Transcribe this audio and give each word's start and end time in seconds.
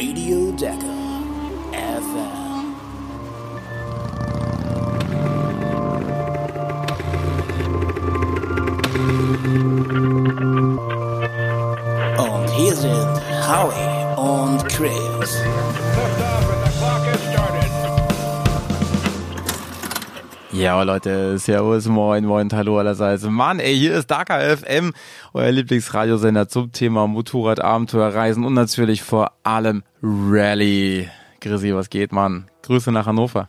Radio 0.00 0.50
Dakar 0.56 1.20
FM. 1.76 2.49
Ja, 20.60 20.82
Leute, 20.82 21.38
Servus, 21.38 21.86
moin, 21.86 22.26
moin, 22.26 22.50
hallo 22.52 22.78
allerseits. 22.78 23.24
Mann, 23.24 23.60
ey, 23.60 23.74
hier 23.74 23.94
ist 23.94 24.10
Dakar 24.10 24.42
FM, 24.42 24.92
euer 25.32 25.50
Lieblingsradiosender 25.52 26.48
zum 26.48 26.70
Thema 26.70 27.06
Motorrad, 27.06 27.60
Abenteuer, 27.60 28.14
Reisen 28.14 28.44
und 28.44 28.52
natürlich 28.52 29.02
vor 29.02 29.32
allem 29.42 29.82
Rallye. 30.02 31.08
Chrissy, 31.40 31.74
was 31.74 31.88
geht, 31.88 32.12
Mann? 32.12 32.50
Grüße 32.60 32.92
nach 32.92 33.06
Hannover. 33.06 33.46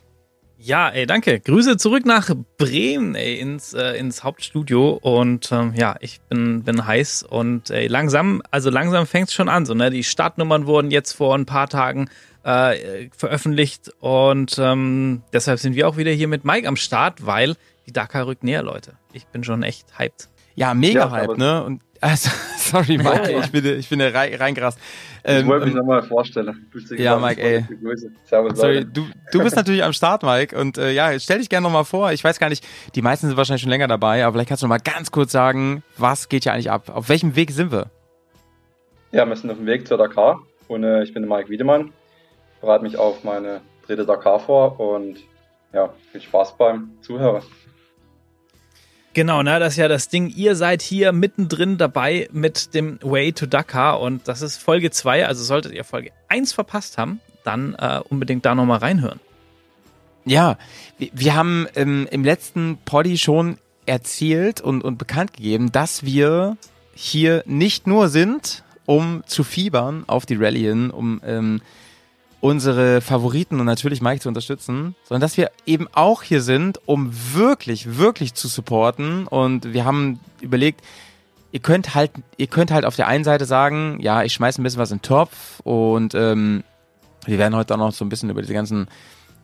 Ja, 0.64 0.90
ey, 0.90 1.08
danke. 1.08 1.40
Grüße 1.40 1.78
zurück 1.78 2.06
nach 2.06 2.30
Bremen, 2.60 3.16
ey, 3.16 3.40
ins, 3.40 3.74
äh, 3.74 3.98
ins 3.98 4.24
Hauptstudio. 4.24 4.92
Und 5.02 5.52
ähm, 5.52 5.74
ja, 5.76 5.96
ich 6.02 6.22
bin, 6.30 6.62
bin 6.64 6.86
heiß 6.86 7.24
und 7.24 7.72
ey, 7.72 7.88
langsam, 7.88 8.44
also 8.52 8.70
langsam 8.70 9.08
fängt's 9.08 9.34
schon 9.34 9.50
an. 9.50 9.66
So, 9.66 9.74
ne? 9.74 9.90
Die 9.90 10.04
Startnummern 10.04 10.68
wurden 10.68 10.92
jetzt 10.92 11.14
vor 11.14 11.34
ein 11.36 11.48
paar 11.48 11.68
Tagen 11.68 12.10
äh, 12.44 13.10
veröffentlicht 13.18 13.92
und 14.00 14.58
ähm, 14.60 15.24
deshalb 15.34 15.60
sind 15.60 15.76
wir 15.76 15.88
auch 15.88 15.98
wieder 15.98 16.12
hier 16.12 16.28
mit 16.28 16.46
Mike 16.46 16.68
am 16.68 16.76
Start, 16.76 17.26
weil 17.26 17.56
die 17.88 17.92
Dakar 17.92 18.28
rückt 18.28 18.44
näher, 18.44 18.62
Leute. 18.62 18.94
Ich 19.14 19.26
bin 19.28 19.44
schon 19.44 19.64
echt 19.64 19.98
hyped. 19.98 20.30
Ja, 20.54 20.74
mega 20.76 21.00
Ja, 21.02 21.12
Hype, 21.12 21.24
aber- 21.30 21.38
ne? 21.38 21.64
Und 21.64 21.82
also, 22.02 22.30
sorry, 22.58 22.98
Mike, 22.98 23.32
ich 23.32 23.52
bin, 23.52 23.80
ich 23.80 23.88
bin 23.88 24.02
rein, 24.02 24.34
reingerast. 24.34 24.80
Ich 25.24 25.32
Ähm, 25.32 25.48
wollte 25.48 25.66
mich 25.68 25.76
ähm, 25.76 25.82
nochmal 25.82 26.02
vorstellen. 26.02 26.68
Ja. 26.98 27.18
Mike, 27.20 27.40
ey. 27.40 27.64
Grüße. 27.82 28.12
Servus, 28.26 28.58
Sorry, 28.58 28.86
du, 28.86 29.06
du 29.32 29.44
bist 29.44 29.56
natürlich 29.56 29.84
am 29.84 29.94
Start, 29.94 30.24
Mike. 30.24 30.60
Und 30.60 30.80
äh, 30.80 30.92
ja, 30.92 31.18
stell 31.20 31.38
dich 31.38 31.48
gerne 31.50 31.64
nochmal 31.66 31.86
vor. 31.86 32.12
Ich 32.12 32.24
weiß 32.24 32.40
gar 32.40 32.50
nicht, 32.50 32.66
die 32.96 33.04
meisten 33.04 33.28
sind 33.28 33.38
wahrscheinlich 33.38 33.62
schon 33.62 33.70
länger 33.70 33.88
dabei, 33.88 34.26
aber 34.26 34.34
vielleicht 34.34 34.50
kannst 34.50 34.64
du 34.64 34.68
noch 34.68 34.76
mal 34.76 34.80
ganz 34.80 35.12
kurz 35.12 35.32
sagen, 35.32 35.84
was 35.98 36.28
geht 36.28 36.44
hier 36.44 36.54
eigentlich 36.54 36.72
ab? 36.72 36.90
Auf 36.90 37.08
welchem 37.08 37.36
Weg 37.36 37.52
sind 37.52 37.72
wir? 37.72 37.92
Ja, 39.12 39.26
wir 39.28 39.36
sind 39.36 39.52
auf 39.52 39.58
dem 39.58 39.68
Weg 39.68 39.88
zur 39.88 39.98
Dakar 39.98 40.42
und 40.68 40.84
äh, 40.84 41.04
ich 41.04 41.14
bin 41.14 41.22
der 41.28 41.38
Mike 41.38 41.50
Wiedemann. 41.50 41.94
Bereite 42.62 42.84
mich 42.84 42.98
auf 42.98 43.24
meine 43.24 43.62
dritte 43.86 44.06
Dakar 44.06 44.40
vor 44.40 44.80
und 44.80 45.20
ja, 45.74 45.94
viel 46.12 46.22
Spaß 46.22 46.58
beim 46.58 46.92
Zuhören. 47.02 47.44
Genau, 49.14 49.44
ne, 49.44 49.60
das 49.60 49.74
ist 49.74 49.78
ja 49.78 49.90
das 49.90 50.08
Ding. 50.08 50.30
Ihr 50.30 50.56
seid 50.56 50.82
hier 50.82 51.12
mittendrin 51.12 51.78
dabei 51.78 52.30
mit 52.32 52.74
dem 52.74 52.98
Way 53.02 53.34
to 53.34 53.46
Dakar 53.46 54.00
und 54.00 54.28
das 54.28 54.42
ist 54.42 54.58
Folge 54.58 54.90
2. 54.90 55.26
Also 55.26 55.44
solltet 55.44 55.74
ihr 55.74 55.84
Folge 55.84 56.12
1 56.30 56.54
verpasst 56.54 56.98
haben, 56.98 57.20
dann 57.44 57.76
äh, 57.76 58.00
unbedingt 58.08 58.46
da 58.46 58.56
nochmal 58.56 58.80
reinhören. 58.80 59.20
Ja, 60.24 60.58
wir, 60.98 61.10
wir 61.14 61.36
haben 61.36 61.68
ähm, 61.76 62.08
im 62.10 62.24
letzten 62.24 62.78
Poddy 62.86 63.18
schon 63.18 63.58
erzählt 63.86 64.62
und, 64.62 64.84
und 64.84 64.98
bekannt 64.98 65.34
gegeben, 65.34 65.74
dass 65.74 66.04
wir 66.06 66.56
hier 66.94 67.44
nicht 67.46 67.88
nur 67.88 68.08
sind, 68.08 68.64
um 68.86 69.24
zu 69.26 69.44
fiebern 69.44 70.06
auf 70.08 70.26
die 70.26 70.36
Rallye 70.36 70.68
hin, 70.68 70.92
um 70.92 71.20
ähm, 71.26 71.62
unsere 72.42 73.02
Favoriten 73.02 73.60
und 73.60 73.68
natürlich 73.68 74.02
Mike 74.02 74.20
zu 74.20 74.28
unterstützen, 74.28 74.96
sondern 75.08 75.22
dass 75.22 75.38
wir 75.38 75.52
eben 75.66 75.88
auch 75.94 76.24
hier 76.24 76.42
sind, 76.42 76.82
um 76.88 77.12
wirklich, 77.34 77.98
wirklich 77.98 78.34
zu 78.34 78.48
supporten. 78.48 79.28
Und 79.28 79.74
wir 79.74 79.86
haben 79.86 80.20
überlegt, 80.42 80.82
ihr 81.52 81.60
könnt 81.60 81.94
halt, 81.94 82.12
ihr 82.38 82.48
könnt 82.48 82.72
halt 82.72 82.84
auf 82.84 82.96
der 82.96 83.08
einen 83.08 83.24
Seite 83.24 83.46
sagen, 83.46 84.00
ja, 84.02 84.24
ich 84.24 84.34
schmeiß 84.34 84.58
ein 84.58 84.64
bisschen 84.64 84.80
was 84.80 84.92
in 84.92 84.98
den 84.98 85.04
Topf 85.04 85.60
und 85.64 86.16
ähm, 86.16 86.64
wir 87.26 87.38
werden 87.38 87.56
heute 87.56 87.76
auch 87.76 87.78
noch 87.78 87.92
so 87.94 88.04
ein 88.04 88.10
bisschen 88.10 88.32
über 88.32 88.42
diese 88.42 88.54
ganzen 88.54 88.88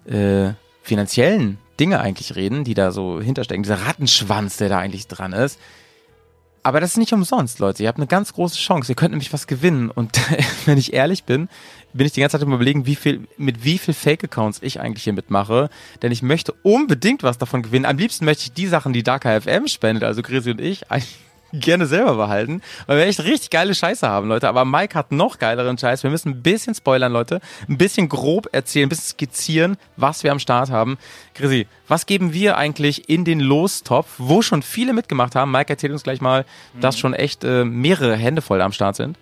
äh, 0.05 0.53
finanziellen 0.81 1.59
Dinge 1.79 1.99
eigentlich 1.99 2.35
reden, 2.35 2.63
die 2.63 2.73
da 2.73 2.91
so 2.91 3.21
hinterstecken. 3.21 3.61
Dieser 3.61 3.85
Rattenschwanz, 3.85 4.57
der 4.57 4.69
da 4.69 4.79
eigentlich 4.79 5.07
dran 5.07 5.33
ist. 5.33 5.59
Aber 6.63 6.81
das 6.81 6.91
ist 6.91 6.97
nicht 6.97 7.13
umsonst, 7.13 7.59
Leute. 7.59 7.83
Ihr 7.83 7.87
habt 7.87 7.99
eine 7.99 8.07
ganz 8.07 8.33
große 8.33 8.57
Chance. 8.57 8.91
Ihr 8.91 8.95
könnt 8.95 9.11
nämlich 9.11 9.31
was 9.31 9.47
gewinnen. 9.47 9.89
Und 9.89 10.19
wenn 10.65 10.77
ich 10.77 10.93
ehrlich 10.93 11.23
bin, 11.23 11.49
bin 11.97 12.07
ich 12.07 12.13
die 12.13 12.21
ganze 12.21 12.39
Zeit 12.39 12.47
überlegen, 12.47 12.85
wie 12.85 12.95
viel, 12.95 13.27
mit 13.37 13.63
wie 13.63 13.77
viel 13.77 13.93
Fake-Accounts 13.93 14.59
ich 14.61 14.79
eigentlich 14.79 15.03
hier 15.03 15.13
mitmache. 15.13 15.69
Denn 16.01 16.11
ich 16.11 16.21
möchte 16.21 16.53
unbedingt 16.63 17.23
was 17.23 17.37
davon 17.37 17.63
gewinnen. 17.63 17.85
Am 17.85 17.97
liebsten 17.97 18.25
möchte 18.25 18.43
ich 18.43 18.53
die 18.53 18.67
Sachen, 18.67 18.93
die 18.93 19.03
Dakar 19.03 19.41
FM 19.41 19.67
spendet, 19.67 20.03
also 20.03 20.21
Chrissy 20.21 20.51
und 20.51 20.61
ich, 20.61 20.83
gerne 21.53 21.85
selber 21.85 22.15
behalten, 22.15 22.61
weil 22.87 22.97
wir 22.97 23.05
echt 23.05 23.23
richtig 23.23 23.49
geile 23.49 23.73
Scheiße 23.73 24.07
haben, 24.07 24.27
Leute. 24.27 24.49
Aber 24.49 24.65
Mike 24.65 24.95
hat 24.95 25.11
noch 25.11 25.39
geileren 25.39 25.77
Scheiß. 25.77 26.03
Wir 26.03 26.09
müssen 26.09 26.29
ein 26.29 26.43
bisschen 26.43 26.75
spoilern, 26.75 27.13
Leute. 27.13 27.39
Ein 27.67 27.77
bisschen 27.77 28.09
grob 28.09 28.49
erzählen, 28.51 28.87
ein 28.87 28.89
bisschen 28.89 29.17
skizzieren, 29.17 29.77
was 29.95 30.23
wir 30.23 30.31
am 30.31 30.39
Start 30.39 30.69
haben. 30.69 30.97
Chrissy, 31.33 31.67
was 31.87 32.05
geben 32.05 32.33
wir 32.33 32.57
eigentlich 32.57 33.09
in 33.09 33.25
den 33.25 33.39
Lostopf, 33.39 34.15
wo 34.17 34.41
schon 34.41 34.61
viele 34.61 34.93
mitgemacht 34.93 35.35
haben? 35.35 35.51
Mike 35.51 35.69
erzählt 35.69 35.93
uns 35.93 36.03
gleich 36.03 36.21
mal, 36.21 36.45
dass 36.79 36.97
schon 36.97 37.13
echt 37.13 37.43
äh, 37.43 37.63
mehrere 37.63 38.15
Hände 38.15 38.41
voll 38.41 38.61
am 38.61 38.71
Start 38.71 38.95
sind. 38.95 39.17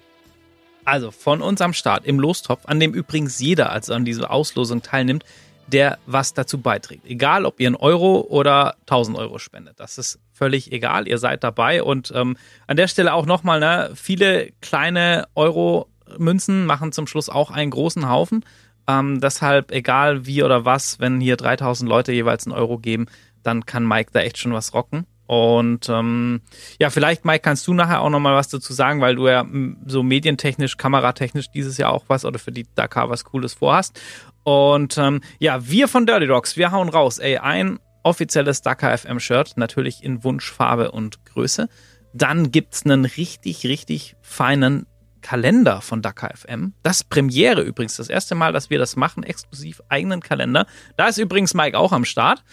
Also 0.85 1.11
von 1.11 1.41
uns 1.41 1.61
am 1.61 1.73
Start 1.73 2.05
im 2.05 2.19
Lostopf, 2.19 2.61
an 2.65 2.79
dem 2.79 2.93
übrigens 2.93 3.39
jeder, 3.39 3.71
also 3.71 3.93
an 3.93 4.05
dieser 4.05 4.31
Auslosung 4.31 4.81
teilnimmt, 4.81 5.25
der 5.67 5.97
was 6.05 6.33
dazu 6.33 6.59
beiträgt. 6.61 7.05
Egal, 7.05 7.45
ob 7.45 7.59
ihr 7.59 7.67
einen 7.67 7.75
Euro 7.75 8.21
oder 8.21 8.75
1000 8.81 9.17
Euro 9.17 9.39
spendet. 9.39 9.79
Das 9.79 9.97
ist 9.97 10.19
völlig 10.31 10.71
egal. 10.71 11.07
Ihr 11.07 11.17
seid 11.17 11.43
dabei. 11.43 11.81
Und 11.81 12.13
ähm, 12.15 12.37
an 12.67 12.77
der 12.77 12.87
Stelle 12.87 13.13
auch 13.13 13.25
nochmal, 13.25 13.59
ne, 13.59 13.91
viele 13.95 14.51
kleine 14.61 15.27
Euro-Münzen 15.33 16.67
machen 16.67 16.91
zum 16.91 17.07
Schluss 17.07 17.29
auch 17.29 17.49
einen 17.49 17.71
großen 17.71 18.07
Haufen. 18.07 18.45
Ähm, 18.87 19.19
deshalb, 19.19 19.71
egal 19.71 20.27
wie 20.27 20.43
oder 20.43 20.65
was, 20.65 20.99
wenn 20.99 21.19
hier 21.19 21.37
3000 21.37 21.89
Leute 21.89 22.11
jeweils 22.11 22.45
einen 22.45 22.55
Euro 22.55 22.77
geben, 22.77 23.07
dann 23.41 23.65
kann 23.65 23.87
Mike 23.87 24.11
da 24.13 24.19
echt 24.19 24.37
schon 24.37 24.53
was 24.53 24.73
rocken. 24.73 25.07
Und 25.27 25.89
ähm, 25.89 26.41
ja, 26.79 26.89
vielleicht, 26.89 27.25
Mike, 27.25 27.39
kannst 27.39 27.65
du 27.67 27.73
nachher 27.73 28.01
auch 28.01 28.09
nochmal 28.09 28.35
was 28.35 28.49
dazu 28.49 28.73
sagen, 28.73 29.01
weil 29.01 29.15
du 29.15 29.27
ja 29.27 29.41
m, 29.41 29.77
so 29.85 30.03
medientechnisch, 30.03 30.77
kameratechnisch 30.77 31.49
dieses 31.49 31.77
Jahr 31.77 31.91
auch 31.93 32.05
was 32.07 32.25
oder 32.25 32.37
für 32.37 32.51
die 32.51 32.67
Dakar 32.75 33.09
was 33.09 33.23
Cooles 33.23 33.55
vorhast. 33.55 33.99
Und 34.43 34.97
ähm, 34.97 35.21
ja, 35.39 35.67
wir 35.67 35.87
von 35.87 36.05
Dirty 36.05 36.27
Dogs, 36.27 36.57
wir 36.57 36.71
hauen 36.71 36.89
raus. 36.89 37.17
Ey, 37.17 37.37
ein 37.37 37.79
offizielles 38.03 38.61
Dakar 38.61 38.95
FM 38.95 39.19
Shirt, 39.19 39.53
natürlich 39.57 40.03
in 40.03 40.23
Wunschfarbe 40.23 40.91
und 40.91 41.25
Größe. 41.25 41.67
Dann 42.13 42.51
gibt's 42.51 42.85
einen 42.85 43.05
richtig, 43.05 43.65
richtig 43.65 44.15
feinen 44.21 44.85
Kalender 45.25 45.81
von 45.81 46.03
Dakar 46.03 46.37
FM. 46.37 46.73
Das 46.83 47.03
Premiere 47.03 47.61
übrigens, 47.61 47.97
das 47.97 48.09
erste 48.09 48.35
Mal, 48.35 48.53
dass 48.53 48.69
wir 48.69 48.77
das 48.77 48.95
machen, 48.95 49.23
exklusiv 49.23 49.81
eigenen 49.89 50.21
Kalender. 50.21 50.67
Da 50.97 51.07
ist 51.07 51.17
übrigens 51.17 51.55
Mike 51.55 51.75
auch 51.75 51.91
am 51.91 52.05
Start. 52.05 52.43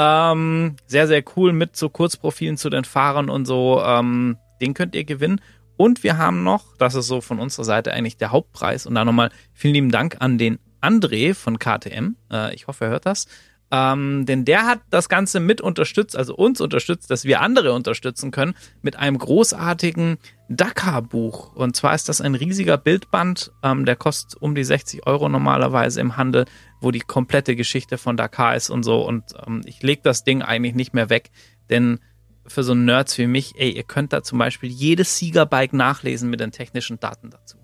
Ähm, 0.00 0.76
sehr, 0.86 1.06
sehr 1.06 1.22
cool 1.36 1.52
mit 1.52 1.76
so 1.76 1.90
Kurzprofilen 1.90 2.56
zu 2.56 2.70
den 2.70 2.84
Fahrern 2.84 3.28
und 3.28 3.44
so. 3.44 3.82
Ähm, 3.84 4.38
den 4.60 4.72
könnt 4.72 4.94
ihr 4.94 5.04
gewinnen. 5.04 5.40
Und 5.76 6.02
wir 6.02 6.16
haben 6.16 6.42
noch, 6.42 6.76
das 6.78 6.94
ist 6.94 7.06
so 7.06 7.20
von 7.20 7.38
unserer 7.38 7.64
Seite 7.64 7.92
eigentlich 7.92 8.16
der 8.16 8.32
Hauptpreis. 8.32 8.86
Und 8.86 8.94
da 8.94 9.04
nochmal 9.04 9.30
vielen 9.52 9.74
lieben 9.74 9.90
Dank 9.90 10.16
an 10.20 10.38
den 10.38 10.58
André 10.80 11.34
von 11.34 11.58
KTM. 11.58 12.16
Äh, 12.32 12.54
ich 12.54 12.66
hoffe, 12.66 12.86
er 12.86 12.90
hört 12.90 13.06
das. 13.06 13.26
Ähm, 13.72 14.26
denn 14.26 14.44
der 14.44 14.66
hat 14.66 14.80
das 14.90 15.08
Ganze 15.08 15.38
mit 15.38 15.60
unterstützt, 15.60 16.16
also 16.16 16.34
uns 16.34 16.60
unterstützt, 16.60 17.10
dass 17.10 17.24
wir 17.24 17.40
andere 17.40 17.72
unterstützen 17.72 18.32
können, 18.32 18.54
mit 18.82 18.96
einem 18.96 19.16
großartigen 19.16 20.18
Dakar-Buch. 20.48 21.54
Und 21.54 21.76
zwar 21.76 21.94
ist 21.94 22.08
das 22.08 22.20
ein 22.20 22.34
riesiger 22.34 22.78
Bildband, 22.78 23.52
ähm, 23.62 23.84
der 23.84 23.94
kostet 23.94 24.42
um 24.42 24.56
die 24.56 24.64
60 24.64 25.06
Euro 25.06 25.28
normalerweise 25.28 26.00
im 26.00 26.16
Handel, 26.16 26.46
wo 26.80 26.90
die 26.90 27.00
komplette 27.00 27.56
Geschichte 27.56 27.98
von 27.98 28.16
Dakar 28.16 28.56
ist 28.56 28.70
und 28.70 28.82
so. 28.82 29.06
Und 29.06 29.24
ähm, 29.46 29.62
ich 29.64 29.82
leg 29.82 30.02
das 30.02 30.24
Ding 30.24 30.42
eigentlich 30.42 30.74
nicht 30.74 30.94
mehr 30.94 31.10
weg, 31.10 31.30
denn 31.68 32.00
für 32.46 32.62
so 32.62 32.74
Nerds 32.74 33.16
wie 33.18 33.26
mich, 33.26 33.54
ey, 33.58 33.70
ihr 33.70 33.82
könnt 33.84 34.12
da 34.12 34.22
zum 34.22 34.38
Beispiel 34.38 34.70
jedes 34.70 35.16
Siegerbike 35.18 35.72
nachlesen 35.72 36.30
mit 36.30 36.40
den 36.40 36.50
technischen 36.52 36.98
Daten 36.98 37.30
dazu. 37.30 37.58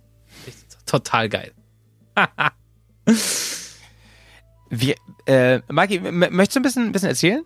Total 0.84 1.28
geil. 1.28 1.52
Wir, 4.68 4.94
äh, 5.26 5.60
Mikey, 5.70 5.96
m- 5.98 6.18
möchtest 6.30 6.56
du 6.56 6.60
ein 6.60 6.62
bisschen, 6.62 6.84
ein 6.86 6.92
bisschen 6.92 7.08
erzählen? 7.08 7.44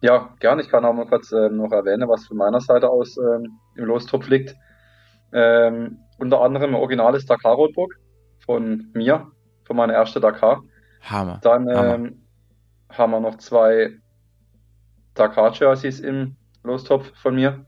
Ja, 0.00 0.34
gern. 0.38 0.60
Ich 0.60 0.68
kann 0.68 0.84
auch 0.84 0.92
mal 0.92 1.06
kurz 1.06 1.32
ähm, 1.32 1.56
noch 1.56 1.72
erwähnen, 1.72 2.08
was 2.08 2.26
von 2.26 2.36
meiner 2.36 2.60
Seite 2.60 2.88
aus 2.88 3.16
ähm, 3.18 3.58
im 3.76 3.84
Lostopf 3.84 4.28
liegt. 4.28 4.54
Ähm, 5.32 5.98
unter 6.18 6.40
anderem 6.40 6.70
ein 6.70 6.80
originales 6.80 7.26
Dakar 7.26 7.54
Roadbook 7.54 7.94
von 8.44 8.90
mir, 8.94 9.30
für 9.64 9.74
meine 9.74 9.92
erste 9.94 10.20
Dakar. 10.20 10.62
Hammer. 11.02 11.38
Dann 11.42 11.68
Hammer. 11.68 11.94
ähm, 11.94 12.22
haben 12.90 13.12
wir 13.12 13.20
noch 13.20 13.36
zwei 13.36 13.98
Dakar-Jerseys 15.14 16.00
im 16.00 16.36
Lostopf 16.62 17.12
von 17.20 17.34
mir. 17.34 17.64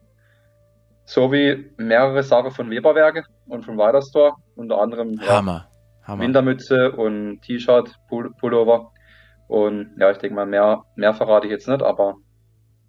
Sowie 1.05 1.73
mehrere 1.77 2.23
Sachen 2.23 2.51
von 2.51 2.71
Weberwerke 2.71 3.25
und 3.47 3.65
von 3.65 3.77
Widerstore. 3.77 4.35
Unter 4.55 4.81
anderem 4.81 5.15
ja, 5.21 5.37
Hammer. 5.37 5.69
Hammer. 6.03 6.23
Wintermütze 6.23 6.93
und 6.93 7.41
T-Shirt, 7.43 7.95
Pull 8.09 8.33
Pullover. 8.39 8.93
Und 9.49 9.97
ja, 9.99 10.11
ich 10.11 10.19
denke 10.19 10.37
mal, 10.37 10.47
mehr, 10.47 10.85
mehr 10.95 11.13
verrate 11.13 11.47
ich 11.47 11.53
jetzt 11.53 11.67
nicht, 11.67 11.83
aber 11.83 12.15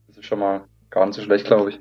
das 0.08 0.18
ist 0.18 0.26
schon 0.26 0.40
mal 0.40 0.66
gar 0.92 1.06
nicht 1.06 1.16
so 1.16 1.22
schlecht, 1.24 1.46
glaube 1.46 1.72
ich. 1.72 1.80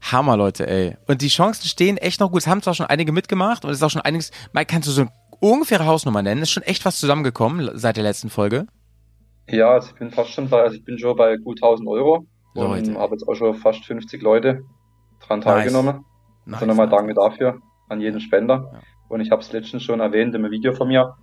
Hammer, 0.00 0.36
Leute, 0.36 0.66
ey. 0.68 0.96
Und 1.06 1.22
die 1.22 1.28
Chancen 1.28 1.66
stehen 1.66 1.96
echt 1.96 2.20
noch 2.20 2.30
gut. 2.30 2.40
Es 2.40 2.46
haben 2.46 2.62
zwar 2.62 2.74
schon 2.74 2.86
einige 2.86 3.12
mitgemacht 3.12 3.64
und 3.64 3.70
es 3.70 3.78
ist 3.78 3.82
auch 3.82 3.90
schon 3.90 4.02
einiges. 4.02 4.30
Mike, 4.52 4.66
kannst 4.72 4.88
du 4.88 4.92
so 4.92 5.06
ungefähre 5.40 5.86
Hausnummer 5.86 6.22
nennen? 6.22 6.42
Ist 6.42 6.50
schon 6.50 6.62
echt 6.62 6.84
was 6.84 6.98
zusammengekommen 6.98 7.70
seit 7.74 7.96
der 7.96 8.04
letzten 8.04 8.30
Folge? 8.30 8.66
Ja, 9.48 9.70
also 9.70 9.88
ich 9.88 9.94
bin 9.98 10.10
fast 10.10 10.30
schon 10.30 10.48
bei, 10.48 10.60
also 10.62 10.76
ich 10.76 10.84
bin 10.84 10.98
schon 10.98 11.16
bei 11.16 11.36
gut 11.36 11.58
1000 11.62 11.88
Euro 11.88 12.26
Leute. 12.54 12.90
und 12.90 12.98
habe 12.98 13.12
jetzt 13.14 13.26
auch 13.26 13.34
schon 13.34 13.54
fast 13.54 13.84
50 13.86 14.20
Leute 14.22 14.62
dran 15.26 15.40
teilgenommen. 15.40 16.04
Nice. 16.44 16.54
Also 16.56 16.66
nochmal 16.66 16.88
danke 16.88 17.14
dafür 17.14 17.58
an 17.88 18.00
jeden 18.00 18.20
Spender. 18.20 18.70
Ja. 18.72 18.80
Und 19.08 19.20
ich 19.20 19.30
habe 19.30 19.40
es 19.40 19.50
letztens 19.52 19.82
schon 19.84 20.00
erwähnt 20.00 20.34
im 20.34 20.50
Video 20.50 20.72
von 20.74 20.88
mir. 20.88 21.14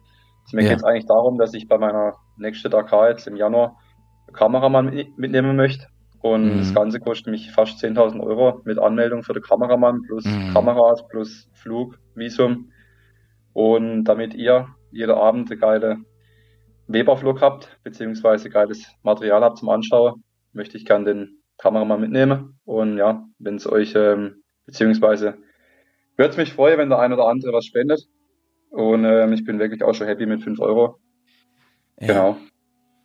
Also 0.43 0.57
mir 0.57 0.63
Ja. 0.63 0.69
geht 0.69 0.77
es 0.79 0.83
eigentlich 0.83 1.05
darum, 1.05 1.37
dass 1.37 1.53
ich 1.53 1.67
bei 1.67 1.77
meiner 1.77 2.13
nächsten 2.37 2.71
Dakar 2.71 3.09
jetzt 3.09 3.27
im 3.27 3.35
Januar 3.35 3.77
Kameramann 4.33 4.85
mit- 4.93 5.17
mitnehmen 5.17 5.55
möchte. 5.55 5.87
Und 6.21 6.55
Mhm. 6.55 6.57
das 6.59 6.73
Ganze 6.73 6.99
kostet 6.99 7.27
mich 7.27 7.51
fast 7.51 7.77
10.000 7.79 8.19
Euro 8.23 8.61
mit 8.65 8.79
Anmeldung 8.79 9.21
für 9.23 9.33
den 9.33 9.43
Kameramann 9.43 10.01
plus 10.01 10.25
Mhm. 10.25 10.53
Kameras 10.53 11.07
plus 11.07 11.47
Flug, 11.53 11.99
Visum. 12.15 12.71
Und 13.55 14.03
damit 14.03 14.33
ihr 14.33 14.67
jeder 14.91 15.15
Abend 15.15 15.49
eine 15.49 15.57
geile 15.57 15.97
Weberflug 16.87 17.39
habt, 17.39 17.79
beziehungsweise 17.83 18.49
geiles 18.49 18.85
Material 19.01 19.41
habt 19.41 19.59
zum 19.59 19.69
Anschauen, 19.69 20.25
möchte 20.51 20.75
ich 20.75 20.83
gern 20.83 21.05
den 21.05 21.41
Kameramann 21.57 22.01
mitnehmen. 22.01 22.59
Und 22.65 22.97
ja, 22.97 23.25
wenn 23.39 23.55
es 23.55 23.65
euch, 23.65 23.93
ähm, 23.95 24.43
beziehungsweise 24.65 25.37
würde 26.17 26.31
es 26.31 26.37
mich 26.37 26.51
freuen, 26.51 26.77
wenn 26.77 26.89
der 26.89 26.99
ein 26.99 27.13
oder 27.13 27.27
andere 27.29 27.53
was 27.53 27.63
spendet. 27.63 28.09
Und 28.71 29.05
ähm, 29.05 29.31
ich 29.31 29.45
bin 29.45 29.57
wirklich 29.57 29.83
auch 29.83 29.93
schon 29.93 30.07
happy 30.07 30.25
mit 30.25 30.43
5 30.43 30.59
Euro. 30.59 30.99
Ja. 32.01 32.07
Genau. 32.07 32.37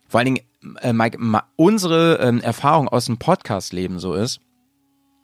Vor 0.09 0.19
allen 0.19 0.35
Dingen, 0.35 0.75
äh, 0.81 0.91
Mike, 0.91 1.17
unsere 1.55 2.19
ähm, 2.19 2.41
Erfahrung 2.41 2.89
aus 2.89 3.05
dem 3.05 3.19
Podcast-Leben 3.19 3.99
so 3.99 4.15
ist, 4.15 4.41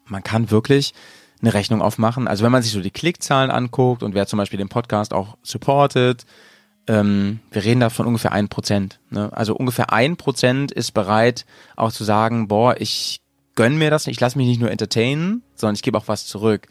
man 0.05 0.23
kann 0.23 0.51
wirklich 0.51 0.93
eine 1.41 1.53
Rechnung 1.53 1.81
aufmachen. 1.81 2.27
Also 2.27 2.43
wenn 2.43 2.51
man 2.51 2.63
sich 2.63 2.71
so 2.71 2.81
die 2.81 2.91
Klickzahlen 2.91 3.51
anguckt 3.51 4.03
und 4.03 4.13
wer 4.13 4.27
zum 4.27 4.37
Beispiel 4.37 4.57
den 4.57 4.69
Podcast 4.69 5.13
auch 5.13 5.37
supportet, 5.43 6.25
ähm, 6.87 7.39
wir 7.51 7.63
reden 7.63 7.81
da 7.81 7.89
von 7.89 8.07
ungefähr 8.07 8.31
ein 8.31 8.47
Prozent. 8.47 8.99
Ne? 9.09 9.29
Also 9.33 9.55
ungefähr 9.55 9.91
ein 9.91 10.17
Prozent 10.17 10.71
ist 10.71 10.93
bereit, 10.93 11.45
auch 11.75 11.91
zu 11.91 12.03
sagen, 12.03 12.47
boah, 12.47 12.75
ich 12.79 13.21
gönn 13.55 13.77
mir 13.77 13.89
das, 13.89 14.07
ich 14.07 14.19
lasse 14.19 14.37
mich 14.37 14.47
nicht 14.47 14.61
nur 14.61 14.71
entertainen, 14.71 15.43
sondern 15.55 15.75
ich 15.75 15.83
gebe 15.83 15.97
auch 15.97 16.07
was 16.07 16.25
zurück. 16.25 16.67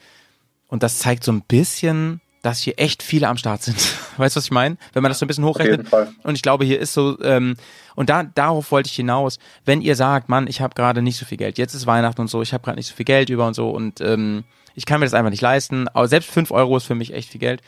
Und 0.68 0.82
das 0.82 0.98
zeigt 0.98 1.22
so 1.22 1.32
ein 1.32 1.42
bisschen, 1.42 2.20
dass 2.46 2.60
hier 2.60 2.74
echt 2.78 3.02
viele 3.02 3.26
am 3.28 3.36
Start 3.36 3.62
sind. 3.64 3.76
Weißt 4.16 4.36
du, 4.36 4.38
was 4.38 4.44
ich 4.44 4.50
meine? 4.52 4.76
Wenn 4.92 5.02
man 5.02 5.10
das 5.10 5.18
so 5.18 5.24
ein 5.24 5.28
bisschen 5.28 5.42
Auf 5.42 5.50
hochrechnet, 5.50 5.78
jeden 5.78 5.90
Fall. 5.90 6.12
und 6.22 6.36
ich 6.36 6.42
glaube, 6.42 6.64
hier 6.64 6.78
ist 6.78 6.94
so, 6.94 7.20
ähm, 7.22 7.56
und 7.96 8.08
da, 8.08 8.22
darauf 8.22 8.70
wollte 8.70 8.88
ich 8.88 8.94
hinaus, 8.94 9.40
wenn 9.64 9.80
ihr 9.80 9.96
sagt, 9.96 10.28
Mann, 10.28 10.46
ich 10.46 10.60
habe 10.60 10.74
gerade 10.74 11.02
nicht 11.02 11.18
so 11.18 11.26
viel 11.26 11.38
Geld, 11.38 11.58
jetzt 11.58 11.74
ist 11.74 11.86
Weihnachten 11.88 12.20
und 12.20 12.28
so, 12.28 12.42
ich 12.42 12.52
habe 12.52 12.62
gerade 12.62 12.76
nicht 12.76 12.86
so 12.86 12.94
viel 12.94 13.04
Geld 13.04 13.30
über 13.30 13.48
und 13.48 13.54
so 13.54 13.70
und 13.70 14.00
ähm, 14.00 14.44
ich 14.76 14.86
kann 14.86 15.00
mir 15.00 15.06
das 15.06 15.14
einfach 15.14 15.30
nicht 15.30 15.42
leisten, 15.42 15.88
aber 15.88 16.06
selbst 16.06 16.30
fünf 16.30 16.52
Euro 16.52 16.76
ist 16.76 16.84
für 16.84 16.94
mich 16.94 17.12
echt 17.12 17.30
viel 17.30 17.40
Geld. 17.40 17.62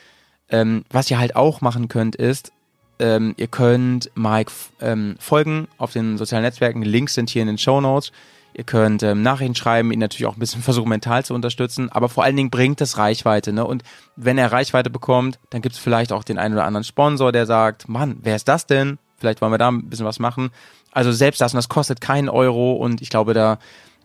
Ähm, 0.48 0.84
was 0.90 1.10
ihr 1.10 1.18
halt 1.18 1.34
auch 1.34 1.60
machen 1.60 1.88
könnt, 1.88 2.14
ist, 2.14 2.52
ähm, 3.00 3.34
ihr 3.36 3.48
könnt 3.48 4.12
Mike 4.14 4.52
ähm, 4.80 5.16
folgen 5.18 5.66
auf 5.76 5.92
den 5.92 6.18
sozialen 6.18 6.44
Netzwerken, 6.44 6.82
Links 6.82 7.14
sind 7.14 7.30
hier 7.30 7.42
in 7.42 7.48
den 7.48 7.58
Show 7.58 7.80
Notes. 7.80 8.12
Ihr 8.58 8.64
könnt 8.64 9.04
ähm, 9.04 9.22
Nachrichten 9.22 9.54
schreiben, 9.54 9.92
ihn 9.92 10.00
natürlich 10.00 10.26
auch 10.26 10.36
ein 10.36 10.40
bisschen 10.40 10.62
versuchen, 10.64 10.88
mental 10.88 11.24
zu 11.24 11.32
unterstützen, 11.32 11.92
aber 11.92 12.08
vor 12.08 12.24
allen 12.24 12.34
Dingen 12.34 12.50
bringt 12.50 12.80
es 12.80 12.98
Reichweite. 12.98 13.52
Ne? 13.52 13.64
Und 13.64 13.84
wenn 14.16 14.36
er 14.36 14.50
Reichweite 14.50 14.90
bekommt, 14.90 15.38
dann 15.50 15.62
gibt 15.62 15.76
es 15.76 15.80
vielleicht 15.80 16.12
auch 16.12 16.24
den 16.24 16.38
einen 16.38 16.54
oder 16.54 16.64
anderen 16.64 16.82
Sponsor, 16.82 17.30
der 17.30 17.46
sagt, 17.46 17.88
Mann, 17.88 18.18
wer 18.22 18.34
ist 18.34 18.48
das 18.48 18.66
denn? 18.66 18.98
Vielleicht 19.16 19.40
wollen 19.40 19.52
wir 19.52 19.58
da 19.58 19.70
ein 19.70 19.88
bisschen 19.88 20.06
was 20.06 20.18
machen. 20.18 20.50
Also 20.90 21.12
selbst 21.12 21.40
das, 21.40 21.52
und 21.54 21.58
das 21.58 21.68
kostet 21.68 22.00
keinen 22.00 22.28
Euro 22.28 22.72
und 22.72 23.00
ich 23.00 23.10
glaube, 23.10 23.32
da 23.32 23.58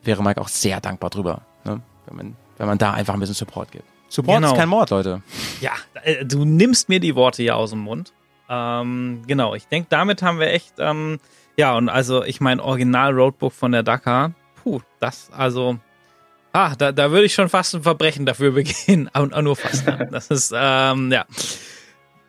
wäre 0.04 0.22
Mike 0.22 0.40
auch 0.40 0.50
sehr 0.50 0.80
dankbar 0.82 1.10
drüber, 1.10 1.42
ne? 1.66 1.82
wenn, 2.06 2.16
man, 2.16 2.36
wenn 2.60 2.68
man 2.68 2.78
da 2.78 2.94
einfach 2.94 3.16
ein 3.16 3.20
bisschen 3.20 3.34
Support 3.34 3.72
gibt. 3.72 3.86
Support 4.10 4.38
Genau. 4.38 4.52
ist 4.52 4.60
kein 4.60 4.70
Mord, 4.70 4.92
Leute. 4.92 5.24
Ja, 5.62 5.72
äh, 6.04 6.24
du 6.24 6.46
nimmst 6.46 6.90
mir 6.90 7.00
die 7.00 7.16
Worte 7.16 7.42
hier 7.42 7.56
aus 7.56 7.72
dem 7.72 7.80
Mund. 7.80 8.14
Ähm, 8.48 9.24
genau, 9.26 9.56
ich 9.56 9.68
denke, 9.68 9.88
damit 9.90 10.22
haben 10.22 10.38
wir 10.38 10.52
echt, 10.52 10.74
ähm, 10.78 11.20
ja, 11.58 11.76
und 11.76 11.90
also 11.90 12.24
ich 12.24 12.40
mein 12.40 12.60
Original-Roadbook 12.60 13.52
von 13.54 13.72
der 13.72 13.82
Dakar, 13.82 14.34
puh, 14.64 14.82
das, 15.00 15.30
also, 15.32 15.78
ah, 16.54 16.76
da, 16.76 16.92
da 16.92 17.12
würde 17.12 17.26
ich 17.26 17.34
schon 17.34 17.50
fast 17.50 17.76
ein 17.76 17.84
Verbrechen 17.84 18.26
dafür 18.26 18.52
begehen, 18.54 19.10
und 19.14 19.36
nur 19.44 19.56
fast. 19.56 19.86
ja. 19.86 20.06
Das 20.06 20.28
ist, 20.28 20.54
ähm, 20.56 21.12
ja. 21.12 21.26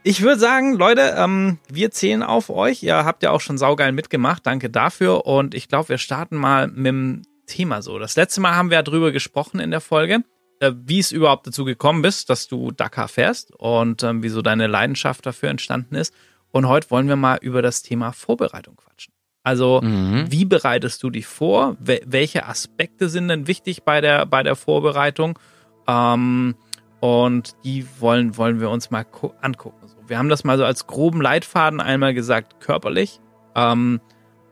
Ich 0.06 0.20
würde 0.20 0.38
sagen, 0.38 0.74
Leute, 0.74 1.14
ähm, 1.16 1.58
wir 1.70 1.90
zählen 1.90 2.22
auf 2.22 2.50
euch. 2.50 2.82
Ihr 2.82 3.06
habt 3.06 3.22
ja 3.22 3.30
auch 3.30 3.40
schon 3.40 3.56
saugeil 3.56 3.92
mitgemacht. 3.92 4.46
Danke 4.46 4.68
dafür. 4.68 5.24
Und 5.24 5.54
ich 5.54 5.66
glaube, 5.66 5.88
wir 5.88 5.98
starten 5.98 6.36
mal 6.36 6.68
mit 6.68 6.86
dem 6.88 7.22
Thema 7.46 7.80
so. 7.80 7.98
Das 7.98 8.14
letzte 8.14 8.42
Mal 8.42 8.54
haben 8.54 8.68
wir 8.68 8.76
ja 8.76 8.82
drüber 8.82 9.12
gesprochen 9.12 9.60
in 9.60 9.70
der 9.70 9.80
Folge, 9.80 10.22
äh, 10.60 10.72
wie 10.74 10.98
es 10.98 11.10
überhaupt 11.10 11.46
dazu 11.46 11.64
gekommen 11.64 12.02
bist, 12.02 12.28
dass 12.28 12.48
du 12.48 12.70
Dakar 12.70 13.08
fährst 13.08 13.54
und 13.54 14.02
ähm, 14.02 14.22
wieso 14.22 14.42
deine 14.42 14.66
Leidenschaft 14.66 15.24
dafür 15.24 15.48
entstanden 15.48 15.94
ist. 15.94 16.12
Und 16.50 16.68
heute 16.68 16.90
wollen 16.90 17.08
wir 17.08 17.16
mal 17.16 17.38
über 17.40 17.62
das 17.62 17.82
Thema 17.82 18.12
Vorbereitung 18.12 18.76
quatschen. 18.76 19.13
Also, 19.44 19.80
Mhm. 19.82 20.24
wie 20.30 20.44
bereitest 20.46 21.02
du 21.02 21.10
dich 21.10 21.26
vor? 21.26 21.76
Wel 21.78 22.00
welche 22.06 22.46
Aspekte 22.46 23.08
sind 23.08 23.28
denn 23.28 23.46
wichtig 23.46 23.84
bei 23.84 24.00
der, 24.00 24.26
bei 24.26 24.42
der 24.42 24.56
Vorbereitung? 24.56 25.38
Ähm, 25.86 26.56
und 27.00 27.54
die 27.64 27.86
wollen, 28.00 28.36
wollen 28.38 28.58
wir 28.60 28.70
uns 28.70 28.90
mal 28.90 29.04
gu- 29.04 29.32
angucken. 29.42 29.86
So, 29.86 29.96
wir 30.06 30.16
haben 30.18 30.30
das 30.30 30.42
mal 30.44 30.56
so 30.56 30.64
als 30.64 30.86
groben 30.86 31.20
Leitfaden 31.20 31.80
einmal 31.80 32.14
gesagt, 32.14 32.60
körperlich, 32.60 33.20
ähm, 33.54 34.00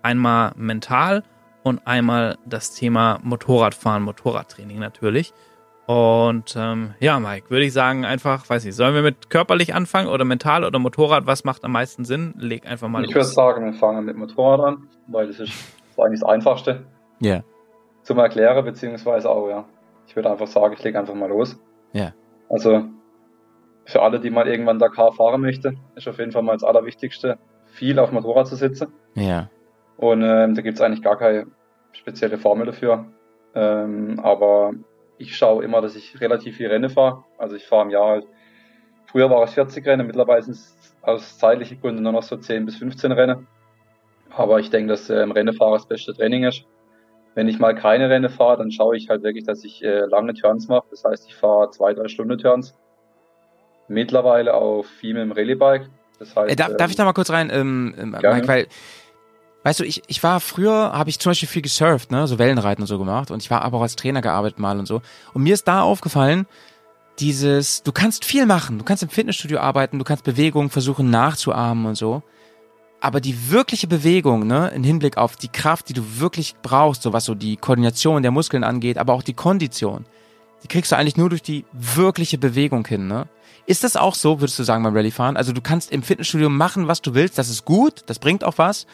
einmal 0.03 0.53
mental 0.57 1.23
und 1.63 1.87
einmal 1.87 2.37
das 2.45 2.75
Thema 2.75 3.19
Motorradfahren, 3.23 4.03
Motorradtraining 4.03 4.79
natürlich. 4.79 5.33
Und 5.87 6.55
ähm, 6.57 6.95
ja, 7.01 7.19
Mike, 7.19 7.51
würde 7.51 7.65
ich 7.65 7.73
sagen, 7.73 8.05
einfach, 8.05 8.49
weiß 8.49 8.65
nicht, 8.65 8.75
sollen 8.77 8.95
wir 8.95 9.03
mit 9.03 9.31
körperlich 9.31 9.75
anfangen 9.75 10.09
oder 10.09 10.25
mental 10.25 10.65
oder 10.65 10.79
Motorrad? 10.79 11.27
Was 11.27 11.45
macht 11.45 11.65
am 11.65 11.73
meisten 11.73 12.05
Sinn? 12.05 12.35
Leg 12.39 12.67
einfach 12.67 12.89
mal 12.89 13.05
Ich 13.05 13.15
würde 13.15 13.25
sagen, 13.25 13.65
wir 13.65 13.75
fangen 13.75 14.05
mit 14.05 14.17
Motorrad 14.17 14.61
an, 14.61 14.89
weil 15.09 15.27
das 15.27 15.41
ist, 15.41 15.51
das 15.51 15.91
ist 15.91 15.99
eigentlich 15.99 16.21
das 16.21 16.29
Einfachste 16.29 16.87
Ja. 17.19 17.43
zum 18.03 18.19
Erklären, 18.19 18.65
beziehungsweise 18.65 19.29
auch, 19.29 19.49
ja. 19.49 19.65
Ich 20.07 20.15
würde 20.17 20.31
einfach 20.31 20.47
sagen, 20.47 20.75
ich 20.75 20.83
lege 20.85 20.99
einfach 20.99 21.15
mal 21.15 21.29
los. 21.29 21.59
Ja. 21.93 22.13
Also, 22.49 22.85
für 23.85 24.03
alle, 24.03 24.21
die 24.21 24.31
mal 24.31 24.47
irgendwann 24.47 24.79
Dakar 24.79 25.13
fahren 25.13 25.41
möchte, 25.41 25.75
ist 25.97 26.07
auf 26.07 26.19
jeden 26.19 26.33
Fall 26.33 26.43
mal 26.43 26.53
das 26.53 26.65
Allerwichtigste, 26.65 27.39
viel 27.67 27.99
auf 27.99 28.13
Motorrad 28.13 28.47
zu 28.47 28.55
sitzen. 28.57 28.93
Ja. 29.15 29.49
Und 29.97 30.23
ähm, 30.23 30.55
da 30.55 30.63
gibt 30.63 30.77
es 30.79 30.81
eigentlich 30.81 31.03
gar 31.03 31.17
keine 31.17 31.47
spezielle 31.93 32.39
Formel 32.39 32.67
dafür. 32.67 33.07
Ähm, 33.55 34.21
aber 34.23 34.73
ich 35.19 35.37
schaue 35.37 35.65
immer, 35.65 35.81
dass 35.81 35.95
ich 35.97 36.21
relativ 36.21 36.57
viel 36.57 36.69
Rennen 36.69 36.91
fahre. 36.91 37.25
Also 37.39 37.57
ich 37.57 37.67
fahre 37.67 37.85
im 37.85 37.91
Jahr 37.91 38.09
halt, 38.09 38.27
früher 39.07 39.31
war 39.31 39.43
es 39.45 39.55
40 39.55 39.87
Rennen, 39.87 40.07
mittlerweile 40.07 40.43
sind 40.43 40.55
es 40.55 40.97
aus 41.03 41.39
zeitlichen 41.39 41.81
Gründen 41.81 42.03
nur 42.03 42.13
noch 42.13 42.23
so 42.23 42.37
10 42.37 42.65
bis 42.65 42.77
15 42.77 43.13
Rennen. 43.13 43.47
Aber 44.31 44.61
ich 44.61 44.71
denke, 44.71 44.89
dass 44.89 45.11
ähm, 45.11 45.31
Rennenfahren 45.31 45.75
das 45.75 45.87
beste 45.87 46.15
Training 46.15 46.45
ist. 46.45 46.65
Wenn 47.35 47.49
ich 47.49 47.59
mal 47.59 47.75
keine 47.75 48.11
Rennen 48.11 48.29
fahre, 48.31 48.59
dann 48.59 48.71
schaue 48.71 48.97
ich 48.97 49.09
halt 49.09 49.23
wirklich, 49.23 49.45
dass 49.45 49.65
ich 49.65 49.83
äh, 49.83 50.01
lange 50.07 50.35
Turns 50.35 50.69
mache. 50.69 50.85
Das 50.91 51.05
heißt, 51.05 51.27
ich 51.29 51.35
fahre 51.35 51.71
zwei, 51.71 51.95
drei 51.95 52.09
Stunden 52.09 52.39
Turns. 52.39 52.75
Mittlerweile 53.89 54.55
auf 54.55 54.87
viel 54.87 55.15
mit 55.15 55.23
dem 55.23 55.33
Rallye-Bike. 55.33 55.89
Das 56.19 56.37
heißt, 56.37 56.53
Äh, 56.53 56.57
darf, 56.57 56.77
darf 56.77 56.91
ich 56.91 56.97
da 56.97 57.05
mal 57.05 57.13
kurz 57.13 57.31
rein, 57.31 57.51
ähm, 57.53 57.95
ähm. 57.99 58.11
Mike, 58.11 58.49
weil, 58.49 58.67
weißt 59.65 59.81
du, 59.81 59.85
ich, 59.85 60.03
ich 60.07 60.23
war 60.23 60.41
früher, 60.41 60.93
habe 60.93 61.11
ich 61.11 61.19
zum 61.19 61.31
Beispiel 61.31 61.49
viel 61.49 61.63
gesurft, 61.63 62.11
ne, 62.11 62.27
so 62.27 62.39
Wellenreiten 62.39 62.83
und 62.83 62.89
so 62.89 62.99
gemacht 62.99 63.31
und 63.31 63.43
ich 63.43 63.51
war 63.51 63.63
aber 63.63 63.79
auch 63.79 63.83
als 63.83 63.97
Trainer 63.97 64.23
gearbeitet 64.23 64.59
mal 64.59 64.79
und 64.79 64.87
so. 64.87 65.03
Und 65.33 65.43
mir 65.43 65.55
ist 65.55 65.69
da 65.69 65.83
aufgefallen, 65.83 66.47
dieses, 67.19 67.83
du 67.83 67.93
kannst 67.93 68.25
viel 68.25 68.47
machen, 68.47 68.79
du 68.79 68.85
kannst 68.85 69.03
im 69.03 69.09
Fitnessstudio 69.09 69.59
arbeiten, 69.59 69.99
du 69.99 70.05
kannst 70.05 70.25
Bewegungen 70.25 70.71
versuchen 70.71 71.11
nachzuahmen 71.11 71.87
und 71.87 71.97
so. 71.97 72.23
Aber 73.01 73.21
die 73.21 73.51
wirkliche 73.51 73.89
Bewegung, 73.89 74.47
ne, 74.47 74.71
im 74.75 74.85
Hinblick 74.85 75.17
auf 75.17 75.37
die 75.37 75.49
Kraft, 75.49 75.89
die 75.89 75.93
du 75.93 76.21
wirklich 76.21 76.55
brauchst, 76.63 77.03
so 77.03 77.13
was 77.13 77.25
so 77.25 77.35
die 77.35 77.57
Koordination 77.57 78.23
der 78.23 78.31
Muskeln 78.31 78.65
angeht, 78.65 78.97
aber 78.97 79.13
auch 79.13 79.23
die 79.23 79.35
Kondition, 79.35 80.05
die 80.63 80.69
kriegst 80.69 80.93
du 80.93 80.97
eigentlich 80.97 81.17
nur 81.17 81.29
durch 81.29 81.43
die 81.43 81.65
wirkliche 81.73 82.39
Bewegung 82.39 82.87
hin, 82.87 83.09
ne? 83.09 83.27
Ist 83.65 83.85
das 83.85 83.95
auch 83.97 84.17
so, 84.17 84.41
würdest 84.41 84.59
du 84.59 84.65
sagen, 84.65 84.83
beim 84.83 84.95
Rallye-Fahren? 84.95 85.37
Also 85.37 85.53
du 85.53 85.61
kannst 85.61 85.93
im 85.93 86.03
Fitnessstudio 86.03 86.49
machen, 86.49 86.89
was 86.89 87.01
du 87.01 87.15
willst, 87.15 87.39
das 87.39 87.49
ist 87.49 87.65
gut, 87.65 88.03
das 88.07 88.19
bringt 88.19 88.43
auch 88.43 88.59
was, 88.59 88.87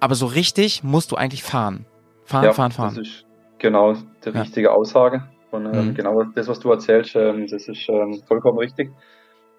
aber 0.00 0.14
so 0.14 0.26
richtig 0.26 0.82
musst 0.82 1.12
du 1.12 1.16
eigentlich 1.16 1.42
fahren. 1.42 1.86
Fahren, 2.24 2.44
ja, 2.44 2.52
fahren, 2.52 2.70
Das 2.70 2.76
fahren. 2.76 2.98
ist 2.98 3.24
genau 3.58 3.92
die 3.94 4.28
Ja. 4.30 4.40
richtige 4.42 4.72
Aussage. 4.72 5.22
Und 5.50 5.66
ähm, 5.66 5.88
Mhm. 5.88 5.94
genau 5.94 6.22
das, 6.34 6.48
was 6.48 6.60
du 6.60 6.70
erzählst, 6.70 7.14
ähm, 7.16 7.46
das 7.48 7.68
ist 7.68 7.88
ähm, 7.88 8.22
vollkommen 8.26 8.58
richtig. 8.58 8.90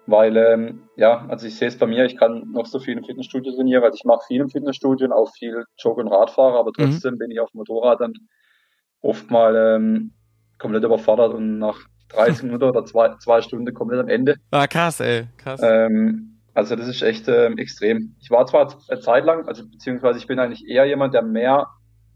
Weil, 0.06 0.36
ähm, 0.36 0.88
ja, 0.96 1.26
also 1.28 1.46
ich 1.46 1.56
sehe 1.56 1.68
es 1.68 1.78
bei 1.78 1.86
mir, 1.86 2.04
ich 2.04 2.16
kann 2.16 2.50
noch 2.50 2.66
so 2.66 2.80
viel 2.80 2.96
im 2.98 3.04
Fitnessstudio 3.04 3.52
trainieren, 3.54 3.84
also 3.84 3.94
ich 3.94 4.04
mache 4.04 4.22
viel 4.26 4.40
im 4.40 4.48
Fitnessstudio 4.48 5.06
und 5.06 5.12
auch 5.12 5.30
viel 5.38 5.64
Jog- 5.78 5.98
und 5.98 6.08
Radfahrer, 6.08 6.58
aber 6.58 6.72
Mhm. 6.76 6.82
trotzdem 6.90 7.18
bin 7.18 7.30
ich 7.30 7.38
auf 7.38 7.50
dem 7.52 7.58
Motorrad 7.58 8.00
dann 8.00 8.12
oft 9.00 9.30
mal 9.30 9.54
ähm, 9.54 10.12
komplett 10.58 10.82
überfordert 10.82 11.34
und 11.34 11.58
nach 11.58 11.78
30 12.08 12.42
Minuten 12.42 12.64
oder 12.64 12.84
zwei, 12.84 13.14
zwei 13.18 13.42
Stunden 13.42 13.72
komplett 13.74 14.00
am 14.00 14.08
Ende. 14.08 14.36
Ah, 14.50 14.66
krass, 14.66 14.98
ey, 14.98 15.28
krass. 15.36 15.60
Ähm, 15.62 16.31
also 16.54 16.76
das 16.76 16.88
ist 16.88 17.02
echt 17.02 17.28
ähm, 17.28 17.58
extrem. 17.58 18.14
Ich 18.20 18.30
war 18.30 18.46
zwar 18.46 18.74
eine 18.88 19.00
Zeit 19.00 19.24
lang, 19.24 19.46
also 19.48 19.68
beziehungsweise 19.68 20.18
ich 20.18 20.26
bin 20.26 20.38
eigentlich 20.38 20.66
eher 20.68 20.84
jemand, 20.84 21.14
der 21.14 21.22
mehr 21.22 21.66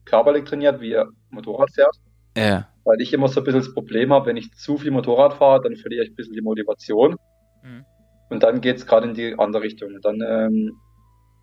körperlich 0.04 0.44
trainiert, 0.44 0.80
wie 0.80 0.92
er 0.92 1.08
Motorrad 1.30 1.70
fährt, 1.74 1.96
Ja. 2.36 2.68
weil 2.84 3.00
ich 3.00 3.12
immer 3.12 3.28
so 3.28 3.40
ein 3.40 3.44
bisschen 3.44 3.60
das 3.60 3.74
Problem 3.74 4.12
habe, 4.12 4.26
wenn 4.26 4.36
ich 4.36 4.52
zu 4.52 4.76
viel 4.78 4.90
Motorrad 4.90 5.34
fahre, 5.34 5.62
dann 5.62 5.76
verliere 5.76 6.04
ich 6.04 6.10
ein 6.10 6.16
bisschen 6.16 6.34
die 6.34 6.42
Motivation. 6.42 7.16
Mhm. 7.62 7.84
Und 8.28 8.42
dann 8.42 8.60
geht's 8.60 8.86
gerade 8.86 9.08
in 9.08 9.14
die 9.14 9.38
andere 9.38 9.62
Richtung. 9.62 9.94
Und 9.94 10.04
dann, 10.04 10.20
ähm, 10.20 10.72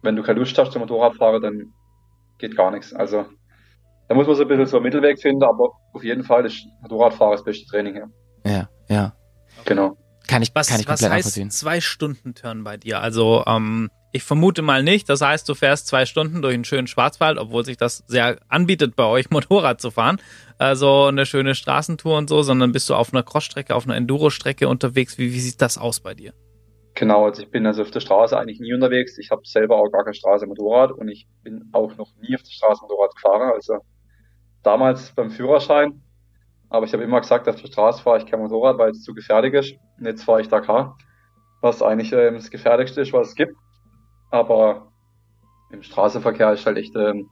wenn 0.01 0.15
du 0.15 0.23
keine 0.23 0.39
Lust 0.39 0.57
hast 0.57 0.71
zum 0.71 0.81
Motorradfahren, 0.81 1.41
dann 1.41 1.73
geht 2.37 2.55
gar 2.55 2.71
nichts. 2.71 2.93
Also 2.93 3.25
da 4.07 4.15
muss 4.15 4.27
man 4.27 4.35
so 4.35 4.41
ein 4.43 4.47
bisschen 4.47 4.65
so 4.65 4.77
einen 4.77 4.83
Mittelweg 4.83 5.19
finden, 5.21 5.43
aber 5.43 5.71
auf 5.93 6.03
jeden 6.03 6.23
Fall 6.23 6.45
ist 6.45 6.65
Motorradfahren 6.81 7.31
das 7.33 7.43
beste 7.43 7.65
Training 7.65 7.93
hier. 7.93 8.09
Ja, 8.45 8.69
ja. 8.89 9.13
Genau. 9.65 9.97
Kann 10.33 10.41
ich, 10.41 10.51
Was, 10.55 10.67
kann 10.67 10.79
ich 10.79 10.87
was 10.87 10.99
komplett 10.99 11.17
heißt 11.17 11.25
nachvollziehen. 11.27 11.51
zwei 11.51 11.79
Stunden 11.79 12.33
Turn 12.33 12.63
bei 12.63 12.75
dir? 12.75 13.01
Also 13.01 13.43
ähm, 13.45 13.91
ich 14.11 14.23
vermute 14.23 14.63
mal 14.63 14.81
nicht. 14.81 15.07
Das 15.07 15.21
heißt, 15.21 15.47
du 15.47 15.53
fährst 15.53 15.85
zwei 15.85 16.07
Stunden 16.07 16.41
durch 16.41 16.55
einen 16.55 16.65
schönen 16.65 16.87
Schwarzwald, 16.87 17.37
obwohl 17.37 17.63
sich 17.63 17.77
das 17.77 18.03
sehr 18.07 18.39
anbietet, 18.47 18.95
bei 18.95 19.05
euch 19.05 19.29
Motorrad 19.29 19.79
zu 19.79 19.91
fahren. 19.91 20.19
Also 20.57 21.05
eine 21.05 21.27
schöne 21.27 21.53
Straßentour 21.53 22.17
und 22.17 22.29
so, 22.29 22.41
sondern 22.41 22.71
bist 22.71 22.89
du 22.89 22.95
auf 22.95 23.13
einer 23.13 23.21
Crossstrecke, 23.21 23.75
auf 23.75 23.85
einer 23.85 23.95
Enduro-Strecke 23.95 24.67
unterwegs. 24.67 25.19
Wie, 25.19 25.33
wie 25.33 25.39
sieht 25.39 25.61
das 25.61 25.77
aus 25.77 25.99
bei 25.99 26.15
dir? 26.15 26.33
Genau, 26.95 27.25
also 27.25 27.43
ich 27.43 27.49
bin 27.49 27.67
also 27.67 27.81
auf 27.81 27.91
der 27.91 27.99
Straße 27.99 28.35
eigentlich 28.35 28.59
nie 28.59 28.73
unterwegs. 28.73 29.19
Ich 29.19 29.31
habe 29.31 29.41
selber 29.45 29.77
auch 29.77 29.91
gar 29.91 30.03
keine 30.03 30.15
Straße 30.15 30.47
Motorrad 30.47 30.91
und 30.91 31.09
ich 31.09 31.27
bin 31.43 31.69
auch 31.73 31.95
noch 31.97 32.09
nie 32.21 32.35
auf 32.35 32.41
der 32.41 32.51
Straße 32.51 32.81
Motorrad 32.83 33.15
gefahren. 33.15 33.51
Also 33.53 33.79
damals 34.61 35.11
beim 35.13 35.31
Führerschein, 35.31 36.02
aber 36.73 36.87
ich 36.87 36.93
habe 36.93 37.03
immer 37.03 37.21
gesagt, 37.21 37.47
auf 37.47 37.61
der 37.61 37.67
Straße 37.67 38.01
fahre 38.01 38.17
ich 38.17 38.25
kein 38.25 38.39
Motorrad, 38.39 38.79
weil 38.79 38.89
es 38.89 39.03
zu 39.03 39.13
gefährlich 39.13 39.53
ist. 39.53 39.75
Und 39.99 40.07
jetzt 40.07 40.23
fahre 40.23 40.41
ich 40.41 40.47
Dakar, 40.49 40.97
was 41.61 41.83
eigentlich 41.83 42.11
ähm, 42.13 42.33
das 42.33 42.49
gefährlichste 42.49 43.01
ist, 43.01 43.13
was 43.13 43.27
es 43.29 43.35
gibt. 43.35 43.55
Aber 44.31 44.91
im 45.69 45.83
Straßenverkehr 45.83 46.51
ist 46.51 46.65
halt 46.65 46.77
echt, 46.77 46.95
ähm, 46.95 47.29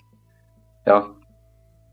ja, 0.86 1.10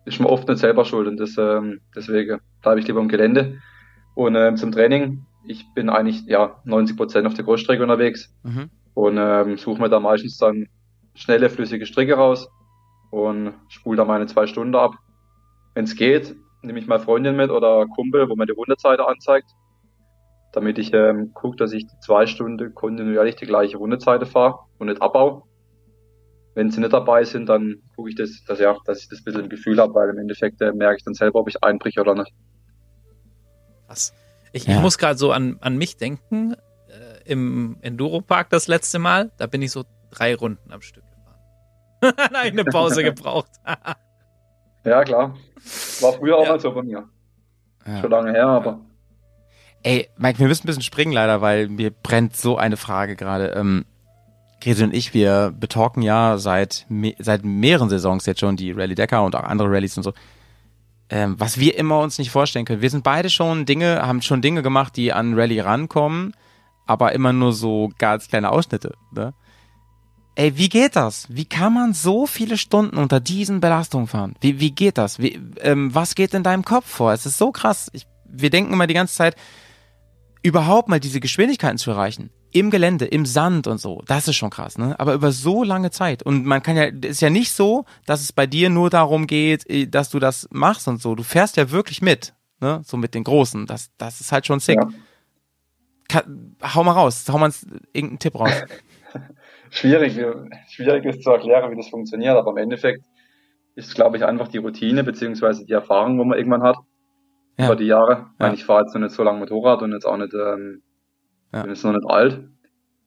ist 0.04 0.20
man 0.20 0.28
oft 0.28 0.46
nicht 0.46 0.58
selber 0.58 0.84
schuld 0.84 1.08
und 1.08 1.16
das, 1.16 1.38
ähm, 1.38 1.80
deswegen 1.96 2.38
bleibe 2.60 2.80
ich 2.80 2.86
lieber 2.86 3.00
im 3.00 3.08
Gelände. 3.08 3.58
Und 4.14 4.34
ähm, 4.36 4.58
zum 4.58 4.70
Training, 4.70 5.24
ich 5.46 5.64
bin 5.74 5.88
eigentlich 5.88 6.26
ja 6.26 6.60
90 6.64 6.98
Prozent 6.98 7.26
auf 7.26 7.32
der 7.32 7.46
Großstrecke 7.46 7.82
unterwegs 7.82 8.30
Mhm. 8.42 8.68
und 8.92 9.16
ähm, 9.18 9.56
suche 9.56 9.80
mir 9.80 9.88
da 9.88 10.00
meistens 10.00 10.36
dann 10.36 10.66
schnelle, 11.14 11.48
flüssige 11.48 11.86
Strecke 11.86 12.12
raus 12.14 12.46
und 13.10 13.54
spule 13.68 13.96
da 13.96 14.04
meine 14.04 14.26
zwei 14.26 14.46
Stunden 14.46 14.74
ab. 14.74 14.92
Wenn 15.72 15.84
es 15.84 15.96
geht, 15.96 16.36
nehme 16.62 16.78
ich 16.78 16.86
mal 16.86 16.98
Freundin 16.98 17.36
mit 17.36 17.50
oder 17.50 17.86
Kumpel, 17.86 18.28
wo 18.28 18.36
mir 18.36 18.46
die 18.46 18.52
Rundezeit 18.52 19.00
anzeigt, 19.00 19.48
damit 20.52 20.78
ich 20.78 20.92
ähm, 20.92 21.32
gucke, 21.34 21.56
dass 21.56 21.72
ich 21.72 21.86
die 21.86 21.98
zwei 22.00 22.26
Stunden 22.26 22.74
kontinuierlich 22.74 23.36
die 23.36 23.46
gleiche 23.46 23.76
Rundezeit 23.76 24.26
fahre 24.26 24.60
und 24.78 24.88
nicht 24.88 25.00
abbau. 25.02 25.46
Wenn 26.54 26.70
sie 26.70 26.80
nicht 26.80 26.92
dabei 26.92 27.22
sind, 27.24 27.48
dann 27.48 27.82
gucke 27.94 28.10
ich 28.10 28.16
das, 28.16 28.42
dass, 28.46 28.58
ja, 28.58 28.76
dass 28.84 29.00
ich 29.02 29.08
das 29.08 29.20
ein 29.20 29.24
bisschen 29.24 29.42
im 29.44 29.48
Gefühl 29.48 29.78
habe, 29.78 29.94
weil 29.94 30.08
im 30.10 30.18
Endeffekt 30.18 30.60
äh, 30.60 30.72
merke 30.72 30.96
ich 30.96 31.04
dann 31.04 31.14
selber, 31.14 31.38
ob 31.40 31.48
ich 31.48 31.62
einbreche 31.62 32.00
oder 32.00 32.14
nicht. 32.14 32.32
Was? 33.86 34.12
Ich, 34.52 34.66
Ja. 34.66 34.76
ich 34.76 34.80
muss 34.80 34.98
gerade 34.98 35.18
so 35.18 35.30
an, 35.30 35.58
an 35.60 35.76
mich 35.76 35.96
denken. 35.96 36.54
Äh, 36.88 37.30
Im 37.30 37.76
Enduro-Park 37.82 38.50
das 38.50 38.66
letzte 38.66 38.98
Mal, 38.98 39.30
da 39.36 39.46
bin 39.46 39.62
ich 39.62 39.70
so 39.70 39.84
drei 40.10 40.34
Runden 40.34 40.72
am 40.72 40.80
Stück 40.80 41.04
gefahren. 41.04 42.14
Ich 42.46 42.52
eine 42.52 42.64
Pause 42.64 43.02
gebraucht. 43.04 43.50
Ja, 44.88 45.04
klar. 45.04 45.36
War 46.00 46.12
früher 46.14 46.36
auch 46.36 46.44
Ja. 46.44 46.52
mal 46.52 46.60
so 46.60 46.72
bei 46.72 46.82
mir. 46.82 47.04
Ja. 47.86 48.00
Schon 48.00 48.10
lange 48.10 48.32
her, 48.32 48.46
aber 48.46 48.80
Ey, 49.84 50.08
Mike, 50.16 50.40
wir 50.40 50.48
müssen 50.48 50.64
ein 50.64 50.66
bisschen 50.66 50.82
springen 50.82 51.12
leider, 51.12 51.40
weil 51.40 51.68
mir 51.68 51.90
brennt 51.90 52.36
so 52.36 52.56
eine 52.56 52.76
Frage 52.76 53.14
gerade. 53.14 53.48
Ähm, 53.56 53.84
Grete 54.60 54.82
und 54.82 54.92
ich, 54.92 55.14
wir 55.14 55.54
betalken 55.56 56.02
ja 56.02 56.36
seit, 56.36 56.84
me 56.88 57.14
seit 57.20 57.44
mehreren 57.44 57.88
Saisons 57.88 58.26
jetzt 58.26 58.40
schon 58.40 58.56
die 58.56 58.72
Rallye 58.72 58.96
Decker 58.96 59.22
und 59.24 59.36
auch 59.36 59.44
andere 59.44 59.70
Rallyes 59.70 59.96
und 59.96 60.02
so. 60.02 60.12
Ähm, 61.10 61.36
was 61.38 61.58
wir 61.60 61.78
immer 61.78 62.00
uns 62.00 62.18
nicht 62.18 62.30
vorstellen 62.32 62.64
können. 62.64 62.82
Wir 62.82 62.90
sind 62.90 63.04
beide 63.04 63.30
schon 63.30 63.66
Dinge, 63.66 64.02
haben 64.04 64.20
schon 64.20 64.42
Dinge 64.42 64.62
gemacht, 64.62 64.96
die 64.96 65.12
an 65.12 65.38
Rallye 65.38 65.60
rankommen, 65.60 66.34
aber 66.86 67.12
immer 67.12 67.32
nur 67.32 67.52
so 67.52 67.90
ganz 67.98 68.28
kleine 68.28 68.50
Ausschnitte. 68.50 68.94
Ne? 69.12 69.32
Ey, 70.38 70.56
wie 70.56 70.68
geht 70.68 70.94
das? 70.94 71.26
Wie 71.28 71.46
kann 71.46 71.74
man 71.74 71.94
so 71.94 72.24
viele 72.24 72.58
Stunden 72.58 72.96
unter 72.96 73.18
diesen 73.18 73.58
Belastungen 73.58 74.06
fahren? 74.06 74.36
Wie, 74.40 74.60
wie 74.60 74.70
geht 74.70 74.96
das? 74.96 75.18
Wie, 75.18 75.36
ähm, 75.62 75.92
was 75.92 76.14
geht 76.14 76.32
in 76.32 76.44
deinem 76.44 76.64
Kopf 76.64 76.88
vor? 76.88 77.12
Es 77.12 77.26
ist 77.26 77.38
so 77.38 77.50
krass. 77.50 77.90
Ich, 77.92 78.06
wir 78.24 78.48
denken 78.48 78.72
immer 78.72 78.86
die 78.86 78.94
ganze 78.94 79.16
Zeit, 79.16 79.34
überhaupt 80.44 80.88
mal 80.88 81.00
diese 81.00 81.18
Geschwindigkeiten 81.18 81.76
zu 81.76 81.90
erreichen. 81.90 82.30
Im 82.52 82.70
Gelände, 82.70 83.06
im 83.06 83.26
Sand 83.26 83.66
und 83.66 83.78
so. 83.78 84.00
Das 84.06 84.28
ist 84.28 84.36
schon 84.36 84.50
krass, 84.50 84.78
ne? 84.78 84.94
Aber 85.00 85.14
über 85.14 85.32
so 85.32 85.64
lange 85.64 85.90
Zeit. 85.90 86.22
Und 86.22 86.46
man 86.46 86.62
kann 86.62 86.76
ja, 86.76 86.84
es 86.84 87.16
ist 87.16 87.20
ja 87.20 87.30
nicht 87.30 87.50
so, 87.50 87.84
dass 88.06 88.20
es 88.20 88.32
bei 88.32 88.46
dir 88.46 88.70
nur 88.70 88.90
darum 88.90 89.26
geht, 89.26 89.68
eh, 89.68 89.86
dass 89.86 90.08
du 90.08 90.20
das 90.20 90.46
machst 90.52 90.86
und 90.86 91.02
so. 91.02 91.16
Du 91.16 91.24
fährst 91.24 91.56
ja 91.56 91.72
wirklich 91.72 92.00
mit, 92.00 92.32
ne? 92.60 92.82
So 92.86 92.96
mit 92.96 93.16
den 93.16 93.24
Großen. 93.24 93.66
Das, 93.66 93.90
das 93.98 94.20
ist 94.20 94.30
halt 94.30 94.46
schon 94.46 94.60
sick. 94.60 94.78
Ja. 94.78 94.88
Kann, 96.08 96.54
hau 96.62 96.84
mal 96.84 96.92
raus, 96.92 97.24
hau 97.28 97.38
mal 97.38 97.52
irgendeinen 97.92 98.20
Tipp 98.20 98.38
raus. 98.38 98.52
schwierig, 99.70 100.16
wie- 100.16 100.50
schwierig 100.68 101.04
ist 101.04 101.22
zu 101.22 101.30
erklären, 101.30 101.70
wie 101.70 101.76
das 101.76 101.88
funktioniert, 101.88 102.36
aber 102.36 102.50
im 102.52 102.56
Endeffekt 102.58 103.04
ist, 103.74 103.94
glaube 103.94 104.16
ich, 104.16 104.24
einfach 104.24 104.48
die 104.48 104.58
Routine 104.58 105.04
beziehungsweise 105.04 105.64
die 105.64 105.72
Erfahrung, 105.72 106.18
wo 106.18 106.24
man 106.24 106.36
irgendwann 106.38 106.62
hat 106.62 106.76
Ja. 107.58 107.66
über 107.66 107.76
die 107.76 107.86
Jahre. 107.86 108.26
Ich 108.34 108.38
meine, 108.38 108.52
Ja. 108.52 108.54
ich 108.54 108.64
fahre 108.64 108.82
jetzt 108.82 108.94
noch 108.94 109.02
nicht 109.02 109.14
so 109.14 109.22
lange 109.22 109.38
Motorrad 109.40 109.82
und 109.82 109.92
jetzt 109.92 110.04
auch 110.06 110.16
nicht, 110.16 110.34
ähm, 110.34 110.82
Ja. 111.52 111.62
bin 111.62 111.70
jetzt 111.70 111.84
noch 111.84 111.92
nicht 111.92 112.06
alt, 112.08 112.40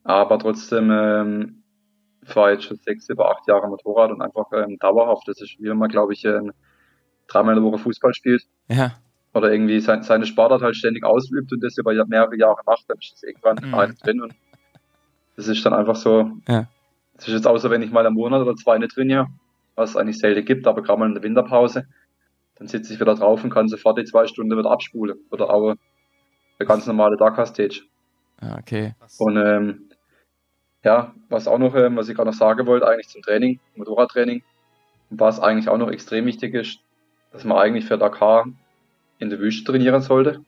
aber 0.04 0.40
trotzdem 0.40 0.90
ähm, 0.92 1.64
fahre 2.24 2.52
jetzt 2.54 2.64
schon 2.66 2.78
sechs, 2.78 3.10
über 3.10 3.30
acht 3.32 3.48
Jahre 3.48 3.68
Motorrad 3.68 4.12
und 4.12 4.22
einfach 4.22 4.46
ähm, 4.54 4.78
dauerhaft. 4.80 5.28
Das 5.28 5.42
ist 5.42 5.58
wie 5.60 5.70
wenn 5.70 5.78
man, 5.78 5.90
glaube 5.90 6.14
ich, 6.14 6.24
ähm, 6.26 6.52
dreimal 7.28 7.58
in 7.58 7.64
der 7.64 7.72
Woche 7.72 7.82
Fußball 7.82 8.14
spielt 8.14 8.44
Ja, 8.70 8.94
oder 9.34 9.52
irgendwie 9.52 9.80
sein, 9.80 10.04
seine 10.04 10.26
Sportart 10.26 10.62
halt 10.62 10.76
ständig 10.76 11.04
ausübt 11.04 11.52
und 11.52 11.64
das 11.64 11.78
über 11.78 11.94
mehrere 12.06 12.36
Jahre 12.38 12.62
macht, 12.66 12.84
dann 12.90 12.98
ist 13.00 13.12
das 13.14 13.24
irgendwann 13.24 13.58
Mhm. 13.62 13.96
drin 14.04 14.22
und 14.22 14.34
das 15.36 15.48
ist 15.48 15.66
dann 15.66 15.74
einfach 15.74 15.96
so. 15.96 16.32
Ja. 16.48 16.68
Das 17.16 17.28
ist 17.28 17.34
jetzt 17.34 17.48
außer 17.48 17.70
wenn 17.70 17.82
ich 17.82 17.92
mal 17.92 18.06
einen 18.06 18.16
Monat 18.16 18.42
oder 18.42 18.56
zwei 18.56 18.78
nicht 18.78 18.94
trainiere, 18.94 19.28
was 19.76 19.92
es 19.92 19.98
eigentlich 19.98 20.18
selten 20.18 20.46
gibt, 20.46 20.68
aber 20.68 20.82
gerade 20.82 21.00
mal 21.00 21.08
in 21.08 21.14
der 21.14 21.24
Winterpause, 21.24 21.86
dann 22.56 22.68
sitze 22.68 22.94
ich 22.94 23.00
wieder 23.00 23.16
drauf 23.16 23.44
und 23.44 23.52
kann 23.52 23.68
sofort 23.68 23.98
die 23.98 24.06
zwei 24.06 24.28
Stunden 24.28 24.58
wieder 24.58 24.72
abspulen 24.72 25.18
oder 25.30 25.50
auch 25.50 25.76
eine 26.60 26.68
ganz 26.68 26.88
normale 26.88 27.18
Dakar-Stage. 27.18 27.84
ja, 28.42 28.58
okay. 28.58 28.96
Und 29.20 29.38
ähm, 29.38 29.90
ja, 30.84 31.14
was 31.30 31.48
auch 31.48 31.60
noch, 31.60 31.76
ähm, 31.76 31.96
was 31.96 32.10
ich 32.10 32.16
gerade 32.16 32.30
noch 32.30 32.38
sagen 32.38 32.66
wollte, 32.66 32.88
eigentlich 32.88 33.10
zum 33.10 33.22
Training, 33.22 33.60
Motorradtraining, 33.76 34.44
was 35.10 35.40
eigentlich 35.40 35.70
auch 35.70 35.78
noch 35.78 35.92
extrem 35.92 36.26
wichtig 36.26 36.54
ist, 36.56 36.80
dass 37.32 37.44
man 37.44 37.58
eigentlich 37.58 37.86
für 37.86 37.98
Dakar 37.98 38.48
in 39.20 39.30
der 39.30 39.40
Wüste 39.40 39.72
trainieren 39.72 40.02
sollte. 40.02 40.44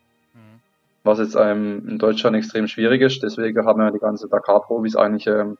Was 1.03 1.19
jetzt 1.19 1.36
ähm, 1.36 1.88
in 1.88 1.98
Deutschland 2.00 2.36
extrem 2.36 2.67
schwierig 2.67 3.01
ist. 3.01 3.22
Deswegen 3.24 3.65
haben 3.65 3.79
wir 3.81 3.91
die 3.91 4.00
ganzen 4.00 4.29
Dakar-Profis 4.29 4.95
eigentlich 4.95 5.27
ähm, 5.27 5.57